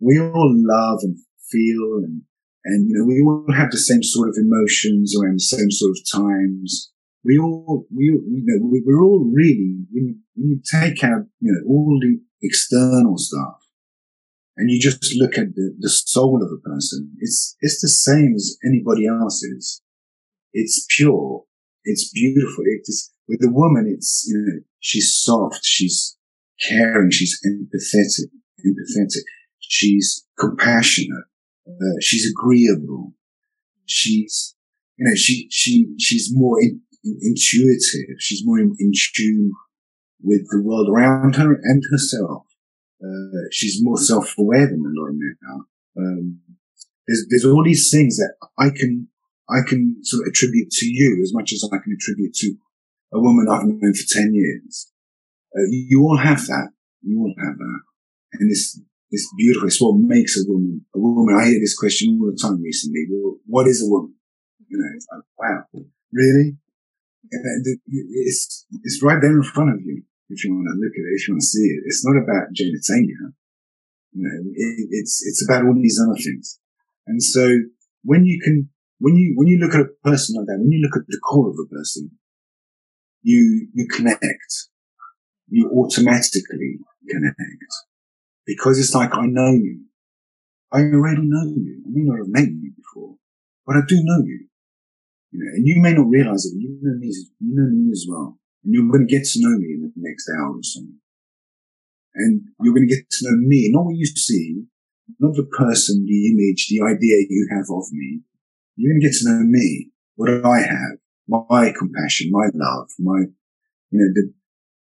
we 0.00 0.20
all 0.20 0.54
love 0.54 1.00
and 1.02 1.18
feel 1.50 2.00
and, 2.04 2.22
and, 2.64 2.88
you 2.88 2.94
know, 2.96 3.04
we 3.04 3.20
all 3.22 3.52
have 3.54 3.70
the 3.70 3.78
same 3.78 4.02
sort 4.02 4.28
of 4.28 4.36
emotions 4.38 5.14
around 5.16 5.34
the 5.34 5.40
same 5.40 5.70
sort 5.70 5.92
of 5.98 6.22
times. 6.22 6.92
We 7.24 7.38
all, 7.38 7.86
we, 7.94 8.04
you 8.04 8.42
know, 8.44 8.58
we're 8.62 9.02
all 9.02 9.30
really, 9.32 9.84
when 9.90 10.06
you, 10.06 10.16
when 10.34 10.48
you 10.48 10.60
take 10.70 11.02
out, 11.04 11.26
you 11.40 11.52
know, 11.52 11.68
all 11.68 11.98
the 12.00 12.20
external 12.42 13.18
stuff 13.18 13.58
and 14.56 14.70
you 14.70 14.80
just 14.80 15.14
look 15.16 15.38
at 15.38 15.54
the, 15.54 15.74
the 15.78 15.90
soul 15.90 16.42
of 16.42 16.50
a 16.52 16.60
person, 16.68 17.12
it's, 17.18 17.56
it's 17.60 17.80
the 17.80 17.88
same 17.88 18.34
as 18.34 18.56
anybody 18.64 19.06
else's. 19.06 19.82
It's 20.52 20.86
pure. 20.96 21.44
It's 21.84 22.10
beautiful. 22.12 22.64
It 22.66 22.82
is, 22.84 23.12
with 23.28 23.40
a 23.44 23.50
woman, 23.50 23.92
it's, 23.92 24.26
you 24.28 24.38
know, 24.38 24.60
she's 24.80 25.16
soft. 25.16 25.60
She's 25.64 26.16
caring. 26.68 27.10
She's 27.10 27.40
empathetic, 27.46 28.30
empathetic. 28.64 29.22
She's 29.58 30.26
compassionate. 30.38 31.24
Uh, 31.66 31.98
she's 32.00 32.30
agreeable. 32.30 33.14
She's, 33.86 34.54
you 34.96 35.06
know, 35.06 35.14
she, 35.14 35.48
she, 35.50 35.86
she's 35.98 36.30
more 36.32 36.60
in, 36.60 36.80
in, 37.04 37.18
intuitive. 37.22 38.16
She's 38.18 38.42
more 38.44 38.58
in, 38.58 38.74
in, 38.78 38.92
tune 39.14 39.52
with 40.20 40.46
the 40.50 40.62
world 40.62 40.88
around 40.88 41.36
her 41.36 41.58
and 41.62 41.82
herself. 41.90 42.46
Uh, 43.02 43.48
she's 43.50 43.82
more 43.82 43.98
self-aware 43.98 44.66
than 44.66 44.84
a 44.84 45.00
lot 45.00 45.08
of 45.08 45.14
men 45.14 45.36
are. 45.50 46.04
Um, 46.04 46.40
there's, 47.06 47.26
there's 47.30 47.44
all 47.44 47.64
these 47.64 47.90
things 47.90 48.16
that 48.16 48.34
I 48.58 48.70
can, 48.70 49.08
I 49.52 49.68
can 49.68 49.96
sort 50.02 50.26
of 50.26 50.30
attribute 50.30 50.70
to 50.70 50.86
you 50.86 51.20
as 51.22 51.32
much 51.34 51.52
as 51.52 51.64
I 51.64 51.76
can 51.78 51.92
attribute 51.92 52.34
to 52.34 52.54
a 53.12 53.20
woman 53.20 53.46
I've 53.50 53.64
known 53.64 53.94
for 53.94 54.06
10 54.08 54.34
years. 54.34 54.90
Uh, 55.54 55.68
you, 55.68 56.00
all 56.02 56.16
have 56.16 56.46
that. 56.46 56.70
You 57.02 57.20
all 57.20 57.34
have 57.38 57.58
that. 57.58 57.80
And 58.40 58.50
it's, 58.50 58.80
it's 59.10 59.28
beautiful. 59.36 59.68
It's 59.68 59.80
what 59.80 59.96
makes 59.96 60.38
a 60.40 60.48
woman 60.48 60.86
a 60.94 60.98
woman. 60.98 61.36
I 61.38 61.46
hear 61.46 61.60
this 61.60 61.78
question 61.78 62.18
all 62.20 62.32
the 62.32 62.38
time 62.40 62.62
recently. 62.62 63.06
Well, 63.10 63.36
what 63.46 63.66
is 63.68 63.84
a 63.84 63.90
woman? 63.90 64.14
You 64.68 64.78
know, 64.78 64.88
it's 64.96 65.06
like, 65.12 65.22
wow, 65.38 65.84
really? 66.12 66.56
It's, 67.30 68.66
it's 68.82 69.02
right 69.02 69.20
there 69.20 69.36
in 69.36 69.42
front 69.42 69.70
of 69.70 69.80
you. 69.84 70.02
If 70.30 70.44
you 70.44 70.54
want 70.54 70.68
to 70.68 70.80
look 70.80 70.92
at 70.96 71.04
it, 71.04 71.12
if 71.20 71.28
you 71.28 71.34
want 71.34 71.42
to 71.42 71.46
see 71.46 71.68
it, 71.68 71.82
it's 71.84 72.04
not 72.06 72.16
about 72.16 72.56
genitalia. 72.56 73.36
You 74.12 74.24
know, 74.24 74.50
it, 74.54 74.88
it's, 74.90 75.22
it's 75.26 75.44
about 75.44 75.66
all 75.66 75.74
these 75.74 76.00
other 76.00 76.16
things. 76.16 76.58
And 77.06 77.22
so 77.22 77.60
when 78.02 78.24
you 78.24 78.40
can, 78.40 78.70
when 79.02 79.16
you, 79.16 79.34
when 79.34 79.48
you 79.48 79.58
look 79.58 79.74
at 79.74 79.80
a 79.80 79.90
person 80.04 80.36
like 80.38 80.46
that, 80.46 80.62
when 80.62 80.70
you 80.70 80.78
look 80.78 80.96
at 80.96 81.02
the 81.08 81.18
core 81.18 81.50
of 81.50 81.56
a 81.58 81.66
person, 81.66 82.08
you, 83.22 83.66
you 83.74 83.88
connect. 83.90 84.52
You 85.48 85.68
automatically 85.74 86.78
connect 87.10 87.36
because 88.46 88.78
it's 88.78 88.94
like, 88.94 89.10
I 89.12 89.26
know 89.26 89.50
you. 89.50 89.82
I 90.72 90.82
already 90.82 91.22
know 91.24 91.50
you. 91.50 91.82
I 91.84 91.90
may 91.90 92.06
not 92.06 92.18
have 92.18 92.30
met 92.30 92.46
you 92.46 92.72
before, 92.78 93.16
but 93.66 93.74
I 93.76 93.80
do 93.88 93.98
know 94.06 94.22
you. 94.24 94.46
You 95.32 95.38
know, 95.42 95.50
and 95.56 95.66
you 95.66 95.82
may 95.82 95.94
not 95.94 96.06
realize 96.08 96.46
it, 96.46 96.54
but 96.54 96.62
you 96.62 96.78
know 96.80 96.96
me, 96.96 97.10
you 97.40 97.52
know 97.58 97.68
me 97.74 97.90
as 97.90 98.06
well. 98.08 98.38
And 98.62 98.72
you're 98.72 98.86
going 98.86 99.06
to 99.06 99.12
get 99.12 99.24
to 99.24 99.38
know 99.42 99.58
me 99.58 99.66
in 99.66 99.82
the 99.82 99.92
next 99.96 100.30
hour 100.30 100.54
or 100.54 100.62
so. 100.62 100.80
And 102.14 102.42
you're 102.60 102.74
going 102.74 102.86
to 102.86 102.94
get 102.94 103.10
to 103.10 103.18
know 103.26 103.36
me, 103.48 103.68
not 103.72 103.84
what 103.84 103.96
you 103.96 104.06
see, 104.06 104.62
not 105.18 105.34
the 105.34 105.44
person, 105.44 106.06
the 106.06 106.30
image, 106.30 106.68
the 106.70 106.86
idea 106.86 107.26
you 107.28 107.48
have 107.50 107.66
of 107.68 107.90
me. 107.90 108.20
You're 108.76 108.92
going 108.92 109.00
to 109.00 109.06
get 109.06 109.16
to 109.18 109.28
know 109.28 109.44
me, 109.44 109.90
what 110.16 110.30
I 110.44 110.60
have, 110.60 110.98
my 111.28 111.72
compassion, 111.78 112.30
my 112.30 112.48
love, 112.54 112.88
my, 112.98 113.26
you 113.90 113.98
know, 113.98 114.12
the, 114.14 114.32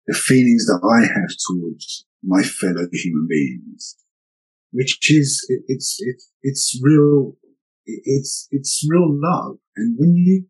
the 0.06 0.14
feelings 0.14 0.66
that 0.66 0.80
I 0.82 1.06
have 1.06 1.30
towards 1.48 2.06
my 2.22 2.42
fellow 2.42 2.86
human 2.92 3.26
beings, 3.28 3.96
which 4.72 4.98
is, 5.10 5.44
it, 5.48 5.62
it's, 5.68 5.96
it, 6.00 6.22
it's 6.42 6.80
real, 6.82 7.36
it's, 7.86 8.48
it's 8.50 8.86
real 8.88 9.08
love. 9.08 9.56
And 9.76 9.96
when 9.98 10.14
you, 10.16 10.46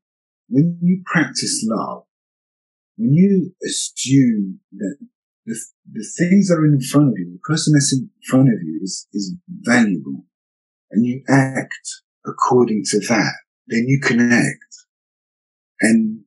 when 0.49 0.79
you 0.83 1.03
practice 1.05 1.65
love, 1.69 2.05
when 2.97 3.13
you 3.13 3.53
assume 3.65 4.61
that 4.73 4.97
the, 5.45 5.59
the 5.93 6.07
things 6.19 6.49
that 6.49 6.57
are 6.59 6.65
in 6.65 6.81
front 6.81 7.09
of 7.09 7.15
you, 7.19 7.33
the 7.33 7.53
person 7.53 7.75
that's 7.75 7.93
in 7.93 8.11
front 8.29 8.49
of 8.49 8.63
you 8.63 8.81
is, 8.83 9.07
is 9.13 9.35
valuable 9.49 10.25
and 10.91 11.05
you 11.05 11.23
act 11.29 12.03
according 12.27 12.83
to 12.91 13.01
that, 13.01 13.33
then 13.69 13.85
you 13.87 14.01
connect 14.03 14.65
and 15.81 16.21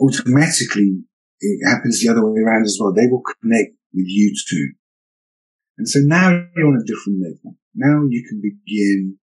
automatically 0.00 1.02
it 1.40 1.68
happens 1.68 2.02
the 2.02 2.10
other 2.10 2.26
way 2.26 2.40
around 2.40 2.62
as 2.62 2.78
well. 2.80 2.92
They 2.92 3.06
will 3.06 3.22
connect 3.22 3.72
with 3.92 4.06
you 4.06 4.34
too. 4.48 4.72
And 5.76 5.88
so 5.88 6.00
now 6.02 6.30
you're 6.56 6.66
on 6.66 6.80
a 6.80 6.84
different 6.84 7.22
level. 7.22 7.56
Now 7.74 8.02
you 8.08 8.24
can 8.28 8.40
begin 8.40 9.18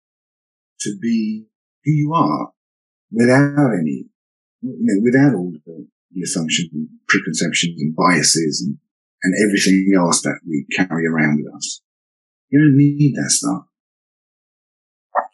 to 0.80 0.98
be 1.00 1.46
who 1.84 1.92
you 1.92 2.12
are 2.14 2.52
without 3.12 3.74
any, 3.78 4.06
you 4.60 4.78
know, 4.80 5.00
without 5.02 5.36
all 5.36 5.52
the, 5.52 5.86
the 6.12 6.22
assumptions 6.22 6.70
and 6.72 6.88
preconceptions 7.06 7.80
and 7.80 7.94
biases 7.94 8.66
and, 8.66 8.78
and 9.22 9.34
everything 9.46 9.92
else 9.96 10.22
that 10.22 10.40
we 10.46 10.66
carry 10.74 11.06
around 11.06 11.36
with 11.36 11.54
us. 11.54 11.82
You 12.48 12.58
don't 12.58 12.76
need 12.76 13.14
that 13.14 13.30
stuff. 13.30 13.69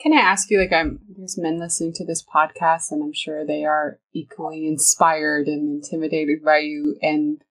Can 0.00 0.12
I 0.12 0.20
ask 0.20 0.50
you, 0.50 0.60
like, 0.60 0.72
I'm 0.72 1.00
there's 1.16 1.38
men 1.38 1.58
listening 1.58 1.94
to 1.94 2.04
this 2.04 2.22
podcast, 2.22 2.90
and 2.90 3.02
I'm 3.02 3.14
sure 3.14 3.46
they 3.46 3.64
are 3.64 3.98
equally 4.12 4.66
inspired 4.66 5.46
and 5.46 5.82
intimidated 5.82 6.44
by 6.44 6.58
you, 6.58 6.96
and 7.00 7.42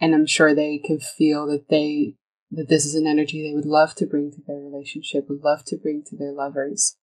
and 0.00 0.14
I'm 0.14 0.26
sure 0.26 0.54
they 0.54 0.78
can 0.78 1.00
feel 1.00 1.46
that 1.48 1.66
they 1.68 2.14
that 2.50 2.68
this 2.68 2.86
is 2.86 2.94
an 2.94 3.06
energy 3.06 3.42
they 3.42 3.54
would 3.54 3.66
love 3.66 3.94
to 3.96 4.06
bring 4.06 4.30
to 4.30 4.38
their 4.46 4.56
relationship, 4.56 5.28
would 5.28 5.42
love 5.42 5.64
to 5.66 5.76
bring 5.76 6.04
to 6.06 6.16
their 6.16 6.32
lovers. 6.32 6.96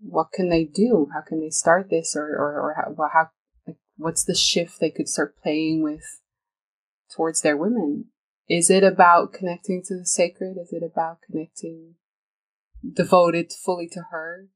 What 0.00 0.32
can 0.32 0.48
they 0.48 0.64
do? 0.64 1.08
How 1.12 1.20
can 1.20 1.40
they 1.40 1.50
start 1.50 1.90
this, 1.90 2.16
or 2.16 2.24
or, 2.24 2.60
or 2.60 2.74
how, 2.76 2.94
well, 2.96 3.10
how 3.12 3.28
like 3.66 3.76
what's 3.96 4.24
the 4.24 4.34
shift 4.34 4.80
they 4.80 4.90
could 4.90 5.08
start 5.08 5.36
playing 5.42 5.82
with 5.82 6.20
towards 7.14 7.42
their 7.42 7.58
women? 7.58 8.06
Is 8.48 8.70
it 8.70 8.84
about 8.84 9.32
connecting 9.34 9.82
to 9.86 9.98
the 9.98 10.06
sacred? 10.06 10.56
Is 10.60 10.72
it 10.72 10.82
about 10.82 11.18
connecting 11.30 11.96
devoted 12.92 13.52
fully 13.52 13.88
to 13.92 14.00
her? 14.10 14.48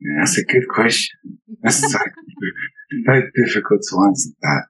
Yeah, 0.00 0.20
that's 0.20 0.38
a 0.38 0.44
good 0.44 0.68
question. 0.68 1.18
That's 1.62 1.82
like, 1.94 2.12
very 3.04 3.30
difficult 3.36 3.82
to 3.90 4.04
answer 4.06 4.30
that. 4.40 4.64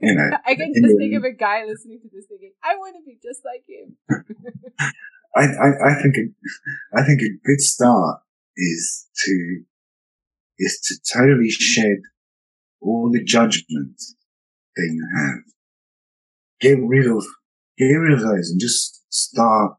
You 0.00 0.14
know, 0.14 0.30
I 0.46 0.54
can 0.54 0.72
just 0.74 0.96
think 0.98 1.14
of 1.14 1.24
a 1.24 1.32
guy 1.32 1.64
listening 1.64 2.00
to 2.02 2.08
this 2.12 2.26
thinking, 2.26 2.52
"I 2.62 2.76
want 2.76 2.96
to 2.96 3.02
be 3.04 3.18
just 3.22 3.40
like 3.44 3.64
him." 3.68 3.96
I, 5.36 5.42
I, 5.42 5.90
I 5.90 6.02
think 6.02 6.16
a, 6.16 6.98
I 6.98 7.04
think 7.04 7.20
a 7.22 7.38
good 7.44 7.60
start 7.60 8.20
is 8.56 9.06
to 9.24 9.64
is 10.58 10.80
to 10.84 11.18
totally 11.18 11.50
shed 11.50 11.98
all 12.80 13.10
the 13.10 13.22
judgment 13.22 13.96
that 14.76 14.90
you 14.92 15.08
have. 15.16 15.42
Get 16.60 16.78
rid 16.82 17.06
of 17.06 17.24
get 17.76 17.86
rid 17.86 18.12
of 18.12 18.20
those 18.20 18.50
and 18.50 18.60
just 18.60 19.02
start 19.12 19.76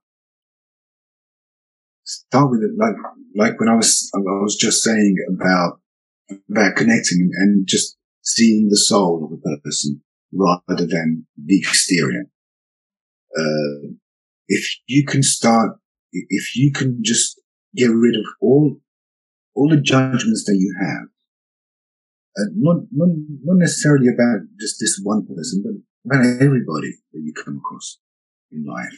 start 2.16 2.51
with 2.51 2.61
it 2.61 2.72
like 2.78 2.95
like 3.36 3.59
when 3.59 3.70
I 3.70 3.76
was 3.76 4.09
I 4.16 4.20
was 4.20 4.55
just 4.55 4.84
saying 4.84 5.16
about 5.34 5.80
about 6.49 6.76
connecting 6.76 7.30
and 7.34 7.68
just 7.68 7.97
seeing 8.22 8.70
the 8.70 8.78
soul 8.78 9.26
of 9.26 9.39
a 9.39 9.59
person 9.61 10.01
rather 10.34 10.86
than 10.86 11.26
the 11.38 11.57
exterior. 11.59 12.26
Uh, 13.38 13.93
if 14.47 14.78
you 14.88 15.05
can 15.05 15.24
start, 15.24 15.78
if 16.11 16.55
you 16.55 16.72
can 16.72 16.99
just 17.03 17.41
get 17.76 17.88
rid 17.88 18.16
of 18.16 18.26
all, 18.41 18.78
all 19.55 19.70
the 19.70 19.82
judgments 19.82 20.45
that 20.45 20.55
you 20.57 20.74
have, 20.82 21.07
uh, 22.38 22.49
not, 22.55 22.78
not, 22.91 23.09
not 23.43 23.57
necessarily 23.57 24.07
about 24.07 24.39
just 24.59 24.78
this 24.80 24.99
one 25.03 25.26
person, 25.26 25.63
but 25.63 26.16
about 26.16 26.26
everybody 26.41 26.91
that 27.13 27.22
you 27.22 27.34
come 27.34 27.57
across 27.57 27.99
in 28.51 28.66
life. 28.66 28.97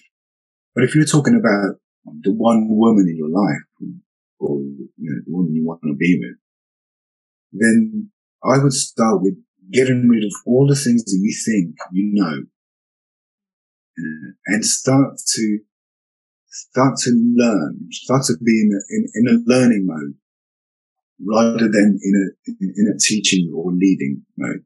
But 0.76 0.84
if 0.84 0.96
you're 0.96 1.06
talking 1.06 1.36
about 1.36 1.80
the 2.22 2.34
one 2.34 2.68
woman 2.70 3.08
in 3.10 3.18
your 3.18 3.30
life 3.30 3.64
or, 4.40 4.60
you 4.60 4.90
know, 4.98 5.22
the 5.26 5.32
woman 5.32 5.56
you 5.56 5.66
want 5.66 5.82
to 5.84 5.96
be 5.96 6.20
with, 6.20 6.38
then 7.52 8.10
I 8.44 8.62
would 8.62 8.74
start 8.74 9.22
with 9.22 9.36
getting 9.72 10.08
rid 10.08 10.24
of 10.24 10.34
all 10.46 10.68
the 10.68 10.76
things 10.76 11.04
that 11.04 11.20
you 11.20 11.34
think 11.46 11.76
you 11.92 12.12
know 12.14 12.44
and 14.46 14.66
start 14.66 15.18
to 15.18 15.60
start 16.58 16.98
to 16.98 17.12
learn, 17.36 17.88
start 17.92 18.24
to 18.26 18.34
be 18.44 18.62
in 18.62 18.72
a, 18.74 18.82
in, 18.96 19.08
in 19.16 19.36
a 19.36 19.40
learning 19.46 19.86
mode 19.86 20.16
rather 21.26 21.68
than 21.68 22.00
in 22.02 22.14
a, 22.16 22.52
in, 22.62 22.74
in 22.76 22.94
a 22.94 23.00
teaching 23.00 23.52
or 23.54 23.72
leading 23.72 24.24
mode. 24.38 24.64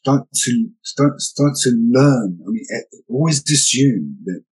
Start 0.00 0.28
to, 0.32 0.70
start, 0.82 1.20
start 1.20 1.52
to 1.62 1.70
learn. 1.90 2.38
I 2.46 2.50
mean, 2.50 2.64
always 3.08 3.42
assume 3.50 4.18
that, 4.24 4.42
that 4.42 4.47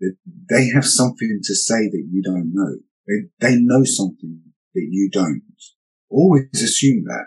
they 0.00 0.68
have 0.74 0.84
something 0.84 1.40
to 1.42 1.54
say 1.54 1.88
that 1.88 2.08
you 2.10 2.22
don't 2.22 2.52
know. 2.52 2.76
They, 3.06 3.46
they 3.46 3.56
know 3.60 3.84
something 3.84 4.40
that 4.74 4.86
you 4.90 5.10
don't. 5.10 5.42
Always 6.10 6.48
assume 6.54 7.04
that. 7.04 7.26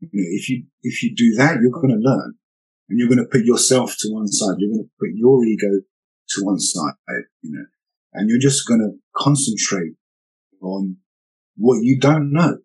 You 0.00 0.08
know, 0.12 0.28
if 0.30 0.48
you, 0.48 0.64
if 0.82 1.02
you 1.02 1.14
do 1.14 1.34
that, 1.36 1.58
you're 1.60 1.70
going 1.70 1.88
to 1.88 2.00
learn 2.00 2.34
and 2.88 2.98
you're 2.98 3.08
going 3.08 3.18
to 3.18 3.30
put 3.30 3.44
yourself 3.44 3.94
to 4.00 4.12
one 4.12 4.28
side. 4.28 4.56
You're 4.58 4.74
going 4.74 4.84
to 4.84 4.90
put 5.00 5.10
your 5.14 5.44
ego 5.44 5.80
to 6.30 6.44
one 6.44 6.58
side, 6.58 6.94
you 7.42 7.52
know, 7.52 7.64
and 8.12 8.28
you're 8.28 8.38
just 8.38 8.66
going 8.66 8.80
to 8.80 8.92
concentrate 9.16 9.94
on 10.60 10.96
what 11.56 11.78
you 11.82 11.98
don't 11.98 12.32
know 12.32 12.58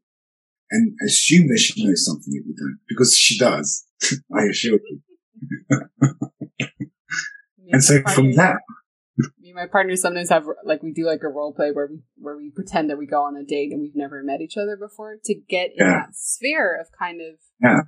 and 0.71 0.93
assume 1.05 1.47
that 1.47 1.59
she 1.59 1.85
knows 1.85 2.05
something 2.05 2.33
that 2.33 2.43
you 2.45 2.55
don't 2.57 2.79
because 2.87 3.15
she 3.15 3.37
does. 3.37 3.85
I 4.35 4.43
assure 4.49 4.79
you. 4.89 5.01
and 7.71 7.83
so 7.83 8.01
from 8.13 8.33
that, 8.33 8.57
my 9.57 9.65
partners 9.65 10.01
sometimes 10.01 10.29
have 10.29 10.45
like 10.63 10.83
we 10.83 10.93
do 10.93 11.05
like 11.05 11.23
a 11.23 11.27
role 11.27 11.51
play 11.51 11.71
where 11.71 11.87
we 11.87 11.99
where 12.17 12.37
we 12.37 12.51
pretend 12.51 12.89
that 12.89 12.97
we 12.97 13.07
go 13.07 13.23
on 13.23 13.35
a 13.35 13.43
date 13.43 13.71
and 13.71 13.81
we've 13.81 13.95
never 13.95 14.23
met 14.23 14.39
each 14.39 14.55
other 14.55 14.77
before 14.77 15.17
to 15.25 15.33
get 15.33 15.71
in 15.75 15.85
yeah. 15.85 16.03
that 16.05 16.15
sphere 16.15 16.79
of 16.79 16.87
kind 16.97 17.19
of 17.21 17.39
yeah. 17.61 17.79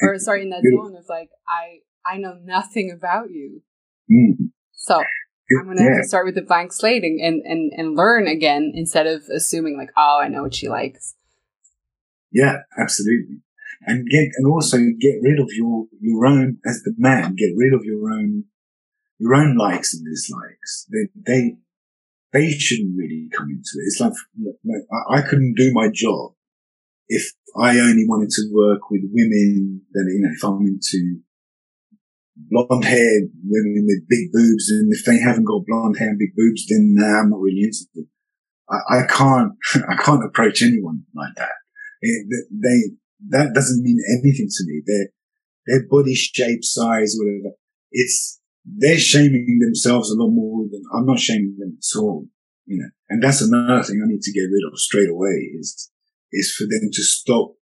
or 0.00 0.18
sorry 0.18 0.42
in 0.42 0.50
that 0.50 0.62
zone 0.74 0.96
of 0.96 1.04
like 1.08 1.30
I 1.48 1.78
I 2.04 2.18
know 2.18 2.34
nothing 2.42 2.90
about 2.90 3.30
you. 3.30 3.62
Mm. 4.10 4.50
So 4.72 4.96
I'm 4.96 5.66
gonna 5.66 5.82
yeah. 5.82 5.90
have 5.90 6.02
to 6.02 6.08
start 6.08 6.26
with 6.26 6.34
the 6.34 6.42
blank 6.42 6.72
slate 6.72 7.04
and, 7.04 7.20
and, 7.20 7.42
and, 7.44 7.72
and 7.76 7.96
learn 7.96 8.26
again 8.26 8.72
instead 8.74 9.06
of 9.06 9.22
assuming 9.34 9.76
like, 9.76 9.90
oh, 9.96 10.20
I 10.20 10.28
know 10.28 10.42
what 10.42 10.54
she 10.54 10.68
likes. 10.68 11.14
Yeah, 12.32 12.58
absolutely. 12.76 13.42
And 13.84 14.08
get 14.08 14.28
and 14.36 14.46
also 14.46 14.78
get 14.78 15.16
rid 15.22 15.38
of 15.38 15.48
your 15.52 15.86
your 16.00 16.26
own 16.26 16.58
as 16.66 16.82
the 16.84 16.94
man, 16.96 17.34
get 17.36 17.52
rid 17.56 17.74
of 17.74 17.84
your 17.84 18.10
own 18.10 18.44
your 19.22 19.34
own 19.36 19.56
likes 19.56 19.94
and 19.94 20.04
dislikes. 20.04 20.86
They 20.90 21.08
they 21.14 21.56
they 22.32 22.50
shouldn't 22.50 22.96
really 22.96 23.28
come 23.32 23.50
into 23.50 23.76
it. 23.76 23.86
It's 23.86 24.00
like, 24.00 24.12
I, 25.10 25.20
couldn't 25.20 25.54
do 25.54 25.70
my 25.74 25.88
job 25.92 26.32
if 27.08 27.30
I 27.54 27.78
only 27.78 28.06
wanted 28.08 28.30
to 28.30 28.50
work 28.52 28.90
with 28.90 29.02
women 29.12 29.82
that 29.92 30.10
you 30.10 30.20
know 30.22 30.32
if 30.34 30.42
I'm 30.42 30.66
into 30.66 31.20
blonde 32.34 32.84
haired 32.84 33.28
women 33.44 33.84
with 33.86 34.08
big 34.08 34.32
boobs, 34.32 34.70
and 34.70 34.92
if 34.92 35.04
they 35.04 35.18
haven't 35.18 35.44
got 35.44 35.66
blonde 35.66 35.98
hair 35.98 36.08
and 36.08 36.18
big 36.18 36.34
boobs, 36.34 36.66
then 36.66 36.94
nah, 36.96 37.20
I'm 37.20 37.30
not 37.30 37.40
really 37.40 37.62
into 37.62 37.84
them. 37.94 38.08
I, 38.68 39.02
I 39.02 39.06
can't, 39.06 39.52
I 39.88 40.02
can't 40.02 40.24
approach 40.24 40.62
anyone 40.62 41.04
like 41.14 41.34
that. 41.36 41.52
It, 42.00 42.26
they, 42.50 42.96
that 43.28 43.54
doesn't 43.54 43.84
mean 43.84 43.98
anything 44.18 44.48
to 44.50 44.64
me. 44.66 44.82
Their, 44.84 45.08
their 45.66 45.88
body 45.88 46.14
shape, 46.14 46.64
size, 46.64 47.14
whatever. 47.16 47.54
It's, 47.92 48.40
they're 48.64 48.98
shaming 48.98 49.58
themselves 49.60 50.10
a 50.10 50.14
lot 50.14 50.30
more 50.30 50.64
than 50.70 50.82
I'm 50.94 51.06
not 51.06 51.18
shaming 51.18 51.56
them 51.58 51.78
at 51.78 51.98
all, 51.98 52.26
you 52.66 52.78
know. 52.78 52.88
And 53.08 53.22
that's 53.22 53.42
another 53.42 53.82
thing 53.82 54.02
I 54.02 54.08
need 54.08 54.22
to 54.22 54.32
get 54.32 54.50
rid 54.52 54.64
of 54.66 54.78
straight 54.78 55.10
away 55.10 55.50
is, 55.58 55.90
is 56.32 56.54
for 56.56 56.64
them 56.64 56.90
to 56.92 57.02
stop 57.02 57.54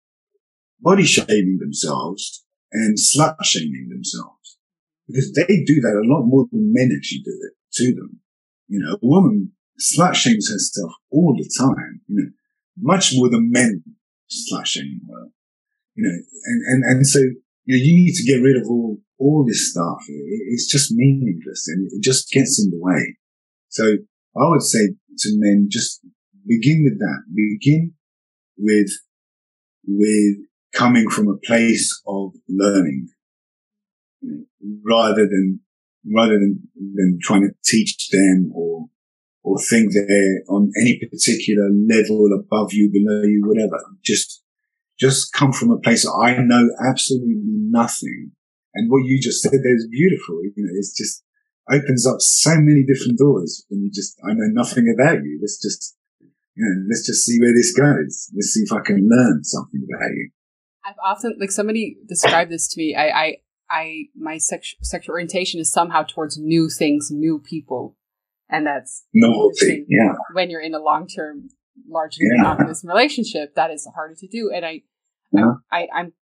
body 0.82 1.04
shaming 1.04 1.58
themselves 1.60 2.45
and 2.72 2.97
slut 2.97 3.36
shaming 3.43 3.89
themselves 3.89 4.58
because 5.08 5.32
they 5.34 5.64
do 5.66 5.82
that 5.82 6.02
a 6.04 6.08
lot 6.08 6.24
more 6.24 6.45
than 6.52 6.72
men 6.74 6.91
actually 6.95 7.22
do 7.26 7.38
it 7.43 7.54
to 7.74 7.95
them. 7.95 8.20
You 8.68 8.80
know, 8.80 8.93
a 8.93 9.00
woman 9.02 9.54
slut 9.80 10.14
shames 10.14 10.50
herself 10.50 10.91
all 11.12 11.36
the 11.36 11.50
time, 11.58 12.02
you 12.08 12.16
know, 12.16 12.30
much 12.78 13.12
more 13.16 13.30
than 13.30 13.52
men 13.52 13.84
slut 14.30 14.66
shame 14.66 15.02
her. 15.10 15.28
You 15.95 16.04
know, 16.04 16.18
and, 16.45 16.62
and, 16.68 16.84
and 16.97 17.08
so, 17.08 17.20
you 17.20 17.76
know, 17.76 17.84
you 17.84 17.95
need 17.95 18.14
to 18.14 18.24
get 18.24 18.41
rid 18.41 18.58
of 18.58 18.70
all, 18.70 18.97
all 19.20 19.45
this 19.47 19.72
stuff. 19.72 19.99
It, 20.07 20.41
it's 20.49 20.67
just 20.67 20.91
meaningless 20.91 21.67
and 21.67 21.89
it 21.91 22.01
just 22.01 22.32
gets 22.32 22.61
in 22.63 22.72
the 22.72 22.80
way. 22.80 23.17
So 23.70 23.97
I 24.38 24.49
would 24.49 24.63
say 24.63 24.88
to 24.88 25.30
men, 25.34 25.67
just 25.70 26.01
begin 26.47 26.84
with 26.84 26.99
that. 26.99 27.24
Begin 27.34 27.93
with, 28.57 28.91
with 29.86 30.38
coming 30.74 31.09
from 31.09 31.28
a 31.28 31.38
place 31.45 32.01
of 32.07 32.34
learning 32.47 33.09
rather 34.84 35.28
than 35.28 35.59
rather 36.13 36.34
than 36.34 36.59
than 36.76 37.20
trying 37.22 37.41
to 37.41 37.53
teach 37.65 38.09
them 38.09 38.51
or 38.53 38.88
or 39.43 39.57
think 39.57 39.93
they're 39.93 40.43
on 40.49 40.72
any 40.82 40.99
particular 40.99 41.70
level 41.88 42.30
above 42.38 42.74
you, 42.74 42.89
below 42.91 43.24
you, 43.24 43.41
whatever. 43.45 43.80
Just 44.03 44.43
just 44.99 45.32
come 45.34 45.51
from 45.51 45.72
a 45.72 45.80
place 45.80 46.05
I 46.07 46.38
know 46.39 46.70
absolutely 46.88 47.38
nothing. 47.39 48.32
And 48.74 48.89
what 48.91 49.05
you 49.05 49.20
just 49.22 49.41
said 49.41 49.51
there 49.51 49.76
is 49.76 49.88
beautiful. 49.89 50.41
You 50.43 50.63
know, 50.63 50.74
it's 50.76 50.95
just 50.95 51.24
opens 51.72 52.05
up 52.07 52.17
so 52.20 52.51
many 52.55 52.84
different 52.84 53.17
doors 53.17 53.65
when 53.70 53.84
you 53.84 53.91
just 53.91 54.20
I 54.24 54.34
know 54.34 54.49
nothing 54.51 54.93
about 54.93 55.24
you. 55.24 55.39
Let's 55.41 55.61
just 55.61 55.95
you 56.20 56.65
know, 56.65 56.86
let's 56.89 57.05
just 57.05 57.26
see 57.26 57.39
where 57.39 57.53
this 57.53 57.74
goes. 57.74 58.30
Let's 58.36 58.53
see 58.53 58.61
if 58.61 58.74
I 58.74 58.82
can 58.86 59.07
learn 59.09 59.43
something 59.43 59.86
about 59.95 60.09
you. 60.11 60.30
I've 60.86 60.95
often 61.03 61.38
like 61.39 61.51
somebody 61.51 61.97
described 62.07 62.51
this 62.51 62.67
to 62.70 62.80
me. 62.80 62.95
I, 62.95 63.09
I 63.09 63.36
I 63.70 64.05
my 64.15 64.38
sex, 64.38 64.76
sexual 64.82 65.13
orientation 65.13 65.59
is 65.59 65.72
somehow 65.72 66.03
towards 66.03 66.38
new 66.38 66.70
things, 66.70 67.09
new 67.11 67.39
people, 67.39 67.95
and 68.49 68.65
that's 68.65 69.05
novelty. 69.13 69.86
Yeah. 69.88 70.13
When 70.34 70.49
you're 70.49 70.61
in 70.61 70.74
a 70.74 70.80
long 70.80 71.07
term, 71.07 71.49
largely 71.88 72.26
yeah. 72.26 72.41
monogamous 72.41 72.84
relationship, 72.84 73.55
that 73.55 73.72
is 73.72 73.88
harder 73.95 74.15
to 74.15 74.28
do. 74.28 74.51
And 74.53 74.65
I, 74.65 74.82
yeah. 75.32 75.53
I, 75.72 75.88
I'm 75.93 76.13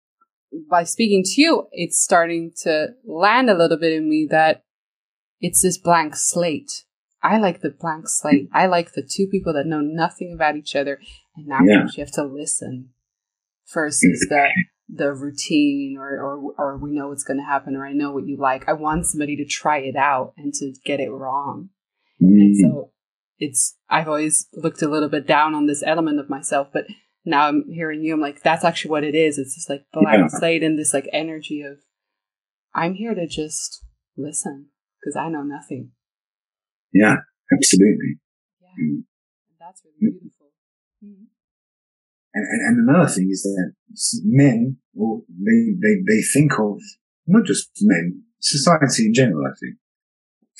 by 0.69 0.83
speaking 0.83 1.23
to 1.23 1.41
you, 1.41 1.67
it's 1.71 2.01
starting 2.01 2.51
to 2.63 2.89
land 3.05 3.49
a 3.49 3.57
little 3.57 3.77
bit 3.77 3.93
in 3.93 4.09
me 4.09 4.27
that 4.29 4.63
it's 5.39 5.61
this 5.61 5.77
blank 5.77 6.15
slate. 6.15 6.83
I 7.21 7.37
like 7.37 7.61
the 7.61 7.71
blank 7.71 8.07
slate. 8.07 8.47
I 8.53 8.67
like 8.67 8.93
the 8.93 9.01
two 9.01 9.27
people 9.27 9.53
that 9.53 9.65
know 9.65 9.81
nothing 9.81 10.33
about 10.33 10.55
each 10.55 10.75
other, 10.75 10.99
and 11.35 11.47
now 11.47 11.59
yeah. 11.63 11.87
you 11.95 12.03
have 12.03 12.13
to 12.13 12.23
listen 12.23 12.89
versus 13.73 14.25
the 14.29 14.49
the 14.89 15.11
routine 15.11 15.97
or, 15.99 16.09
or, 16.09 16.53
or 16.57 16.77
we 16.77 16.91
know 16.91 17.09
what's 17.09 17.23
going 17.23 17.37
to 17.37 17.43
happen 17.43 17.75
or 17.75 17.85
I 17.85 17.91
know 17.91 18.11
what 18.11 18.25
you 18.25 18.37
like. 18.37 18.67
I 18.67 18.73
want 18.73 19.05
somebody 19.05 19.35
to 19.37 19.45
try 19.45 19.79
it 19.79 19.95
out 19.95 20.33
and 20.37 20.53
to 20.55 20.73
get 20.85 20.99
it 20.99 21.09
wrong. 21.09 21.69
Mm. 22.21 22.27
And 22.27 22.57
so 22.57 22.91
it's, 23.37 23.77
I've 23.89 24.07
always 24.07 24.47
looked 24.53 24.81
a 24.81 24.87
little 24.87 25.09
bit 25.09 25.27
down 25.27 25.53
on 25.53 25.65
this 25.65 25.83
element 25.85 26.19
of 26.19 26.29
myself, 26.29 26.69
but 26.71 26.85
now 27.27 27.47
I'm 27.47 27.65
hearing 27.69 28.01
you. 28.01 28.13
I'm 28.13 28.21
like, 28.21 28.41
that's 28.41 28.63
actually 28.63 28.91
what 28.91 29.03
it 29.03 29.13
is. 29.13 29.37
It's 29.37 29.55
just 29.55 29.69
like 29.69 29.85
blank 29.93 30.31
yeah. 30.31 30.39
slate 30.39 30.63
and 30.63 30.79
this 30.79 30.93
like 30.93 31.07
energy 31.13 31.61
of, 31.61 31.79
I'm 32.73 32.95
here 32.95 33.13
to 33.13 33.27
just 33.27 33.83
listen 34.17 34.67
because 34.99 35.15
I 35.15 35.29
know 35.29 35.43
nothing. 35.43 35.91
Yeah, 36.93 37.17
absolutely. 37.51 38.19
Yeah. 38.61 38.83
Mm. 38.83 39.03
That's 39.59 39.83
really 39.83 40.11
beautiful. 40.11 40.47
Mm-hmm. 41.03 41.23
And, 42.33 42.45
and, 42.45 42.79
and 42.79 42.89
another 42.89 43.09
thing 43.09 43.29
is 43.29 43.43
that 43.43 43.73
men, 44.23 44.77
or 44.95 45.21
they, 45.29 45.73
they, 45.81 45.95
they 46.07 46.21
think 46.21 46.53
of, 46.59 46.79
not 47.25 47.45
just 47.45 47.69
men, 47.81 48.23
society 48.39 49.07
in 49.07 49.13
general, 49.13 49.45
I 49.45 49.55
think, 49.59 49.75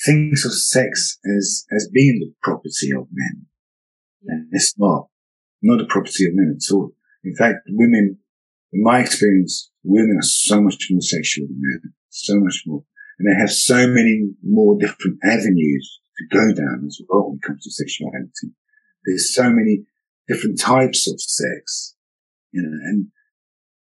thinks 0.04 0.44
of 0.44 0.52
sex 0.52 1.18
as, 1.24 1.64
as 1.74 1.88
being 1.92 2.18
the 2.20 2.34
property 2.42 2.90
of 2.96 3.08
men. 3.12 3.46
And 4.26 4.48
it's 4.52 4.74
not, 4.76 5.08
not 5.62 5.78
the 5.78 5.86
property 5.86 6.26
of 6.26 6.34
men 6.34 6.56
at 6.56 6.72
all. 6.72 6.92
In 7.24 7.34
fact, 7.34 7.58
women, 7.68 8.18
in 8.72 8.82
my 8.82 9.00
experience, 9.00 9.70
women 9.82 10.16
are 10.18 10.26
so 10.26 10.60
much 10.60 10.86
more 10.90 11.00
sexual 11.00 11.46
than 11.46 11.60
men, 11.60 11.92
so 12.10 12.38
much 12.38 12.62
more. 12.66 12.84
And 13.18 13.28
they 13.28 13.40
have 13.40 13.50
so 13.50 13.86
many 13.88 14.30
more 14.42 14.78
different 14.78 15.18
avenues 15.24 16.00
to 16.18 16.36
go 16.36 16.52
down 16.52 16.84
as 16.86 17.00
well 17.08 17.28
when 17.28 17.38
it 17.42 17.46
comes 17.46 17.64
to 17.64 17.70
sexuality. 17.70 18.54
There's 19.04 19.34
so 19.34 19.50
many 19.50 19.84
different 20.28 20.60
types 20.60 21.10
of 21.10 21.20
sex, 21.20 21.94
you 22.52 22.62
know, 22.62 22.68
and 22.68 23.08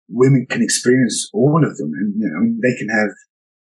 women 0.08 0.46
can 0.48 0.62
experience 0.62 1.30
all 1.32 1.64
of 1.64 1.76
them. 1.76 1.92
And, 1.94 2.14
you 2.16 2.28
know, 2.28 2.36
I 2.36 2.40
mean, 2.40 2.60
they 2.62 2.76
can 2.76 2.88
have 2.88 3.10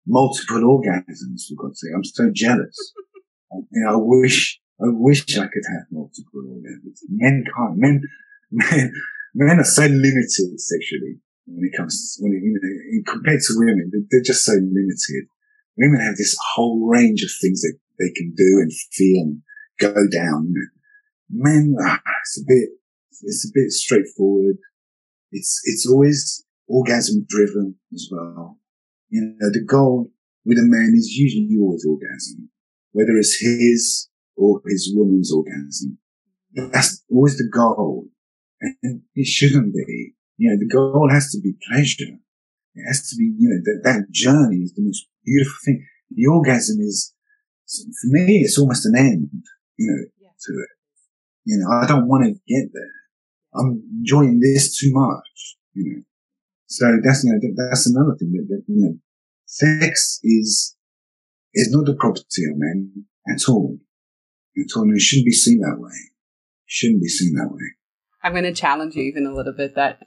multiple 0.06 0.60
orgasms, 0.60 1.48
for 1.48 1.62
God's 1.62 1.80
sake. 1.80 1.92
I'm 1.94 2.04
so 2.04 2.30
jealous. 2.34 2.92
you 3.52 3.84
know, 3.84 3.92
I 3.92 3.96
wish, 3.96 4.60
I 4.80 4.90
wish 4.90 5.22
I 5.38 5.46
could 5.46 5.66
have 5.70 5.86
multiple 5.90 6.42
orgasms. 6.42 7.00
Men 7.08 7.44
can't. 7.56 7.76
Men, 7.76 8.02
men, 8.50 8.92
men 9.34 9.60
are 9.60 9.64
so 9.64 9.82
limited 9.82 10.60
sexually 10.60 11.20
when 11.46 11.70
it 11.70 11.76
comes, 11.76 12.16
when 12.20 12.32
it, 12.32 12.42
you 12.42 12.58
know, 12.60 13.12
compared 13.12 13.40
to 13.40 13.54
women, 13.56 13.90
they're 14.10 14.22
just 14.22 14.44
so 14.44 14.52
limited. 14.52 15.28
Women 15.76 16.00
have 16.00 16.16
this 16.16 16.36
whole 16.54 16.86
range 16.86 17.22
of 17.22 17.30
things 17.40 17.60
that 17.62 17.76
they 17.98 18.10
can 18.16 18.34
do 18.36 18.60
and 18.60 18.72
feel 18.92 19.22
and 19.22 19.42
go 19.78 19.94
down, 20.10 20.46
you 20.48 20.54
know 20.54 20.74
men, 21.30 21.76
ah, 21.80 22.00
it's 22.22 22.40
a 22.40 22.44
bit, 22.46 22.68
it's 23.22 23.48
a 23.48 23.52
bit 23.52 23.70
straightforward. 23.70 24.56
It's, 25.32 25.60
it's 25.64 25.88
always 25.88 26.44
orgasm 26.68 27.26
driven 27.28 27.76
as 27.92 28.08
well. 28.10 28.58
You 29.08 29.34
know, 29.38 29.50
the 29.50 29.64
goal 29.64 30.10
with 30.44 30.58
a 30.58 30.62
man 30.62 30.92
is 30.96 31.08
usually 31.08 31.56
always 31.60 31.84
orgasm, 31.84 32.50
whether 32.92 33.12
it's 33.16 33.40
his 33.40 34.08
or 34.36 34.60
his 34.66 34.92
woman's 34.94 35.32
orgasm. 35.32 35.98
That's 36.54 37.02
always 37.10 37.36
the 37.36 37.48
goal. 37.52 38.08
And 38.82 39.02
it 39.14 39.26
shouldn't 39.26 39.74
be. 39.74 40.14
You 40.36 40.50
know, 40.50 40.58
the 40.58 40.68
goal 40.68 41.08
has 41.10 41.30
to 41.32 41.40
be 41.40 41.54
pleasure. 41.70 42.18
It 42.74 42.86
has 42.86 43.08
to 43.10 43.16
be, 43.16 43.24
you 43.38 43.48
know, 43.48 43.60
that, 43.64 43.80
that 43.84 44.10
journey 44.10 44.58
is 44.58 44.74
the 44.74 44.82
most 44.82 45.06
beautiful 45.24 45.58
thing. 45.64 45.86
The 46.10 46.26
orgasm 46.26 46.80
is, 46.80 47.12
for 47.66 48.08
me, 48.08 48.40
it's 48.40 48.58
almost 48.58 48.86
an 48.86 48.96
end, 48.96 49.30
you 49.76 49.86
know, 49.86 50.04
yeah. 50.20 50.28
to 50.28 50.52
it. 50.52 50.68
You 51.44 51.58
know, 51.58 51.70
I 51.70 51.86
don't 51.86 52.08
want 52.08 52.24
to 52.24 52.32
get 52.32 52.70
there. 52.72 52.94
I'm 53.54 53.82
enjoying 53.98 54.40
this 54.40 54.76
too 54.76 54.90
much, 54.92 55.56
you 55.74 55.84
know. 55.84 56.02
So 56.66 56.98
that's, 57.04 57.22
you 57.22 57.32
know, 57.32 57.38
that's 57.70 57.86
another 57.86 58.16
thing 58.18 58.32
that, 58.32 58.46
that, 58.48 58.62
you 58.66 58.80
know, 58.80 58.98
sex 59.46 60.18
is, 60.24 60.76
is 61.54 61.70
not 61.70 61.86
the 61.86 61.94
property 61.94 62.44
of 62.50 62.56
men 62.56 63.06
at 63.28 63.48
all. 63.48 63.78
And 64.56 64.96
it 64.96 65.00
shouldn't 65.00 65.26
be 65.26 65.32
seen 65.32 65.60
that 65.60 65.78
way. 65.78 65.90
It 65.90 66.66
shouldn't 66.66 67.02
be 67.02 67.08
seen 67.08 67.34
that 67.34 67.50
way. 67.50 67.62
I'm 68.22 68.32
going 68.32 68.44
to 68.44 68.52
challenge 68.52 68.94
you 68.94 69.02
even 69.02 69.26
a 69.26 69.34
little 69.34 69.52
bit 69.52 69.74
that 69.74 70.00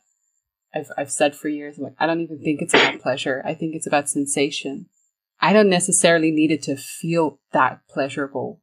I've, 0.73 0.89
I've 0.97 1.11
said 1.11 1.35
for 1.35 1.49
years, 1.49 1.77
like, 1.77 1.93
I 1.99 2.05
don't 2.05 2.21
even 2.21 2.39
think 2.39 2.61
it's 2.61 2.73
about 2.73 2.99
pleasure. 3.01 3.41
I 3.45 3.53
think 3.53 3.75
it's 3.75 3.87
about 3.87 4.09
sensation. 4.09 4.87
I 5.39 5.53
don't 5.53 5.69
necessarily 5.69 6.31
need 6.31 6.51
it 6.51 6.63
to 6.63 6.75
feel 6.75 7.39
that 7.53 7.81
pleasurable. 7.89 8.61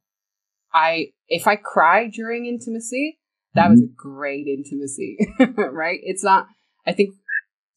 I, 0.73 1.13
if 1.27 1.47
I 1.47 1.55
cry 1.55 2.09
during 2.09 2.45
intimacy, 2.45 3.19
that 3.53 3.65
mm-hmm. 3.65 3.71
was 3.71 3.81
a 3.81 3.93
great 3.95 4.47
intimacy, 4.47 5.17
right? 5.57 5.99
It's 6.03 6.23
not, 6.23 6.47
I 6.85 6.91
think 6.91 7.15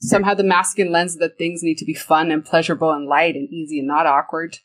somehow 0.00 0.34
the 0.34 0.44
masculine 0.44 0.92
lens 0.92 1.16
that 1.16 1.38
things 1.38 1.62
need 1.62 1.78
to 1.78 1.84
be 1.84 1.94
fun 1.94 2.30
and 2.30 2.44
pleasurable 2.44 2.90
and 2.90 3.06
light 3.06 3.36
and 3.36 3.48
easy 3.48 3.78
and 3.78 3.88
not 3.88 4.06
awkward. 4.06 4.58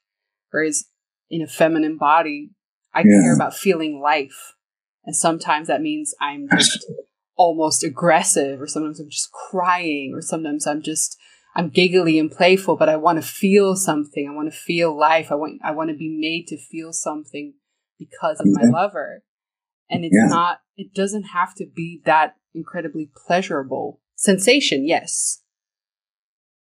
Whereas 0.51 0.85
in 1.29 1.41
a 1.41 1.47
feminine 1.47 1.97
body, 1.97 2.51
I 2.93 2.99
yeah. 2.99 3.21
care 3.21 3.35
about 3.35 3.55
feeling 3.55 4.01
life. 4.01 4.53
And 5.05 5.15
sometimes 5.15 5.67
that 5.67 5.81
means 5.81 6.13
I'm 6.21 6.47
just 6.57 6.85
almost 7.35 7.83
aggressive 7.83 8.61
or 8.61 8.67
sometimes 8.67 8.99
I'm 8.99 9.09
just 9.09 9.31
crying 9.31 10.13
or 10.13 10.21
sometimes 10.21 10.67
I'm 10.67 10.81
just 10.81 11.17
I'm 11.55 11.69
giggly 11.69 12.17
and 12.17 12.31
playful, 12.31 12.77
but 12.77 12.89
I 12.89 12.95
want 12.95 13.21
to 13.21 13.27
feel 13.27 13.75
something. 13.75 14.27
I 14.27 14.35
want 14.35 14.51
to 14.51 14.57
feel 14.57 14.97
life. 14.97 15.31
I 15.31 15.35
want 15.35 15.61
I 15.63 15.71
want 15.71 15.89
to 15.89 15.95
be 15.95 16.09
made 16.09 16.47
to 16.47 16.57
feel 16.57 16.93
something 16.93 17.53
because 17.99 18.39
of 18.39 18.47
my 18.47 18.63
lover. 18.63 19.23
And 19.89 20.03
it's 20.03 20.15
yeah. 20.15 20.27
not 20.27 20.59
it 20.77 20.93
doesn't 20.93 21.23
have 21.23 21.53
to 21.55 21.65
be 21.65 22.01
that 22.05 22.35
incredibly 22.53 23.11
pleasurable 23.27 23.99
sensation, 24.15 24.87
yes. 24.87 25.41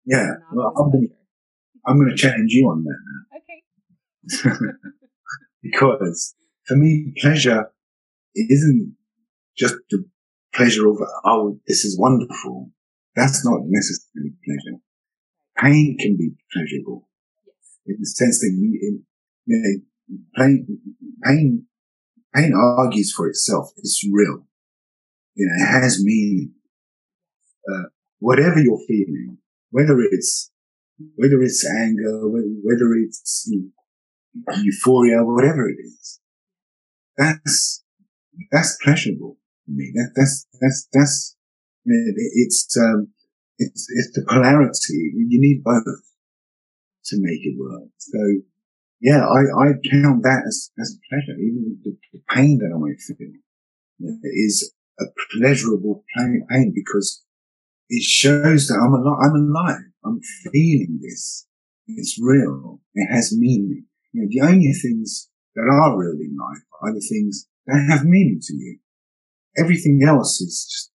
Yeah. 0.04 0.34
Well, 0.52 0.72
I'm 0.76 0.90
gonna, 0.90 1.06
I'm 1.86 1.98
gonna 1.98 2.16
challenge 2.16 2.52
you 2.52 2.66
on 2.68 2.84
that 2.84 2.98
now. 4.42 4.52
Okay. 4.52 4.70
because 5.64 6.34
for 6.66 6.76
me 6.76 7.12
pleasure 7.20 7.70
isn't 8.36 8.94
just 9.56 9.74
the 9.90 10.04
pleasure 10.54 10.88
of, 10.88 10.96
oh, 11.24 11.58
this 11.66 11.84
is 11.84 11.98
wonderful. 11.98 12.70
That's 13.16 13.44
not 13.44 13.60
necessarily 13.64 14.32
pleasure. 14.44 14.78
Pain 15.56 15.96
can 15.98 16.16
be 16.16 16.30
pleasurable 16.52 17.08
in 17.86 17.96
the 18.00 18.06
sense 18.06 18.40
that 18.40 18.52
you, 18.56 19.02
you 19.46 19.52
know, 19.56 20.20
pain, 20.36 20.66
pain, 21.24 21.66
pain 22.34 22.52
argues 22.54 23.12
for 23.12 23.28
itself. 23.28 23.70
It's 23.76 24.04
real. 24.10 24.46
You 25.34 25.46
know, 25.46 25.64
it 25.64 25.82
has 25.82 26.02
meaning. 26.02 26.52
Uh, 27.68 27.84
whatever 28.18 28.58
you're 28.58 28.80
feeling, 28.88 29.38
whether 29.70 29.96
it's, 30.00 30.50
whether 31.16 31.40
it's 31.42 31.64
anger, 31.66 32.28
whether 32.28 32.92
it's 32.94 33.46
you 33.48 33.60
know, 33.60 33.68
euphoria, 34.62 35.24
whatever 35.24 35.68
it 35.68 35.76
is, 35.82 36.20
that's, 37.16 37.85
that's 38.51 38.76
pleasurable 38.82 39.39
me. 39.68 39.93
That, 39.95 40.11
that's, 40.16 40.47
that's, 40.61 40.89
that's, 40.93 41.37
it's, 41.87 42.76
um, 42.78 43.09
it's, 43.59 43.87
it's 43.91 44.12
the 44.14 44.24
polarity. 44.28 45.12
You 45.14 45.41
need 45.41 45.62
both 45.62 45.85
to 47.07 47.16
make 47.20 47.41
it 47.43 47.57
work. 47.59 47.89
So 47.99 48.18
yeah, 49.01 49.24
I, 49.26 49.68
I 49.68 49.72
count 49.91 50.22
that 50.22 50.43
as, 50.47 50.70
as 50.80 50.99
pleasure. 51.11 51.39
Even 51.39 51.78
the, 51.85 51.97
the 52.12 52.20
pain 52.30 52.59
that 52.59 52.72
I 52.74 52.78
might 52.78 53.01
feel 53.01 53.28
is 54.24 54.72
a 54.99 55.05
pleasurable 55.32 56.05
pain 56.16 56.72
because 56.74 57.22
it 57.91 58.03
shows 58.03 58.68
that 58.68 58.78
I'm 58.80 58.95
alive. 58.95 59.18
I'm 59.22 59.37
alive. 59.37 59.82
I'm 60.05 60.20
feeling 60.53 61.01
this. 61.03 61.47
It's 61.87 62.18
real. 62.20 62.80
It 62.95 63.12
has 63.12 63.37
meaning. 63.37 63.85
You 64.14 64.22
know, 64.22 64.28
the 64.30 64.40
only 64.48 64.72
things 64.72 65.28
that 65.54 65.62
are 65.62 65.98
real 65.98 66.12
in 66.12 66.34
life 66.40 66.62
are 66.80 66.94
the 66.94 67.00
things 67.00 67.46
that 67.66 67.86
have 67.90 68.06
meaning 68.06 68.40
to 68.40 68.54
you 68.54 68.78
everything 69.56 70.02
else 70.06 70.40
is 70.40 70.66
just 70.70 70.90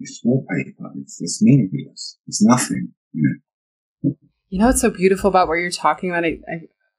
it's 0.00 0.20
wallpaper. 0.24 0.90
It's, 1.00 1.20
it's 1.20 1.42
meaningless. 1.42 2.18
It's 2.26 2.42
nothing. 2.42 2.92
You 3.12 3.40
know. 4.02 4.16
You 4.48 4.58
know 4.58 4.66
what's 4.66 4.80
so 4.80 4.90
beautiful 4.90 5.28
about 5.28 5.48
what 5.48 5.54
you're 5.54 5.70
talking 5.70 6.10
about? 6.10 6.24
I, 6.24 6.40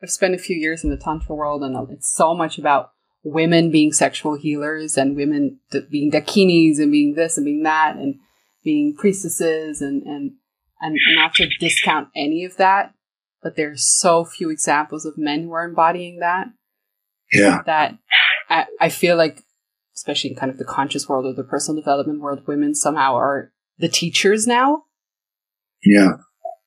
I've 0.01 0.09
spent 0.09 0.33
a 0.33 0.39
few 0.39 0.55
years 0.55 0.83
in 0.83 0.89
the 0.89 0.97
tantra 0.97 1.35
world, 1.35 1.63
and 1.63 1.75
it's 1.91 2.13
so 2.13 2.33
much 2.33 2.57
about 2.57 2.91
women 3.23 3.71
being 3.71 3.91
sexual 3.91 4.37
healers 4.37 4.97
and 4.97 5.15
women 5.15 5.59
being 5.89 6.11
dakinis 6.11 6.79
and 6.79 6.91
being 6.91 7.15
this 7.15 7.37
and 7.37 7.45
being 7.45 7.63
that 7.63 7.95
and 7.95 8.15
being 8.63 8.95
priestesses 8.95 9.81
and 9.81 10.03
and 10.03 10.33
and 10.81 10.97
not 11.15 11.33
to 11.35 11.47
discount 11.59 12.09
any 12.15 12.43
of 12.43 12.57
that, 12.57 12.93
but 13.45 13.55
there's 13.55 13.85
so 13.85 14.25
few 14.25 14.49
examples 14.49 15.05
of 15.05 15.19
men 15.19 15.43
who 15.43 15.51
are 15.53 15.63
embodying 15.63 16.17
that. 16.17 16.47
Yeah. 17.31 17.61
That 17.67 17.99
I, 18.49 18.65
I 18.81 18.89
feel 18.89 19.17
like 19.17 19.43
especially 19.95 20.31
in 20.31 20.35
kind 20.35 20.51
of 20.51 20.57
the 20.57 20.65
conscious 20.65 21.07
world 21.07 21.27
or 21.27 21.33
the 21.33 21.47
personal 21.47 21.79
development 21.79 22.21
world, 22.21 22.47
women 22.47 22.73
somehow 22.73 23.15
are 23.15 23.51
the 23.77 23.87
teachers 23.87 24.47
now. 24.47 24.85
Yeah. 25.83 26.13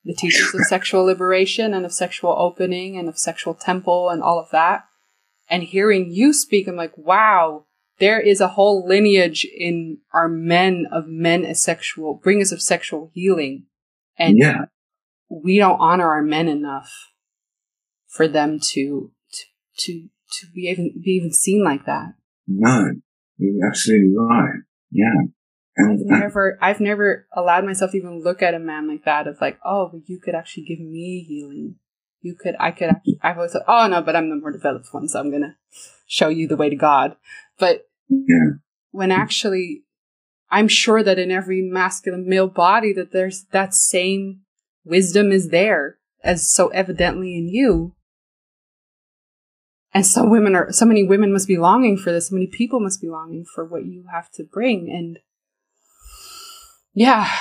The 0.05 0.15
teachers 0.15 0.55
of 0.55 0.61
sexual 0.69 1.03
liberation 1.03 1.73
and 1.73 1.85
of 1.85 1.91
sexual 1.91 2.33
opening 2.39 2.97
and 2.97 3.09
of 3.09 3.19
sexual 3.19 3.55
temple 3.55 4.07
and 4.07 4.23
all 4.23 4.39
of 4.39 4.49
that. 4.51 4.85
And 5.49 5.63
hearing 5.63 6.09
you 6.09 6.31
speak, 6.31 6.65
I'm 6.65 6.77
like, 6.77 6.97
wow, 6.97 7.65
there 7.97 8.21
is 8.21 8.39
a 8.39 8.47
whole 8.47 8.87
lineage 8.87 9.45
in 9.45 9.97
our 10.13 10.29
men 10.29 10.85
of 10.93 11.07
men 11.09 11.43
as 11.43 11.61
sexual, 11.61 12.21
bringers 12.23 12.53
of 12.53 12.61
sexual 12.61 13.11
healing. 13.13 13.65
And 14.17 14.37
yeah. 14.37 14.65
We 15.29 15.57
don't 15.57 15.79
honor 15.79 16.09
our 16.09 16.21
men 16.21 16.47
enough 16.47 16.91
for 18.07 18.27
them 18.27 18.59
to, 18.59 19.11
to, 19.31 19.45
to, 19.77 20.09
to 20.31 20.47
be 20.53 20.61
even, 20.61 21.01
be 21.03 21.11
even 21.11 21.31
seen 21.31 21.63
like 21.63 21.85
that. 21.85 22.13
No, 22.47 22.91
you're 23.37 23.67
absolutely 23.67 24.15
right. 24.17 24.59
Yeah. 24.91 25.27
I've 25.77 25.99
never, 25.99 26.57
I've 26.61 26.79
never 26.81 27.27
allowed 27.33 27.63
myself 27.63 27.91
to 27.91 27.97
even 27.97 28.21
look 28.21 28.41
at 28.41 28.53
a 28.53 28.59
man 28.59 28.87
like 28.87 29.05
that 29.05 29.27
of 29.27 29.39
like, 29.39 29.59
oh, 29.63 29.89
but 29.91 30.09
you 30.09 30.19
could 30.19 30.35
actually 30.35 30.63
give 30.63 30.79
me 30.79 31.23
healing. 31.27 31.75
You 32.21 32.35
could, 32.35 32.55
I 32.59 32.71
could 32.71 32.89
actually, 32.89 33.19
I've 33.21 33.37
always 33.37 33.53
thought, 33.53 33.63
oh 33.67 33.87
no, 33.87 34.01
but 34.01 34.15
I'm 34.15 34.29
the 34.29 34.35
more 34.35 34.51
developed 34.51 34.87
one, 34.91 35.07
so 35.07 35.19
I'm 35.19 35.31
gonna 35.31 35.55
show 36.05 36.27
you 36.27 36.47
the 36.47 36.57
way 36.57 36.69
to 36.69 36.75
God. 36.75 37.15
But 37.57 37.87
yeah. 38.09 38.57
when 38.91 39.11
actually, 39.11 39.83
I'm 40.51 40.67
sure 40.67 41.01
that 41.01 41.17
in 41.17 41.31
every 41.31 41.61
masculine 41.61 42.27
male 42.27 42.49
body 42.49 42.91
that 42.93 43.13
there's 43.13 43.45
that 43.51 43.73
same 43.73 44.41
wisdom 44.83 45.31
is 45.31 45.49
there 45.49 45.97
as 46.23 46.51
so 46.51 46.67
evidently 46.69 47.37
in 47.37 47.47
you. 47.47 47.95
And 49.93 50.05
so 50.05 50.27
women 50.27 50.55
are, 50.55 50.71
so 50.71 50.85
many 50.85 51.03
women 51.03 51.33
must 51.33 51.47
be 51.47 51.57
longing 51.57 51.97
for 51.97 52.11
this. 52.11 52.29
So 52.29 52.35
many 52.35 52.47
people 52.47 52.79
must 52.79 53.01
be 53.01 53.09
longing 53.09 53.45
for 53.45 53.65
what 53.65 53.85
you 53.85 54.05
have 54.11 54.29
to 54.33 54.43
bring. 54.43 54.89
And 54.89 55.19
yeah, 56.93 57.31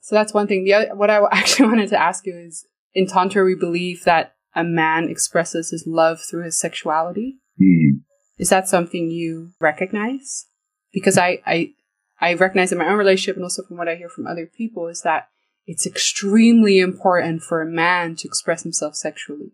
so 0.00 0.14
that's 0.14 0.32
one 0.32 0.46
thing. 0.46 0.64
The 0.64 0.74
other, 0.74 0.94
what 0.94 1.10
I 1.10 1.20
actually 1.32 1.68
wanted 1.68 1.90
to 1.90 2.00
ask 2.00 2.24
you 2.24 2.38
is 2.38 2.66
in 2.94 3.06
Tantra, 3.06 3.44
we 3.44 3.54
believe 3.54 4.04
that 4.04 4.34
a 4.54 4.64
man 4.64 5.08
expresses 5.08 5.70
his 5.70 5.84
love 5.86 6.20
through 6.20 6.44
his 6.44 6.58
sexuality. 6.58 7.38
Mm. 7.60 8.00
Is 8.38 8.48
that 8.50 8.68
something 8.68 9.10
you 9.10 9.50
recognize? 9.60 10.46
Because 10.92 11.18
I, 11.18 11.42
I, 11.46 11.72
I 12.20 12.34
recognize 12.34 12.72
in 12.72 12.78
my 12.78 12.88
own 12.88 12.96
relationship 12.96 13.36
and 13.36 13.44
also 13.44 13.62
from 13.62 13.76
what 13.76 13.88
I 13.88 13.96
hear 13.96 14.08
from 14.08 14.26
other 14.26 14.46
people 14.46 14.88
is 14.88 15.02
that 15.02 15.28
it's 15.68 15.86
extremely 15.86 16.80
important 16.80 17.42
for 17.42 17.60
a 17.60 17.70
man 17.70 18.16
to 18.16 18.26
express 18.26 18.62
himself 18.62 18.96
sexually 18.96 19.52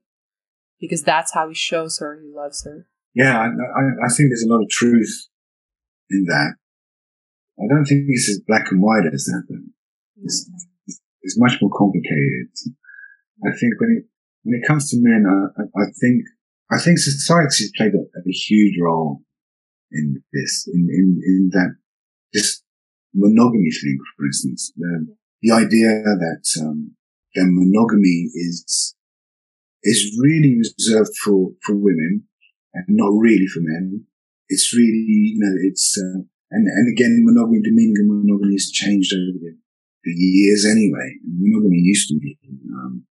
because 0.80 1.02
that's 1.02 1.34
how 1.34 1.48
he 1.48 1.54
shows 1.54 1.98
her 1.98 2.20
he 2.22 2.30
loves 2.32 2.64
her. 2.64 2.86
Yeah, 3.16 3.36
I, 3.36 3.46
I, 3.46 3.82
I 4.06 4.08
think 4.14 4.30
there's 4.30 4.46
a 4.46 4.52
lot 4.52 4.62
of 4.62 4.70
truth 4.70 5.26
in 6.10 6.24
that. 6.28 6.54
I 7.58 7.66
don't 7.68 7.84
think 7.84 8.06
it's 8.06 8.30
as 8.30 8.40
black 8.46 8.70
and 8.70 8.80
white 8.80 9.06
as 9.12 9.24
that. 9.24 9.42
It's, 10.22 10.48
mm-hmm. 10.48 10.54
it's, 10.86 11.00
it's, 11.22 11.38
much 11.38 11.58
more 11.60 11.70
complicated. 11.76 12.46
I 13.44 13.50
think 13.58 13.74
when 13.80 13.98
it 13.98 14.04
when 14.44 14.60
it 14.60 14.66
comes 14.66 14.90
to 14.90 14.96
men, 15.00 15.26
I, 15.26 15.62
I 15.62 15.86
think 16.00 16.22
I 16.70 16.78
think 16.78 16.98
society 16.98 17.46
has 17.46 17.72
played 17.76 17.92
a, 17.94 17.98
a, 17.98 18.32
huge 18.32 18.78
role 18.80 19.22
in 19.90 20.22
this, 20.32 20.68
in, 20.72 20.88
in, 20.90 21.20
in 21.24 21.50
that 21.52 21.76
just 22.34 22.64
monogamy 23.14 23.70
thing, 23.70 23.98
for 24.16 24.26
instance, 24.26 24.72
the, 24.76 25.06
the 25.44 25.52
idea 25.52 26.00
that, 26.00 26.44
um, 26.64 26.96
that 27.34 27.44
monogamy 27.44 28.32
is, 28.32 28.96
is 29.82 30.16
really 30.24 30.56
reserved 30.56 31.12
for, 31.22 31.52
for 31.60 31.76
women 31.76 32.24
and 32.72 32.86
not 32.88 33.12
really 33.12 33.46
for 33.52 33.60
men. 33.60 34.08
It's 34.48 34.72
really, 34.72 35.04
you 35.04 35.40
know, 35.44 35.52
it's, 35.68 36.00
uh, 36.00 36.24
and, 36.50 36.64
and 36.64 36.86
again, 36.96 37.20
monogamy, 37.28 37.60
the 37.60 37.76
meaning 37.76 37.96
of 38.00 38.24
monogamy 38.24 38.54
has 38.54 38.70
changed 38.72 39.12
over 39.12 39.36
the, 39.36 39.52
the 40.04 40.12
years 40.16 40.64
anyway. 40.64 41.20
Monogamy 41.28 41.76
used 41.76 42.08
to 42.08 42.18
be, 42.18 42.38
um, 42.72 43.04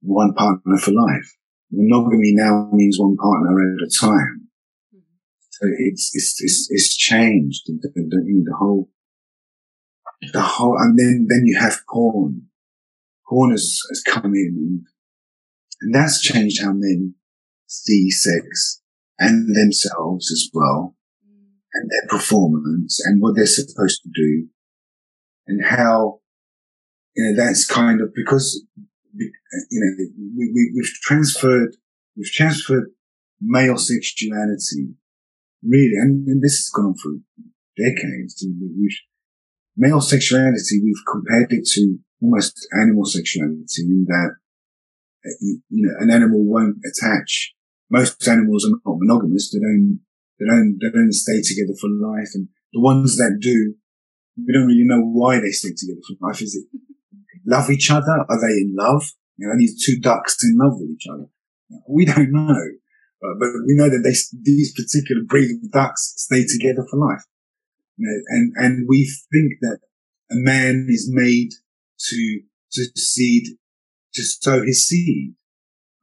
one 0.00 0.34
partner 0.34 0.78
for 0.78 0.92
life. 0.92 1.34
Monogamy 1.72 2.38
now 2.38 2.70
means 2.72 2.98
one 3.00 3.16
partner 3.16 3.58
at 3.58 3.82
a 3.82 3.90
time. 3.98 4.46
So 5.50 5.66
it's, 5.90 6.10
it's, 6.14 6.38
it's, 6.38 6.68
it's 6.70 6.96
changed. 6.96 7.62
The, 7.66 7.78
the, 7.82 7.90
the, 7.94 8.44
the 8.46 8.56
whole, 8.56 8.88
the 10.32 10.42
whole, 10.42 10.76
and 10.78 10.98
then, 10.98 11.26
then 11.28 11.42
you 11.44 11.58
have 11.58 11.80
porn. 11.88 12.42
Porn 13.28 13.50
has, 13.50 13.80
has 13.90 14.02
come 14.02 14.34
in 14.34 14.54
and, 14.56 14.86
and 15.80 15.94
that's 15.94 16.20
changed 16.20 16.62
how 16.62 16.72
men 16.72 17.14
see 17.66 18.10
sex 18.10 18.82
and 19.18 19.54
themselves 19.54 20.30
as 20.32 20.50
well 20.52 20.96
and 21.74 21.90
their 21.90 22.08
performance 22.08 23.00
and 23.04 23.20
what 23.20 23.36
they're 23.36 23.46
supposed 23.46 24.02
to 24.02 24.10
do 24.14 24.48
and 25.46 25.64
how, 25.64 26.20
you 27.14 27.24
know, 27.24 27.44
that's 27.44 27.66
kind 27.66 28.00
of 28.00 28.14
because, 28.14 28.64
you 29.14 29.30
know, 29.70 30.06
we, 30.36 30.50
we, 30.52 30.72
we've 30.74 30.92
transferred, 31.02 31.76
we've 32.16 32.32
transferred 32.32 32.90
male 33.40 33.76
sexuality 33.76 34.94
really, 35.62 35.94
and, 36.00 36.26
and 36.26 36.42
this 36.42 36.56
has 36.56 36.70
gone 36.74 36.86
on 36.86 36.94
for 36.94 37.12
decades. 37.76 38.44
We've, 38.44 38.98
male 39.78 40.00
sexuality, 40.00 40.82
we've 40.82 41.06
compared 41.10 41.52
it 41.52 41.64
to 41.74 41.98
almost 42.20 42.66
animal 42.82 43.04
sexuality 43.04 43.82
in 43.82 44.04
that, 44.08 44.36
you 45.40 45.62
know, 45.70 45.94
an 46.00 46.10
animal 46.10 46.44
won't 46.44 46.76
attach. 46.84 47.54
Most 47.90 48.26
animals 48.28 48.66
are 48.66 48.74
not 48.84 48.98
monogamous. 48.98 49.50
They 49.50 49.60
don't, 49.60 50.00
they 50.38 50.46
don't, 50.46 50.78
they 50.82 50.90
don't 50.90 51.12
stay 51.12 51.40
together 51.40 51.74
for 51.80 51.88
life. 51.88 52.28
And 52.34 52.48
the 52.72 52.80
ones 52.80 53.16
that 53.16 53.38
do, 53.40 53.74
we 54.36 54.52
don't 54.52 54.66
really 54.66 54.84
know 54.84 55.00
why 55.00 55.40
they 55.40 55.50
stay 55.50 55.70
together 55.70 56.00
for 56.06 56.26
life. 56.26 56.42
Is 56.42 56.54
it 56.54 56.80
love 57.46 57.70
each 57.70 57.90
other? 57.90 58.26
Are 58.28 58.40
they 58.40 58.60
in 58.60 58.74
love? 58.76 59.04
You 59.36 59.48
know, 59.48 59.56
these 59.56 59.84
two 59.84 59.98
ducks 60.00 60.36
in 60.42 60.58
love 60.58 60.74
with 60.74 60.90
each 60.90 61.06
other. 61.10 61.26
We 61.88 62.04
don't 62.04 62.32
know. 62.32 62.66
Uh, 63.22 63.34
but 63.38 63.48
we 63.66 63.74
know 63.74 63.88
that 63.88 64.02
they, 64.02 64.14
these 64.42 64.72
particular 64.74 65.22
breed 65.24 65.50
of 65.50 65.70
ducks 65.72 66.14
stay 66.16 66.44
together 66.44 66.86
for 66.90 66.98
life. 66.98 67.24
You 67.98 68.06
know, 68.06 68.18
and, 68.28 68.52
and 68.56 68.88
we 68.88 69.04
think 69.32 69.54
that 69.60 69.80
a 70.30 70.36
man 70.36 70.86
is 70.88 71.10
made 71.12 71.50
to, 71.98 72.40
to 72.72 72.84
seed, 72.94 73.58
to 74.14 74.22
sow 74.22 74.62
his 74.62 74.86
seed. 74.86 75.34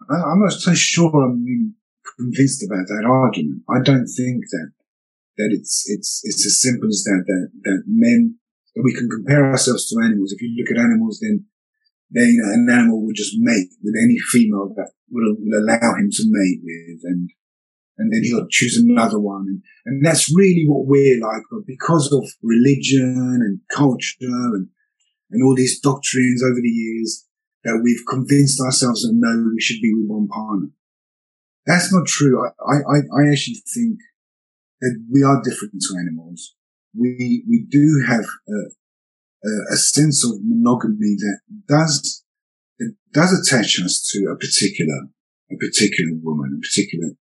I, 0.09 0.15
I'm 0.15 0.41
not 0.41 0.51
so 0.51 0.73
sure 0.73 1.09
I'm 1.23 1.75
convinced 2.17 2.63
about 2.65 2.87
that 2.87 3.05
argument. 3.07 3.63
I 3.69 3.79
don't 3.81 4.07
think 4.07 4.43
that, 4.51 4.71
that 5.37 5.49
it's, 5.51 5.85
it's, 5.87 6.21
it's 6.23 6.45
as 6.45 6.61
simple 6.61 6.89
as 6.89 7.03
that, 7.05 7.23
that, 7.25 7.49
that 7.63 7.83
men, 7.87 8.39
that 8.75 8.83
we 8.83 8.93
can 8.93 9.09
compare 9.09 9.45
ourselves 9.45 9.87
to 9.87 10.01
animals. 10.03 10.33
If 10.33 10.41
you 10.41 10.51
look 10.57 10.71
at 10.75 10.83
animals, 10.83 11.19
then, 11.21 11.45
then, 12.11 12.27
you 12.27 12.41
know, 12.43 12.51
an 12.51 12.67
animal 12.69 13.05
would 13.05 13.15
just 13.15 13.35
mate 13.37 13.69
with 13.81 13.95
any 14.03 14.17
female 14.19 14.73
that 14.75 14.91
will, 15.09 15.35
will 15.39 15.59
allow 15.63 15.95
him 15.95 16.09
to 16.11 16.23
mate 16.27 16.59
with 16.61 16.99
and, 17.03 17.29
and 17.97 18.11
then 18.11 18.23
he'll 18.23 18.47
choose 18.49 18.77
another 18.77 19.19
one. 19.19 19.45
And, 19.47 19.61
and 19.85 20.05
that's 20.05 20.33
really 20.35 20.65
what 20.67 20.85
we're 20.85 21.19
like. 21.21 21.43
But 21.49 21.65
because 21.65 22.11
of 22.11 22.27
religion 22.41 23.39
and 23.41 23.59
culture 23.71 24.15
and, 24.21 24.67
and 25.31 25.43
all 25.43 25.55
these 25.55 25.79
doctrines 25.79 26.43
over 26.43 26.59
the 26.61 26.69
years 26.69 27.25
that 27.63 27.81
we've 27.83 28.05
convinced 28.09 28.61
ourselves 28.61 29.03
that 29.03 29.13
no, 29.13 29.51
we 29.53 29.61
should 29.61 29.81
be 29.81 29.93
with 29.93 30.07
one 30.07 30.27
partner. 30.27 30.69
That's 31.65 31.91
not 31.91 32.05
true. 32.05 32.45
I, 32.45 32.75
I, 32.75 32.97
I 32.99 33.31
actually 33.31 33.63
think 33.73 33.99
that 34.81 35.03
we 35.11 35.23
are 35.23 35.41
different 35.41 35.81
to 35.81 35.97
animals. 35.97 36.53
We, 36.97 37.43
we 37.49 37.65
do 37.69 38.03
have 38.07 38.25
a, 38.47 39.47
a, 39.47 39.73
a 39.73 39.77
sense 39.77 40.23
of 40.23 40.39
monogamy 40.43 41.15
that 41.17 41.39
does 41.67 42.23
it 42.77 42.93
does 43.13 43.31
attach 43.31 43.79
us 43.79 44.05
to 44.11 44.29
a 44.31 44.35
particular, 44.35 45.07
a 45.49 45.55
particular 45.55 46.11
woman, 46.21 46.57
a 46.57 46.59
particular 46.59 47.15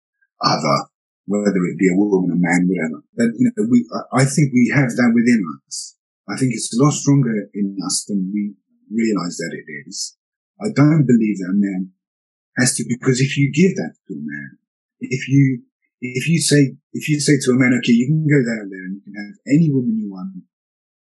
other, 0.42 0.88
whether 1.26 1.62
it 1.70 1.78
be 1.78 1.88
a 1.88 1.96
woman, 1.96 2.32
a 2.32 2.38
man, 2.38 2.66
whatever. 2.66 3.04
That, 3.16 3.30
you 3.38 3.52
know, 3.54 3.66
we, 3.70 3.86
I 4.12 4.24
think 4.24 4.52
we 4.52 4.72
have 4.74 4.90
that 4.90 5.12
within 5.14 5.44
us. 5.66 5.96
I 6.28 6.36
think 6.36 6.52
it's 6.54 6.72
a 6.74 6.82
lot 6.82 6.92
stronger 6.92 7.48
in 7.54 7.76
us 7.84 8.04
than 8.08 8.30
we 8.32 8.54
realize 8.90 9.36
that 9.38 9.54
it 9.54 9.66
is. 9.86 10.16
I 10.60 10.68
don't 10.74 11.06
believe 11.06 11.38
that 11.38 11.54
a 11.54 11.58
man 11.58 11.90
has 12.58 12.74
to, 12.76 12.84
because 12.88 13.20
if 13.20 13.36
you 13.36 13.52
give 13.52 13.76
that 13.76 13.94
to 14.08 14.14
a 14.14 14.22
man, 14.22 14.58
if 15.00 15.28
you, 15.28 15.62
if 16.00 16.28
you 16.28 16.40
say, 16.40 16.76
if 16.92 17.08
you 17.08 17.20
say 17.20 17.38
to 17.44 17.52
a 17.52 17.58
man, 17.58 17.78
okay, 17.78 17.92
you 17.92 18.06
can 18.06 18.26
go 18.26 18.40
down 18.44 18.68
there 18.68 18.84
and 18.84 18.96
you 18.96 19.02
can 19.04 19.14
have 19.16 19.34
any 19.48 19.70
woman 19.72 19.98
you 19.98 20.10
want, 20.10 20.44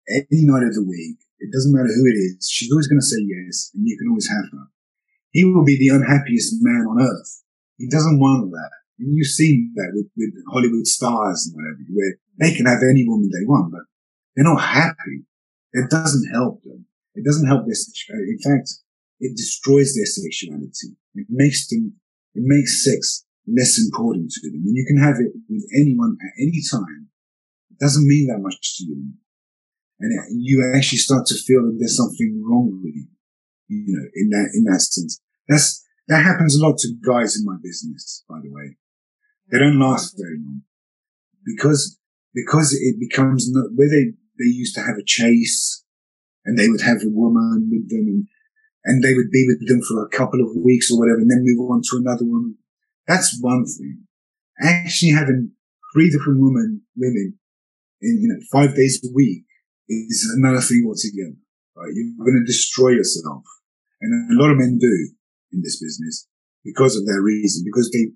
any 0.08 0.44
night 0.48 0.66
of 0.66 0.74
the 0.74 0.84
week, 0.84 1.18
it 1.38 1.52
doesn't 1.52 1.74
matter 1.74 1.90
who 1.90 2.06
it 2.06 2.18
is. 2.18 2.48
She's 2.50 2.70
always 2.70 2.86
going 2.86 3.00
to 3.00 3.06
say 3.06 3.22
yes, 3.22 3.70
and 3.74 3.86
you 3.86 3.98
can 3.98 4.08
always 4.08 4.28
have 4.28 4.46
her. 4.52 4.66
He 5.30 5.44
will 5.44 5.64
be 5.64 5.78
the 5.78 5.94
unhappiest 5.94 6.54
man 6.60 6.86
on 6.86 7.02
earth. 7.02 7.42
He 7.78 7.88
doesn't 7.88 8.20
want 8.20 8.50
that. 8.50 8.81
And 9.02 9.18
you've 9.18 9.26
seen 9.34 9.72
that 9.74 9.90
with, 9.94 10.06
with 10.16 10.30
Hollywood 10.52 10.86
stars 10.86 11.46
and 11.46 11.58
whatever, 11.58 11.82
where 11.90 12.14
they 12.38 12.54
can 12.54 12.66
have 12.66 12.86
any 12.86 13.02
woman 13.06 13.28
they 13.28 13.46
want, 13.46 13.72
but 13.72 13.82
they're 14.34 14.46
not 14.46 14.62
happy. 14.62 15.26
It 15.72 15.90
doesn't 15.90 16.30
help 16.30 16.62
them. 16.62 16.86
It 17.14 17.24
doesn't 17.24 17.46
help 17.46 17.66
their 17.66 17.74
sexuality. 17.74 18.30
Uh, 18.30 18.32
in 18.32 18.40
fact, 18.40 18.70
it 19.20 19.36
destroys 19.36 19.94
their 19.94 20.06
sexuality. 20.06 20.94
It 21.14 21.26
makes 21.28 21.68
them, 21.68 21.98
it 22.34 22.44
makes 22.46 22.84
sex 22.84 23.26
less 23.46 23.78
important 23.78 24.30
to 24.30 24.50
them. 24.50 24.62
When 24.64 24.74
you 24.74 24.86
can 24.86 25.02
have 25.02 25.18
it 25.18 25.34
with 25.50 25.66
anyone 25.74 26.16
at 26.22 26.32
any 26.38 26.62
time, 26.70 27.10
it 27.70 27.78
doesn't 27.78 28.06
mean 28.06 28.28
that 28.28 28.40
much 28.40 28.78
to 28.78 28.84
you 28.84 29.12
and 30.02 30.42
you 30.42 30.72
actually 30.74 30.98
start 30.98 31.26
to 31.26 31.34
feel 31.34 31.62
that 31.62 31.76
there's 31.78 31.96
something 31.96 32.42
wrong 32.44 32.80
with 32.82 32.94
you, 32.94 33.06
you 33.68 33.96
know, 33.96 34.06
in 34.14 34.28
that, 34.30 34.50
in 34.54 34.64
that 34.64 34.80
sense. 34.80 35.20
That's, 35.48 35.84
that 36.08 36.24
happens 36.24 36.56
a 36.56 36.66
lot 36.66 36.78
to 36.78 36.88
guys 37.06 37.36
in 37.36 37.44
my 37.44 37.56
business, 37.62 38.24
by 38.28 38.40
the 38.42 38.50
way. 38.50 38.76
They 39.52 39.58
don't 39.58 39.78
last 39.78 40.16
very 40.16 40.38
long 40.40 40.62
because, 41.44 41.98
because 42.34 42.72
it 42.72 42.96
becomes 42.98 43.52
not, 43.52 43.68
where 43.76 43.90
they, 43.90 44.16
they 44.40 44.48
used 44.48 44.74
to 44.76 44.80
have 44.80 44.96
a 44.96 45.04
chase 45.04 45.84
and 46.46 46.58
they 46.58 46.68
would 46.68 46.80
have 46.80 47.02
a 47.04 47.12
woman 47.12 47.68
with 47.70 47.90
them 47.90 48.08
and, 48.08 48.26
and 48.84 49.04
they 49.04 49.12
would 49.12 49.30
be 49.30 49.44
with 49.46 49.68
them 49.68 49.82
for 49.86 50.02
a 50.02 50.08
couple 50.08 50.40
of 50.40 50.56
weeks 50.56 50.90
or 50.90 50.98
whatever 50.98 51.18
and 51.18 51.30
then 51.30 51.44
move 51.44 51.70
on 51.70 51.82
to 51.82 52.00
another 52.00 52.24
woman. 52.24 52.56
That's 53.06 53.38
one 53.42 53.66
thing. 53.66 54.08
Actually 54.62 55.12
having 55.12 55.52
three 55.92 56.10
different 56.10 56.40
women, 56.40 56.80
women 56.96 57.38
in, 58.00 58.18
you 58.22 58.28
know, 58.28 58.40
five 58.50 58.74
days 58.74 59.04
a 59.04 59.12
week 59.14 59.44
is 59.88 60.32
another 60.36 60.60
thing 60.60 60.82
altogether. 60.86 61.36
Right? 61.76 61.92
You're 61.92 62.24
going 62.24 62.40
to 62.40 62.46
destroy 62.50 62.90
yourself. 62.90 63.44
And 64.00 64.32
a 64.32 64.42
lot 64.42 64.50
of 64.50 64.58
men 64.58 64.78
do 64.80 65.10
in 65.52 65.60
this 65.62 65.80
business 65.80 66.26
because 66.64 66.96
of 66.96 67.04
that 67.04 67.20
reason, 67.22 67.64
because 67.64 67.90
they, 67.92 68.08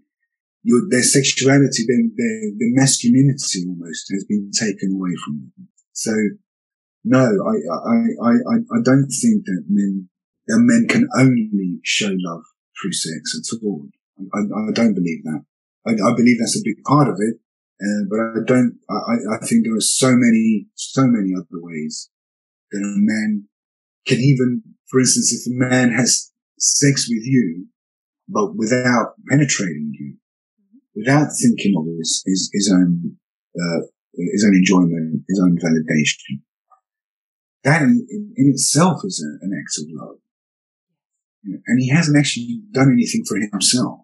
your, 0.66 0.82
their 0.90 1.06
sexuality, 1.06 1.86
their, 1.86 2.02
their, 2.18 2.40
their 2.58 2.74
masculinity 2.74 3.62
almost 3.68 4.10
has 4.10 4.24
been 4.28 4.50
taken 4.50 4.98
away 4.98 5.14
from 5.24 5.34
them. 5.38 5.68
So 5.92 6.12
no, 7.04 7.22
I, 7.22 7.54
I, 7.54 8.30
I, 8.50 8.56
I 8.74 8.78
don't 8.82 9.06
think 9.06 9.46
that 9.46 9.64
men, 9.68 10.08
that 10.48 10.58
men 10.58 10.88
can 10.88 11.06
only 11.16 11.78
show 11.84 12.10
love 12.10 12.42
through 12.74 12.92
sex 12.92 13.38
at 13.38 13.62
all. 13.62 13.86
I, 14.34 14.40
I 14.40 14.72
don't 14.74 14.94
believe 14.94 15.22
that. 15.22 15.44
I, 15.86 15.92
I 15.92 16.16
believe 16.16 16.38
that's 16.40 16.58
a 16.58 16.66
big 16.66 16.82
part 16.82 17.08
of 17.08 17.14
it. 17.20 17.36
Uh, 17.78 18.02
but 18.10 18.18
I 18.18 18.40
don't, 18.44 18.78
I, 18.90 19.36
I 19.36 19.46
think 19.46 19.64
there 19.64 19.76
are 19.76 19.80
so 19.80 20.16
many, 20.16 20.66
so 20.74 21.06
many 21.06 21.32
other 21.36 21.60
ways 21.62 22.10
that 22.72 22.78
a 22.78 22.98
man 22.98 23.44
can 24.06 24.18
even, 24.18 24.62
for 24.90 24.98
instance, 24.98 25.32
if 25.32 25.46
a 25.46 25.54
man 25.54 25.92
has 25.92 26.32
sex 26.58 27.06
with 27.08 27.24
you, 27.24 27.66
but 28.28 28.56
without 28.56 29.14
penetrating 29.28 29.92
you, 29.94 30.16
without 30.96 31.28
thinking 31.40 31.74
of 31.76 31.84
his, 31.98 32.22
his, 32.26 32.50
his 32.52 32.72
own, 32.72 33.16
uh, 33.54 33.80
his 34.14 34.44
own 34.46 34.54
enjoyment, 34.56 35.22
his 35.28 35.40
own 35.40 35.56
validation, 35.58 36.40
that 37.62 37.82
in, 37.82 38.06
in 38.36 38.48
itself 38.50 39.02
is 39.04 39.22
a, 39.22 39.44
an 39.44 39.52
act 39.52 39.78
of 39.78 39.84
love. 39.90 40.16
And 41.44 41.80
he 41.80 41.90
hasn't 41.90 42.18
actually 42.18 42.60
done 42.72 42.90
anything 42.92 43.24
for 43.28 43.36
himself. 43.38 44.00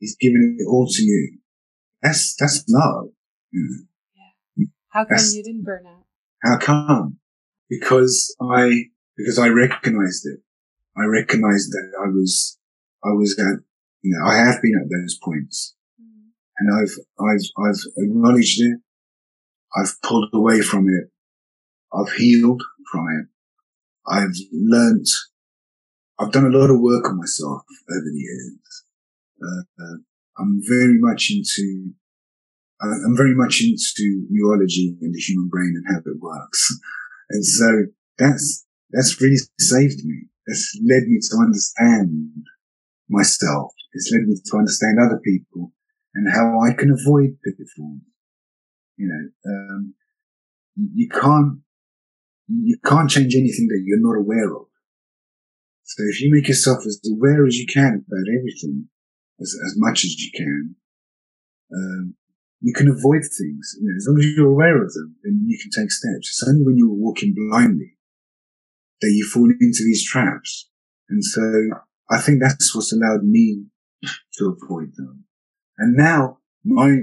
He's 0.00 0.16
given 0.16 0.56
it 0.58 0.64
all 0.68 0.88
to 0.88 1.02
you. 1.02 1.38
That's 2.02 2.34
that's 2.34 2.64
love. 2.68 3.10
You 3.52 3.62
know? 3.62 3.86
Yeah. 4.56 4.66
How 4.88 5.04
come 5.04 5.08
that's, 5.10 5.34
you 5.34 5.44
didn't 5.44 5.62
burn 5.62 5.86
out? 5.86 6.04
How 6.42 6.58
come? 6.58 7.18
Because 7.70 8.34
I 8.40 8.86
because 9.16 9.38
I 9.38 9.48
recognized 9.48 10.26
it. 10.26 10.40
I 10.96 11.04
recognized 11.04 11.70
that 11.70 11.92
I 12.04 12.08
was 12.08 12.58
I 13.04 13.10
was 13.10 13.38
at 13.38 13.62
you 14.02 14.16
know 14.16 14.26
I 14.26 14.38
have 14.38 14.60
been 14.60 14.74
at 14.74 14.90
those 14.90 15.16
points. 15.22 15.76
And 16.58 16.68
I've 16.74 16.94
I've 17.18 17.46
I've 17.58 17.80
acknowledged 17.96 18.60
it. 18.60 18.80
I've 19.76 19.94
pulled 20.02 20.28
away 20.34 20.60
from 20.60 20.88
it, 20.88 21.10
I've 21.92 22.12
healed 22.12 22.62
from 22.90 23.06
it. 23.08 23.26
I've 24.06 24.34
learnt, 24.52 25.08
I've 26.18 26.32
done 26.32 26.46
a 26.46 26.56
lot 26.56 26.70
of 26.70 26.80
work 26.80 27.08
on 27.08 27.18
myself 27.18 27.62
over 27.90 28.10
the 28.12 28.18
years. 28.18 28.84
Uh, 29.42 29.82
uh, 29.82 29.96
I'm 30.38 30.60
very 30.66 30.98
much 30.98 31.30
into, 31.30 31.92
uh, 32.82 33.06
I'm 33.06 33.16
very 33.16 33.34
much 33.34 33.62
into 33.62 34.26
neurology 34.30 34.96
and 35.00 35.14
the 35.14 35.20
human 35.20 35.48
brain 35.48 35.74
and 35.76 35.94
how 35.94 36.00
it 36.00 36.20
works. 36.20 36.78
And 37.30 37.46
so 37.46 37.84
that's, 38.18 38.66
that's 38.90 39.18
really 39.22 39.38
saved 39.58 40.04
me. 40.04 40.24
That's 40.46 40.78
led 40.84 41.04
me 41.04 41.18
to 41.18 41.36
understand 41.38 42.44
myself. 43.08 43.72
It's 43.94 44.12
led 44.12 44.28
me 44.28 44.34
to 44.34 44.56
understand 44.58 44.98
other 45.00 45.18
people 45.24 45.72
and 46.14 46.32
how 46.32 46.60
I 46.60 46.72
can 46.74 46.90
avoid 46.90 47.38
pitfalls. 47.44 48.00
You 48.96 49.08
know, 49.08 49.52
um, 49.52 49.94
you 50.76 51.08
can't, 51.08 51.60
you 52.48 52.76
can't 52.84 53.10
change 53.10 53.34
anything 53.34 53.68
that 53.68 53.82
you're 53.84 54.00
not 54.00 54.20
aware 54.20 54.54
of. 54.54 54.66
So 55.84 56.04
if 56.08 56.20
you 56.20 56.32
make 56.32 56.48
yourself 56.48 56.78
as 56.86 57.00
aware 57.10 57.46
as 57.46 57.56
you 57.56 57.66
can 57.66 58.04
about 58.06 58.26
everything, 58.38 58.88
as, 59.40 59.54
as 59.66 59.74
much 59.76 60.04
as 60.04 60.14
you 60.18 60.30
can, 60.34 60.76
um, 61.74 62.14
you 62.60 62.72
can 62.72 62.88
avoid 62.88 63.22
things. 63.22 63.76
You 63.80 63.88
know, 63.88 63.96
as 63.96 64.06
long 64.08 64.18
as 64.18 64.26
you're 64.26 64.50
aware 64.50 64.82
of 64.82 64.92
them, 64.92 65.16
then 65.22 65.44
you 65.46 65.58
can 65.60 65.70
take 65.70 65.90
steps. 65.90 66.28
It's 66.28 66.44
only 66.48 66.64
when 66.64 66.78
you're 66.78 66.88
walking 66.88 67.34
blindly 67.34 67.96
that 69.00 69.10
you 69.10 69.26
fall 69.26 69.50
into 69.50 69.84
these 69.84 70.08
traps. 70.08 70.70
And 71.08 71.24
so 71.24 71.42
I 72.10 72.20
think 72.20 72.40
that's 72.40 72.74
what's 72.74 72.92
allowed 72.92 73.24
me 73.24 73.64
to 74.38 74.56
avoid 74.56 74.92
them. 74.96 75.24
And 75.78 75.96
now 75.96 76.38
my, 76.64 76.96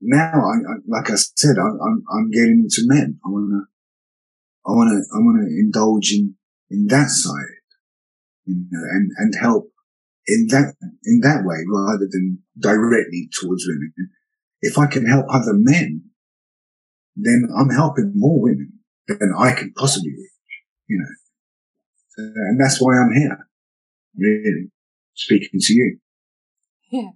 now 0.00 0.32
I, 0.34 0.56
I 0.56 0.74
like 0.86 1.10
I 1.10 1.16
said, 1.16 1.56
I, 1.58 1.66
I'm, 1.66 2.04
I'm 2.12 2.30
getting 2.30 2.64
into 2.64 2.82
men. 2.86 3.18
I 3.24 3.28
want 3.28 3.50
to, 3.50 3.62
I 4.66 4.70
want 4.72 4.90
to, 4.90 5.14
I 5.14 5.18
want 5.18 5.42
to 5.42 5.48
indulge 5.58 6.12
in, 6.12 6.34
in 6.70 6.86
that 6.86 7.08
side, 7.08 7.60
you 8.44 8.56
know, 8.70 8.80
and, 8.92 9.10
and 9.18 9.34
help 9.40 9.70
in 10.26 10.46
that, 10.50 10.74
in 11.04 11.20
that 11.20 11.42
way 11.44 11.56
rather 11.68 12.06
than 12.10 12.38
directly 12.58 13.28
towards 13.40 13.64
women. 13.66 13.92
If 14.60 14.78
I 14.78 14.86
can 14.86 15.06
help 15.06 15.26
other 15.28 15.54
men, 15.54 16.02
then 17.16 17.48
I'm 17.58 17.70
helping 17.70 18.12
more 18.14 18.40
women 18.40 18.78
than 19.08 19.34
I 19.36 19.52
can 19.52 19.72
possibly 19.76 20.10
reach, 20.10 20.30
you 20.86 20.98
know. 20.98 22.24
And 22.48 22.60
that's 22.60 22.80
why 22.80 22.96
I'm 22.96 23.12
here, 23.12 23.48
really, 24.16 24.70
speaking 25.14 25.58
to 25.60 25.72
you. 25.72 25.98
Yeah. 26.90 27.10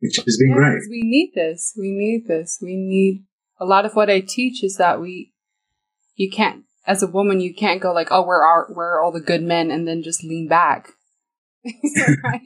Which 0.00 0.16
has 0.24 0.38
been 0.38 0.50
yeah, 0.50 0.56
great. 0.56 0.82
We 0.90 1.02
need 1.02 1.32
this. 1.34 1.74
We 1.76 1.90
need 1.90 2.26
this. 2.26 2.58
We 2.62 2.76
need 2.76 3.24
a 3.60 3.64
lot 3.64 3.84
of 3.84 3.94
what 3.94 4.10
I 4.10 4.20
teach 4.20 4.62
is 4.62 4.76
that 4.76 5.00
we, 5.00 5.32
you 6.14 6.30
can't, 6.30 6.64
as 6.86 7.02
a 7.02 7.08
woman, 7.08 7.40
you 7.40 7.54
can't 7.54 7.80
go 7.80 7.92
like, 7.92 8.08
oh, 8.10 8.24
we're 8.24 8.44
our, 8.44 8.68
we're 8.70 9.02
all 9.02 9.12
the 9.12 9.20
good 9.20 9.42
men 9.42 9.70
and 9.70 9.88
then 9.88 10.02
just 10.02 10.22
lean 10.22 10.46
back. 10.48 10.92
right? 11.64 12.40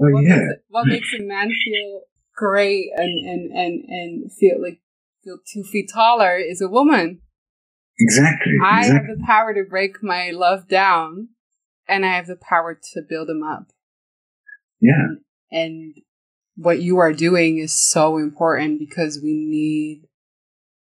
Oh, 0.00 0.10
what 0.10 0.24
yeah. 0.24 0.36
Makes, 0.36 0.62
what 0.68 0.86
makes 0.86 1.08
a 1.18 1.22
man 1.22 1.50
feel 1.64 2.00
great 2.34 2.90
and, 2.96 3.28
and, 3.28 3.52
and, 3.52 3.84
and 3.88 4.32
feel 4.32 4.60
like, 4.60 4.80
feel 5.22 5.38
two 5.52 5.62
feet 5.64 5.90
taller 5.92 6.38
is 6.38 6.62
a 6.62 6.68
woman. 6.68 7.20
Exactly. 7.98 8.54
I 8.64 8.80
exactly. 8.80 9.08
have 9.08 9.18
the 9.18 9.24
power 9.26 9.54
to 9.54 9.64
break 9.68 10.02
my 10.02 10.30
love 10.30 10.68
down 10.68 11.28
and 11.86 12.06
I 12.06 12.16
have 12.16 12.26
the 12.26 12.36
power 12.36 12.78
to 12.94 13.02
build 13.06 13.28
them 13.28 13.42
up. 13.42 13.66
Yeah. 14.80 15.16
And 15.50 15.94
what 16.56 16.80
you 16.80 16.98
are 16.98 17.12
doing 17.12 17.58
is 17.58 17.72
so 17.72 18.16
important 18.18 18.78
because 18.78 19.20
we 19.22 19.34
need 19.34 20.02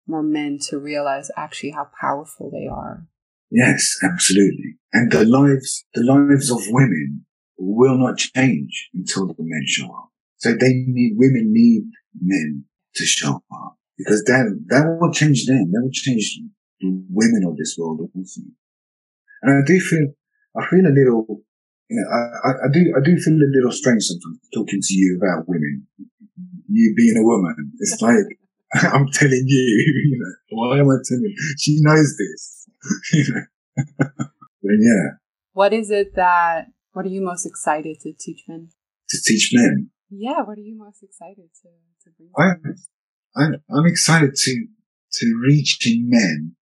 more 0.07 0.23
men 0.23 0.59
to 0.69 0.79
realize 0.79 1.31
actually 1.37 1.71
how 1.71 1.89
powerful 2.01 2.51
they 2.51 2.67
are. 2.67 3.07
Yes, 3.51 3.97
absolutely. 4.03 4.77
And 4.93 5.11
the 5.11 5.25
lives, 5.25 5.85
the 5.95 6.03
lives 6.03 6.51
of 6.51 6.61
women 6.69 7.27
will 7.59 7.99
not 7.99 8.19
change 8.19 8.91
until 8.95 9.27
the 9.27 9.35
men 9.39 9.63
show 9.67 9.87
up. 9.87 10.11
So 10.37 10.53
they 10.53 10.85
need, 10.87 11.15
women 11.17 11.53
need 11.53 11.83
men 12.21 12.65
to 12.95 13.05
show 13.05 13.43
up 13.53 13.77
because 13.99 14.23
that, 14.25 14.59
that 14.69 14.99
will 15.01 15.13
change 15.13 15.47
them. 15.47 15.71
That 15.73 15.83
will 15.83 15.91
change 15.93 16.39
the 16.81 17.05
women 17.11 17.45
of 17.47 17.57
this 17.57 17.77
world 17.79 18.01
also. 18.17 18.41
And 19.43 19.63
I 19.63 19.67
do 19.67 19.79
feel, 19.81 20.07
I 20.57 20.67
feel 20.67 20.87
a 20.87 20.95
little, 20.95 21.43
you 21.91 21.97
know, 21.99 22.07
I, 22.09 22.67
I 22.67 22.69
do, 22.73 22.95
I 22.97 23.01
do 23.05 23.19
feel 23.19 23.35
a 23.35 23.51
little 23.51 23.73
strange 23.73 24.05
sometimes 24.05 24.39
talking 24.55 24.79
to 24.81 24.95
you 24.95 25.19
about 25.21 25.49
women. 25.49 25.87
You 26.69 26.95
being 26.97 27.17
a 27.19 27.27
woman, 27.27 27.73
it's 27.81 28.01
like, 28.03 28.39
I'm 28.95 29.09
telling 29.13 29.45
you, 29.47 30.05
you 30.11 30.19
know, 30.19 30.57
why 30.57 30.79
am 30.79 30.89
I 30.89 31.03
telling 31.05 31.25
you? 31.25 31.55
She 31.59 31.79
knows 31.81 32.17
this, 32.17 32.69
you 33.13 33.35
know. 33.35 34.07
but 34.07 34.77
yeah. 34.79 35.19
What 35.53 35.73
is 35.73 35.91
it 35.91 36.15
that, 36.15 36.69
what 36.93 37.05
are 37.05 37.09
you 37.09 37.23
most 37.23 37.45
excited 37.45 37.99
to 38.03 38.13
teach 38.13 38.45
men? 38.47 38.69
To 39.09 39.19
teach 39.27 39.51
men. 39.53 39.91
Yeah, 40.11 40.43
what 40.43 40.59
are 40.59 40.63
you 40.63 40.79
most 40.79 41.03
excited 41.03 41.51
to, 41.63 41.69
to 42.05 42.11
bring? 42.17 42.31
I'm, 42.39 42.77
I'm, 43.37 43.63
I'm 43.69 43.87
excited 43.87 44.37
to, 44.37 44.67
to 45.15 45.43
reaching 45.45 46.09
men 46.09 46.55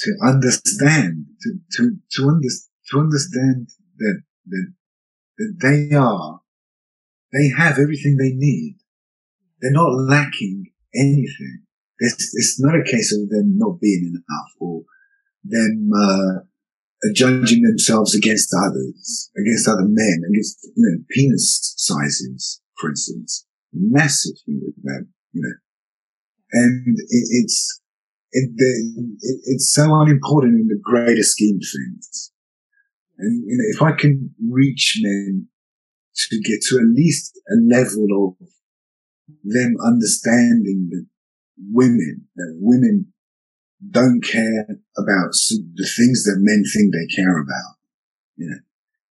to 0.00 0.12
understand, 0.24 1.26
to, 1.42 1.58
to, 1.76 1.96
to, 2.16 2.28
under, 2.28 2.48
to 2.90 2.98
understand 2.98 3.68
that, 3.98 4.22
that, 4.46 4.72
that 5.38 5.56
they 5.62 5.94
are, 5.96 6.40
they 7.32 7.50
have 7.56 7.78
everything 7.78 8.16
they 8.16 8.32
need. 8.32 8.78
They're 9.60 9.72
not 9.72 9.92
lacking 9.92 10.72
anything. 10.94 11.62
It's, 11.98 12.30
it's 12.34 12.60
not 12.60 12.74
a 12.74 12.84
case 12.84 13.12
of 13.12 13.28
them 13.30 13.56
not 13.56 13.80
being 13.80 14.12
enough 14.12 14.50
or 14.60 14.82
them, 15.44 15.90
uh, 15.94 16.40
judging 17.14 17.62
themselves 17.62 18.14
against 18.14 18.54
others, 18.56 19.30
against 19.38 19.68
other 19.68 19.84
men, 19.86 20.22
against, 20.28 20.68
you 20.74 20.84
know, 20.84 21.04
penis 21.10 21.74
sizes, 21.76 22.60
for 22.80 22.90
instance. 22.90 23.46
Massive 23.72 24.32
thing 24.44 24.60
with 24.64 24.74
them, 24.82 25.12
you 25.32 25.42
know. 25.42 25.54
And 26.52 26.96
it, 26.98 27.26
it's, 27.30 27.80
it, 28.32 28.50
it, 28.56 29.38
it's 29.44 29.72
so 29.74 29.94
unimportant 30.00 30.60
in 30.60 30.68
the 30.68 30.80
greater 30.82 31.22
scheme 31.22 31.56
of 31.56 31.68
things. 31.68 32.32
And 33.18 33.44
you 33.46 33.56
know, 33.56 33.64
if 33.68 33.82
I 33.82 33.96
can 33.96 34.34
reach 34.50 34.98
men 35.02 35.48
to 36.14 36.40
get 36.42 36.60
to 36.68 36.76
at 36.76 36.94
least 36.94 37.38
a 37.48 37.56
level 37.74 38.36
of 38.40 38.48
them 39.44 39.76
understanding 39.84 40.88
that 40.90 41.06
women, 41.70 42.26
that 42.36 42.56
women 42.60 43.12
don't 43.90 44.22
care 44.22 44.66
about 44.96 45.32
the 45.74 45.88
things 45.96 46.24
that 46.24 46.38
men 46.40 46.62
think 46.72 46.92
they 46.92 47.14
care 47.14 47.38
about. 47.38 47.76
You 48.36 48.50
know, 48.50 48.58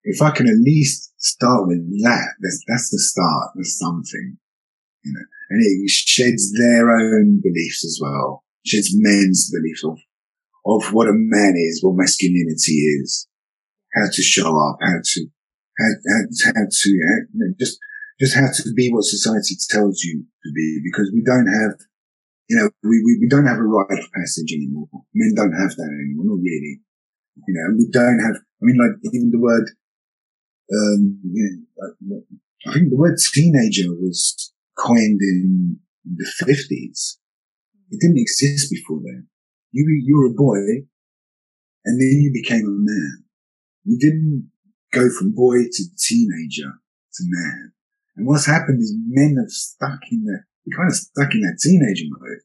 if 0.03 0.21
I 0.21 0.31
can 0.31 0.47
at 0.47 0.57
least 0.57 1.13
start 1.17 1.67
with 1.67 1.81
that, 2.03 2.29
that's, 2.41 2.63
that's 2.67 2.89
the 2.89 2.99
start. 2.99 3.51
That's 3.55 3.77
something, 3.77 4.37
you 5.03 5.13
know, 5.13 5.25
and 5.49 5.61
it 5.63 5.89
sheds 5.89 6.53
their 6.53 6.91
own 6.91 7.41
beliefs 7.41 7.85
as 7.85 7.99
well 8.01 8.45
sheds 8.65 8.89
men's 8.93 9.51
beliefs 9.51 9.83
of, 9.83 9.99
of 10.65 10.93
what 10.93 11.07
a 11.07 11.13
man 11.13 11.53
is, 11.55 11.83
what 11.83 11.95
masculinity 11.95 12.73
is, 13.01 13.27
how 13.95 14.07
to 14.11 14.21
show 14.21 14.49
up, 14.49 14.77
how 14.81 14.99
to, 15.01 15.27
how, 15.79 15.89
how 16.45 16.65
to, 16.69 16.89
you 16.89 17.27
know, 17.33 17.53
just, 17.59 17.79
just 18.19 18.35
how 18.35 18.47
to 18.47 18.73
be 18.73 18.91
what 18.91 19.03
society 19.03 19.55
tells 19.69 20.01
you 20.03 20.23
to 20.43 20.51
be, 20.53 20.81
because 20.83 21.11
we 21.13 21.23
don't 21.23 21.47
have, 21.47 21.79
you 22.49 22.57
know, 22.57 22.69
we, 22.83 23.01
we, 23.03 23.19
we 23.21 23.27
don't 23.29 23.47
have 23.47 23.57
a 23.57 23.63
rite 23.63 23.99
of 23.99 24.11
passage 24.11 24.53
anymore. 24.53 24.87
Men 25.13 25.33
don't 25.35 25.53
have 25.53 25.75
that 25.75 25.89
anymore, 25.89 26.25
not 26.35 26.43
really. 26.43 26.79
You 27.47 27.53
know, 27.53 27.75
we 27.77 27.87
don't 27.91 28.19
have, 28.19 28.35
I 28.35 28.61
mean, 28.61 28.77
like 28.77 28.95
even 29.13 29.31
the 29.31 29.39
word, 29.39 29.69
um, 30.73 31.19
you 31.23 31.65
know, 32.07 32.21
I 32.67 32.73
think 32.73 32.89
the 32.89 32.97
word 32.97 33.17
teenager 33.33 33.93
was 33.93 34.53
coined 34.77 35.19
in 35.21 35.79
the 36.05 36.31
fifties 36.37 37.19
it 37.91 37.99
didn't 38.01 38.17
exist 38.17 38.71
before 38.71 38.99
then. 39.03 39.27
You, 39.71 39.85
you 40.03 40.17
were 40.17 40.31
a 40.31 40.33
boy 40.33 40.85
and 41.85 42.01
then 42.01 42.21
you 42.21 42.31
became 42.33 42.65
a 42.65 42.69
man. 42.69 43.24
You 43.85 43.97
didn't 43.99 44.51
go 44.91 45.09
from 45.09 45.33
boy 45.33 45.63
to 45.71 45.83
teenager 45.97 46.71
to 47.13 47.23
man. 47.27 47.71
And 48.15 48.25
what's 48.25 48.45
happened 48.45 48.81
is 48.81 48.95
men 49.07 49.37
have 49.39 49.51
stuck 49.51 49.99
in 50.11 50.25
that, 50.25 50.43
kind 50.75 50.89
of 50.89 50.95
stuck 50.95 51.33
in 51.33 51.41
that 51.41 51.59
teenager 51.61 52.05
mode. 52.09 52.39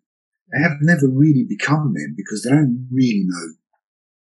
They 0.53 0.63
have 0.63 0.79
never 0.81 1.09
really 1.09 1.45
become 1.49 1.93
men 1.93 2.15
because 2.17 2.43
they 2.43 2.51
don't 2.51 2.89
really 2.93 3.25
know 3.25 3.55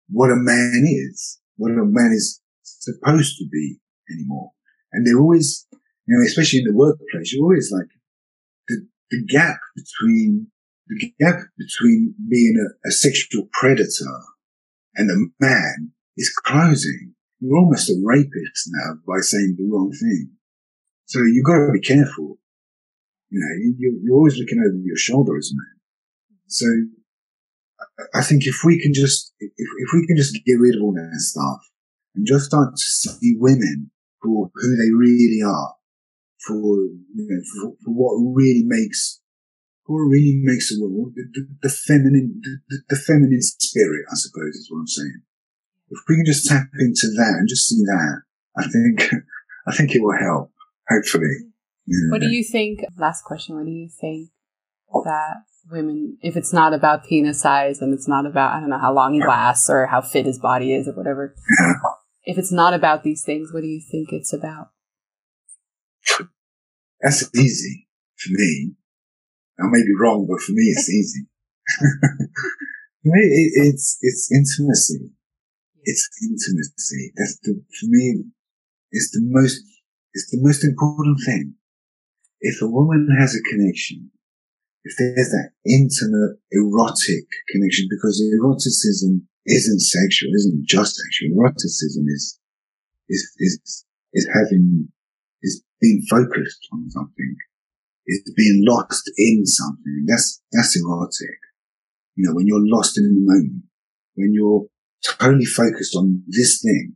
what 0.08 0.30
a 0.30 0.36
man 0.36 0.84
is, 0.86 1.40
what 1.56 1.72
a 1.72 1.84
man 1.84 2.12
is 2.12 2.40
supposed 2.62 3.38
to 3.38 3.48
be 3.50 3.78
anymore. 4.10 4.52
And 4.92 5.06
they're 5.06 5.18
always, 5.18 5.66
you 6.06 6.16
know, 6.16 6.24
especially 6.24 6.60
in 6.60 6.66
the 6.66 6.76
workplace, 6.76 7.32
you're 7.32 7.42
always 7.42 7.72
like 7.72 7.88
the, 8.68 8.86
the 9.10 9.24
gap 9.26 9.58
between 9.74 10.46
the 10.88 11.12
gap 11.20 11.40
between 11.58 12.14
being 12.28 12.56
a, 12.58 12.88
a 12.88 12.90
sexual 12.90 13.48
predator 13.52 14.20
and 14.96 15.10
a 15.10 15.44
man 15.44 15.92
is 16.16 16.32
closing. 16.44 17.14
You're 17.40 17.58
almost 17.58 17.90
a 17.90 17.94
rapist 18.02 18.70
now 18.70 18.94
by 19.06 19.20
saying 19.20 19.56
the 19.58 19.68
wrong 19.70 19.90
thing. 19.92 20.30
So 21.06 21.20
you've 21.20 21.44
got 21.44 21.66
to 21.66 21.72
be 21.72 21.80
careful. 21.80 22.38
You 23.30 23.40
know, 23.40 23.54
you, 23.78 24.00
you're 24.02 24.16
always 24.16 24.38
looking 24.38 24.60
over 24.60 24.76
your 24.84 24.96
shoulder 24.96 25.36
as 25.36 25.50
a 25.52 25.56
man. 25.56 25.80
So 26.46 26.66
I 28.14 28.22
think 28.22 28.46
if 28.46 28.60
we 28.64 28.80
can 28.80 28.92
just, 28.94 29.32
if, 29.40 29.50
if 29.56 29.88
we 29.92 30.06
can 30.06 30.16
just 30.16 30.38
get 30.44 30.60
rid 30.60 30.76
of 30.76 30.82
all 30.82 30.92
that 30.92 31.10
stuff 31.16 31.60
and 32.14 32.26
just 32.26 32.46
start 32.46 32.76
to 32.76 32.82
see 32.82 33.36
women 33.38 33.90
for 34.22 34.50
who 34.54 34.76
they 34.76 34.92
really 34.92 35.42
are, 35.42 35.74
for, 36.46 36.54
you 36.54 37.26
know, 37.28 37.42
for, 37.54 37.76
for 37.84 37.90
what 37.90 38.14
really 38.34 38.64
makes, 38.64 39.20
what 39.86 39.98
really 39.98 40.40
makes 40.42 40.72
a 40.72 40.80
woman, 40.80 41.12
the, 41.14 41.24
the, 41.32 41.48
the 41.62 41.68
feminine, 41.68 42.40
the, 42.68 42.82
the, 42.88 42.96
feminine 42.96 43.42
spirit, 43.42 44.04
I 44.10 44.14
suppose 44.14 44.54
is 44.54 44.68
what 44.70 44.80
I'm 44.80 44.86
saying. 44.86 45.22
If 45.92 46.00
we 46.08 46.16
can 46.16 46.24
just 46.26 46.48
tap 46.48 46.66
into 46.78 47.08
that 47.16 47.36
and 47.38 47.48
just 47.48 47.68
see 47.68 47.82
that, 47.84 48.22
I 48.56 48.64
think, 48.64 49.12
I 49.66 49.76
think 49.76 49.94
it 49.94 50.02
will 50.02 50.18
help, 50.18 50.50
hopefully. 50.88 51.36
Know. 51.86 52.12
What 52.12 52.20
do 52.20 52.28
you 52.28 52.44
think? 52.44 52.80
Last 52.96 53.24
question. 53.24 53.56
What 53.56 53.66
do 53.66 53.72
you 53.72 53.88
think 53.88 54.30
that 55.04 55.42
women, 55.70 56.16
if 56.22 56.36
it's 56.36 56.52
not 56.52 56.72
about 56.72 57.04
penis 57.04 57.40
size 57.40 57.80
and 57.80 57.92
it's 57.92 58.08
not 58.08 58.24
about, 58.24 58.54
I 58.54 58.60
don't 58.60 58.70
know, 58.70 58.78
how 58.78 58.92
long 58.92 59.14
he 59.14 59.20
lasts 59.20 59.68
or 59.68 59.86
how 59.86 60.00
fit 60.00 60.26
his 60.26 60.38
body 60.38 60.72
is 60.72 60.88
or 60.88 60.92
whatever, 60.92 61.34
if 62.24 62.38
it's 62.38 62.52
not 62.52 62.72
about 62.72 63.02
these 63.02 63.22
things, 63.22 63.52
what 63.52 63.60
do 63.60 63.66
you 63.66 63.80
think 63.80 64.12
it's 64.12 64.32
about? 64.32 64.70
That's 67.00 67.28
easy 67.34 67.88
for 68.16 68.30
me. 68.30 68.72
I 69.60 69.66
may 69.68 69.82
be 69.82 69.94
wrong, 70.00 70.26
but 70.28 70.40
for 70.40 70.52
me, 70.52 70.62
it's 70.62 70.88
easy. 70.88 71.26
for 71.78 73.04
me, 73.04 73.20
it, 73.20 73.52
it's, 73.54 73.98
it's 74.00 74.30
intimacy. 74.32 75.10
It's 75.82 76.08
intimacy. 76.22 77.12
That's 77.16 77.38
the, 77.42 77.54
for 77.54 77.86
me, 77.86 78.24
it's 78.90 79.10
the 79.12 79.22
most, 79.22 79.60
it's 80.14 80.30
the 80.30 80.40
most 80.40 80.64
important 80.64 81.18
thing. 81.26 81.54
If 82.40 82.60
a 82.62 82.66
woman 82.66 83.08
has 83.18 83.34
a 83.34 83.42
connection 83.50 84.10
if 84.84 84.94
there's 84.98 85.30
that 85.30 85.50
intimate, 85.64 86.38
erotic 86.50 87.26
connection, 87.50 87.86
because 87.90 88.18
eroticism 88.34 89.26
isn't 89.46 89.80
sexual, 89.80 90.30
isn't 90.34 90.66
just 90.66 90.96
sexual. 90.96 91.38
Eroticism 91.38 92.04
is, 92.08 92.38
is, 93.08 93.22
is, 93.38 93.84
is 94.12 94.28
having, 94.34 94.88
is 95.42 95.62
being 95.80 96.02
focused 96.10 96.66
on 96.72 96.90
something, 96.90 97.36
is 98.06 98.32
being 98.36 98.64
lost 98.66 99.10
in 99.16 99.46
something. 99.46 100.04
That's, 100.06 100.42
that's 100.50 100.76
erotic. 100.76 101.38
You 102.16 102.26
know, 102.26 102.34
when 102.34 102.46
you're 102.46 102.66
lost 102.66 102.98
in 102.98 103.04
the 103.04 103.20
moment, 103.20 103.62
when 104.14 104.34
you're 104.34 104.66
totally 105.04 105.44
focused 105.44 105.94
on 105.96 106.22
this 106.28 106.60
thing 106.62 106.94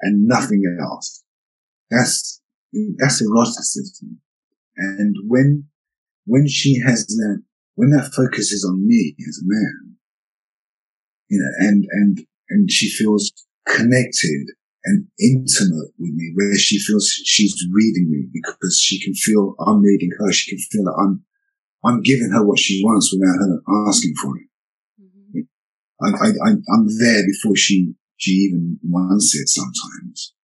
and 0.00 0.26
nothing 0.26 0.62
else, 0.80 1.24
that's, 1.90 2.40
that's 2.98 3.22
eroticism. 3.22 4.20
And 4.76 5.16
when 5.26 5.68
when 6.26 6.46
she 6.46 6.80
has 6.84 7.06
that, 7.06 7.42
when 7.76 7.90
that 7.90 8.12
focus 8.14 8.52
is 8.52 8.64
on 8.68 8.86
me 8.86 9.14
as 9.26 9.40
a 9.42 9.46
man, 9.46 9.96
you 11.28 11.38
know, 11.38 11.68
and, 11.68 11.84
and, 11.90 12.26
and 12.50 12.70
she 12.70 12.90
feels 12.90 13.32
connected 13.66 14.46
and 14.84 15.06
intimate 15.18 15.90
with 15.98 16.12
me 16.14 16.32
where 16.34 16.54
she 16.56 16.78
feels 16.78 17.08
she's 17.24 17.56
reading 17.72 18.10
me 18.10 18.28
because 18.32 18.80
she 18.80 19.02
can 19.02 19.14
feel 19.14 19.54
I'm 19.66 19.82
reading 19.82 20.10
her. 20.18 20.32
She 20.32 20.50
can 20.50 20.58
feel 20.58 20.84
that 20.84 20.96
I'm, 21.00 21.24
I'm 21.84 22.02
giving 22.02 22.30
her 22.30 22.46
what 22.46 22.58
she 22.58 22.82
wants 22.84 23.12
without 23.12 23.38
her 23.38 23.88
asking 23.88 24.14
for 24.22 24.36
it. 24.36 24.46
I, 26.02 26.08
I, 26.08 26.50
I'm 26.50 26.86
there 26.98 27.22
before 27.26 27.56
she, 27.56 27.94
she 28.16 28.32
even 28.32 28.78
wants 28.82 29.34
it 29.34 29.48
sometimes. 29.48 30.34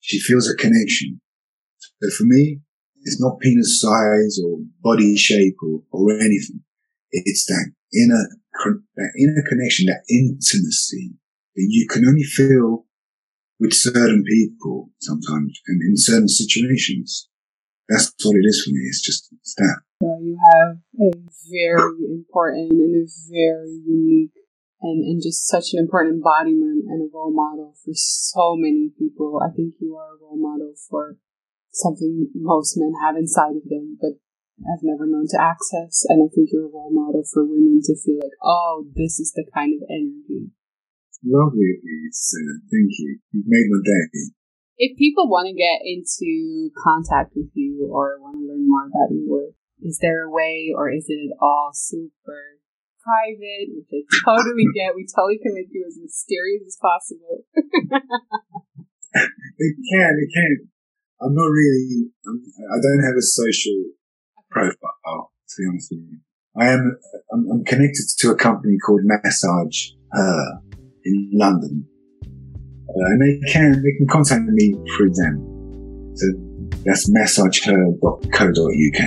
She 0.00 0.20
feels 0.20 0.48
a 0.48 0.56
connection. 0.56 1.20
So 2.02 2.10
for 2.16 2.24
me, 2.24 2.60
it's 3.02 3.20
not 3.20 3.40
penis 3.40 3.80
size 3.80 4.38
or 4.44 4.58
body 4.82 5.16
shape 5.16 5.56
or, 5.62 5.82
or 5.90 6.12
anything. 6.12 6.60
It's 7.10 7.46
that 7.46 7.72
inner, 7.92 8.28
that 8.96 9.12
inner 9.18 9.42
connection, 9.48 9.86
that 9.86 10.04
intimacy 10.10 11.14
that 11.56 11.66
you 11.68 11.86
can 11.88 12.06
only 12.06 12.22
feel 12.22 12.84
with 13.58 13.72
certain 13.72 14.22
people 14.24 14.90
sometimes 15.00 15.60
and 15.66 15.82
in 15.82 15.96
certain 15.96 16.28
situations. 16.28 17.28
That's 17.88 18.12
what 18.22 18.36
it 18.36 18.46
is 18.46 18.62
for 18.64 18.70
me. 18.70 18.80
It's 18.86 19.02
just 19.02 19.32
it's 19.32 19.54
that. 19.56 19.80
So 20.02 20.18
you 20.22 20.38
have 20.52 20.76
a 21.00 21.10
very 21.50 22.14
important 22.14 22.70
and 22.70 22.96
a 22.96 23.08
very 23.30 23.80
unique 23.84 24.37
and, 24.80 25.02
and 25.04 25.22
just 25.22 25.46
such 25.46 25.72
an 25.72 25.78
important 25.78 26.16
embodiment 26.16 26.86
and 26.86 27.02
a 27.02 27.10
role 27.12 27.34
model 27.34 27.74
for 27.84 27.92
so 27.94 28.54
many 28.56 28.90
people. 28.98 29.40
I 29.42 29.50
think 29.54 29.74
you 29.80 29.96
are 29.96 30.14
a 30.14 30.20
role 30.22 30.38
model 30.38 30.74
for 30.88 31.16
something 31.72 32.30
most 32.34 32.78
men 32.78 32.94
have 33.02 33.16
inside 33.16 33.56
of 33.58 33.66
them, 33.68 33.98
but 34.00 34.18
have 34.66 34.82
never 34.82 35.06
known 35.06 35.26
to 35.30 35.38
access. 35.38 36.02
And 36.08 36.22
I 36.22 36.28
think 36.34 36.50
you're 36.50 36.66
a 36.66 36.74
role 36.74 36.90
model 36.90 37.22
for 37.22 37.46
women 37.46 37.80
to 37.84 37.94
feel 37.94 38.18
like, 38.18 38.34
oh, 38.42 38.86
this 38.94 39.18
is 39.18 39.32
the 39.34 39.46
kind 39.54 39.74
of 39.74 39.86
energy. 39.90 40.50
Lovely 41.22 41.74
of 41.74 41.82
you 41.82 42.10
to 42.10 42.14
say 42.14 42.42
that. 42.46 42.62
Thank 42.70 42.90
you. 42.98 43.18
You've 43.32 43.50
made 43.50 43.66
my 43.70 43.82
day. 43.82 44.30
If 44.78 44.96
people 44.96 45.28
want 45.28 45.50
to 45.50 45.54
get 45.54 45.82
into 45.82 46.70
contact 46.78 47.34
with 47.34 47.50
you 47.54 47.90
or 47.90 48.22
want 48.22 48.38
to 48.38 48.46
learn 48.46 48.70
more 48.70 48.86
about 48.86 49.10
your 49.10 49.26
work, 49.26 49.54
is 49.82 49.98
there 49.98 50.26
a 50.26 50.30
way 50.30 50.70
or 50.74 50.90
is 50.90 51.06
it 51.08 51.34
all 51.42 51.70
super 51.74 52.57
private, 53.08 53.72
which 53.72 53.88
I 53.88 54.04
totally 54.28 54.68
get. 54.76 54.92
We 54.92 55.08
totally 55.08 55.40
can 55.40 55.56
make 55.56 55.72
you 55.72 55.84
as 55.88 55.96
mysterious 55.96 56.68
as 56.68 56.76
possible. 56.76 57.48
it 59.56 59.74
can, 59.88 60.12
it 60.20 60.30
can. 60.36 60.68
I'm 61.20 61.34
not 61.34 61.48
really, 61.48 62.12
I'm, 62.28 62.38
I 62.68 62.76
do 62.80 62.88
not 62.94 63.08
have 63.08 63.16
a 63.16 63.24
social 63.24 63.96
profile, 64.50 65.32
to 65.48 65.54
be 65.56 65.64
honest 65.68 65.88
with 65.90 66.04
you. 66.04 66.20
I 66.60 66.68
am, 66.68 66.98
I'm, 67.32 67.50
I'm 67.50 67.64
connected 67.64 68.04
to 68.18 68.30
a 68.30 68.36
company 68.36 68.76
called 68.84 69.00
Massage 69.04 69.90
Her 70.12 70.60
in 71.04 71.30
London. 71.32 71.86
Uh, 72.22 73.04
and 73.10 73.20
they 73.20 73.40
can, 73.52 73.82
they 73.82 73.92
can 73.96 74.06
contact 74.08 74.44
me 74.44 74.74
through 74.96 75.12
them. 75.14 75.44
So 76.16 76.26
that's 76.84 77.10
massageher.co.uk. 77.10 79.02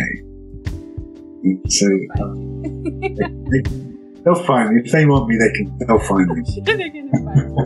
So 1.68 1.88
uh, 2.20 3.91
they, 4.24 4.32
will 4.32 4.44
find 4.44 4.76
me. 4.76 4.82
If 4.84 4.92
they 4.92 5.06
want 5.06 5.28
me, 5.28 5.38
they 5.38 5.52
can, 5.52 5.78
they'll 5.80 6.00
find 6.00 6.28
me. 6.30 6.44
They're 6.64 6.78
to 6.78 7.12
find 7.12 7.56
me. 7.56 7.62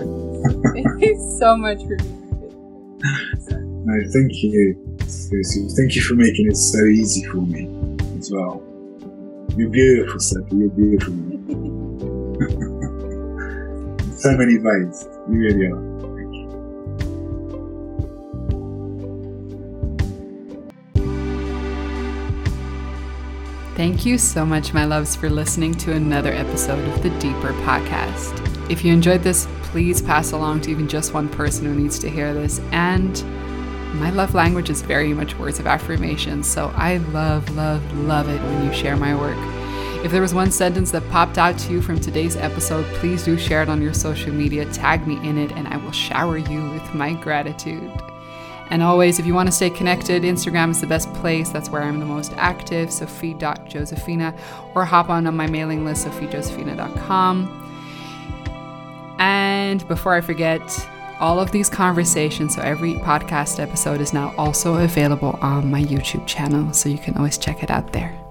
Thank 0.83 1.01
you 1.01 1.15
so 1.39 1.55
much 1.57 1.79
for 1.79 1.95
being 1.97 3.41
here. 3.49 3.59
No, 3.85 3.93
thank 4.13 4.31
you, 4.41 4.75
Lucy. 5.31 5.67
Thank 5.75 5.95
you 5.95 6.01
for 6.01 6.15
making 6.15 6.47
it 6.47 6.57
so 6.57 6.83
easy 6.85 7.23
for 7.25 7.37
me 7.37 7.67
as 8.17 8.31
well. 8.31 8.63
You're 9.55 9.69
beautiful, 9.69 10.19
Seppi. 10.19 10.55
You're 10.55 10.69
beautiful. 10.69 11.13
so 14.17 14.35
many 14.37 14.57
ways. 14.57 15.07
You 15.29 15.37
really 15.37 15.67
are. 15.67 15.84
Thank 23.75 24.05
you 24.05 24.17
so 24.17 24.45
much, 24.45 24.73
my 24.73 24.85
loves, 24.85 25.17
for 25.17 25.29
listening 25.29 25.73
to 25.75 25.91
another 25.91 26.31
episode 26.31 26.87
of 26.87 27.03
the 27.03 27.09
Deeper 27.19 27.51
Podcast. 27.65 28.71
If 28.71 28.85
you 28.85 28.93
enjoyed 28.93 29.21
this, 29.21 29.49
please 29.63 30.01
pass 30.01 30.31
along 30.31 30.61
to 30.61 30.71
even 30.71 30.87
just 30.87 31.13
one 31.13 31.27
person 31.27 31.65
who 31.65 31.75
needs 31.75 31.99
to 31.99 32.09
hear 32.09 32.33
this. 32.33 32.61
And 32.71 33.21
my 33.99 34.11
love 34.11 34.33
language 34.33 34.69
is 34.69 34.81
very 34.81 35.13
much 35.13 35.37
words 35.37 35.59
of 35.59 35.67
affirmation, 35.67 36.41
so 36.41 36.71
I 36.77 36.97
love, 37.11 37.53
love, 37.57 37.83
love 37.97 38.29
it 38.29 38.41
when 38.43 38.63
you 38.63 38.71
share 38.71 38.95
my 38.95 39.13
work. 39.13 39.35
If 40.05 40.11
there 40.13 40.21
was 40.21 40.33
one 40.33 40.51
sentence 40.51 40.91
that 40.91 41.09
popped 41.09 41.37
out 41.37 41.59
to 41.59 41.73
you 41.73 41.81
from 41.81 41.99
today's 41.99 42.37
episode, 42.37 42.85
please 42.95 43.25
do 43.25 43.37
share 43.37 43.61
it 43.61 43.67
on 43.67 43.81
your 43.81 43.93
social 43.93 44.31
media, 44.31 44.63
tag 44.71 45.05
me 45.05 45.17
in 45.27 45.37
it, 45.37 45.51
and 45.51 45.67
I 45.67 45.75
will 45.75 45.91
shower 45.91 46.37
you 46.37 46.69
with 46.69 46.95
my 46.95 47.11
gratitude. 47.11 47.91
And 48.69 48.81
always, 48.81 49.19
if 49.19 49.25
you 49.25 49.33
want 49.33 49.47
to 49.47 49.51
stay 49.51 49.69
connected, 49.69 50.23
Instagram 50.23 50.71
is 50.71 50.81
the 50.81 50.87
best 50.87 51.13
place. 51.13 51.49
That's 51.49 51.69
where 51.69 51.83
I'm 51.83 51.99
the 51.99 52.05
most 52.05 52.33
active, 52.35 52.91
sophie.josephina, 52.91 54.33
or 54.73 54.85
hop 54.85 55.09
on, 55.09 55.27
on 55.27 55.35
my 55.35 55.47
mailing 55.47 55.85
list, 55.85 56.07
sophiejosephina.com. 56.07 57.61
And 59.19 59.87
before 59.87 60.15
I 60.15 60.21
forget, 60.21 60.61
all 61.19 61.39
of 61.39 61.51
these 61.51 61.69
conversations, 61.69 62.55
so 62.55 62.61
every 62.61 62.95
podcast 62.95 63.59
episode 63.59 64.01
is 64.01 64.13
now 64.13 64.33
also 64.37 64.75
available 64.83 65.37
on 65.41 65.71
my 65.71 65.81
YouTube 65.83 66.27
channel, 66.27 66.73
so 66.73 66.89
you 66.89 66.97
can 66.97 67.15
always 67.15 67.37
check 67.37 67.63
it 67.63 67.71
out 67.71 67.93
there. 67.93 68.24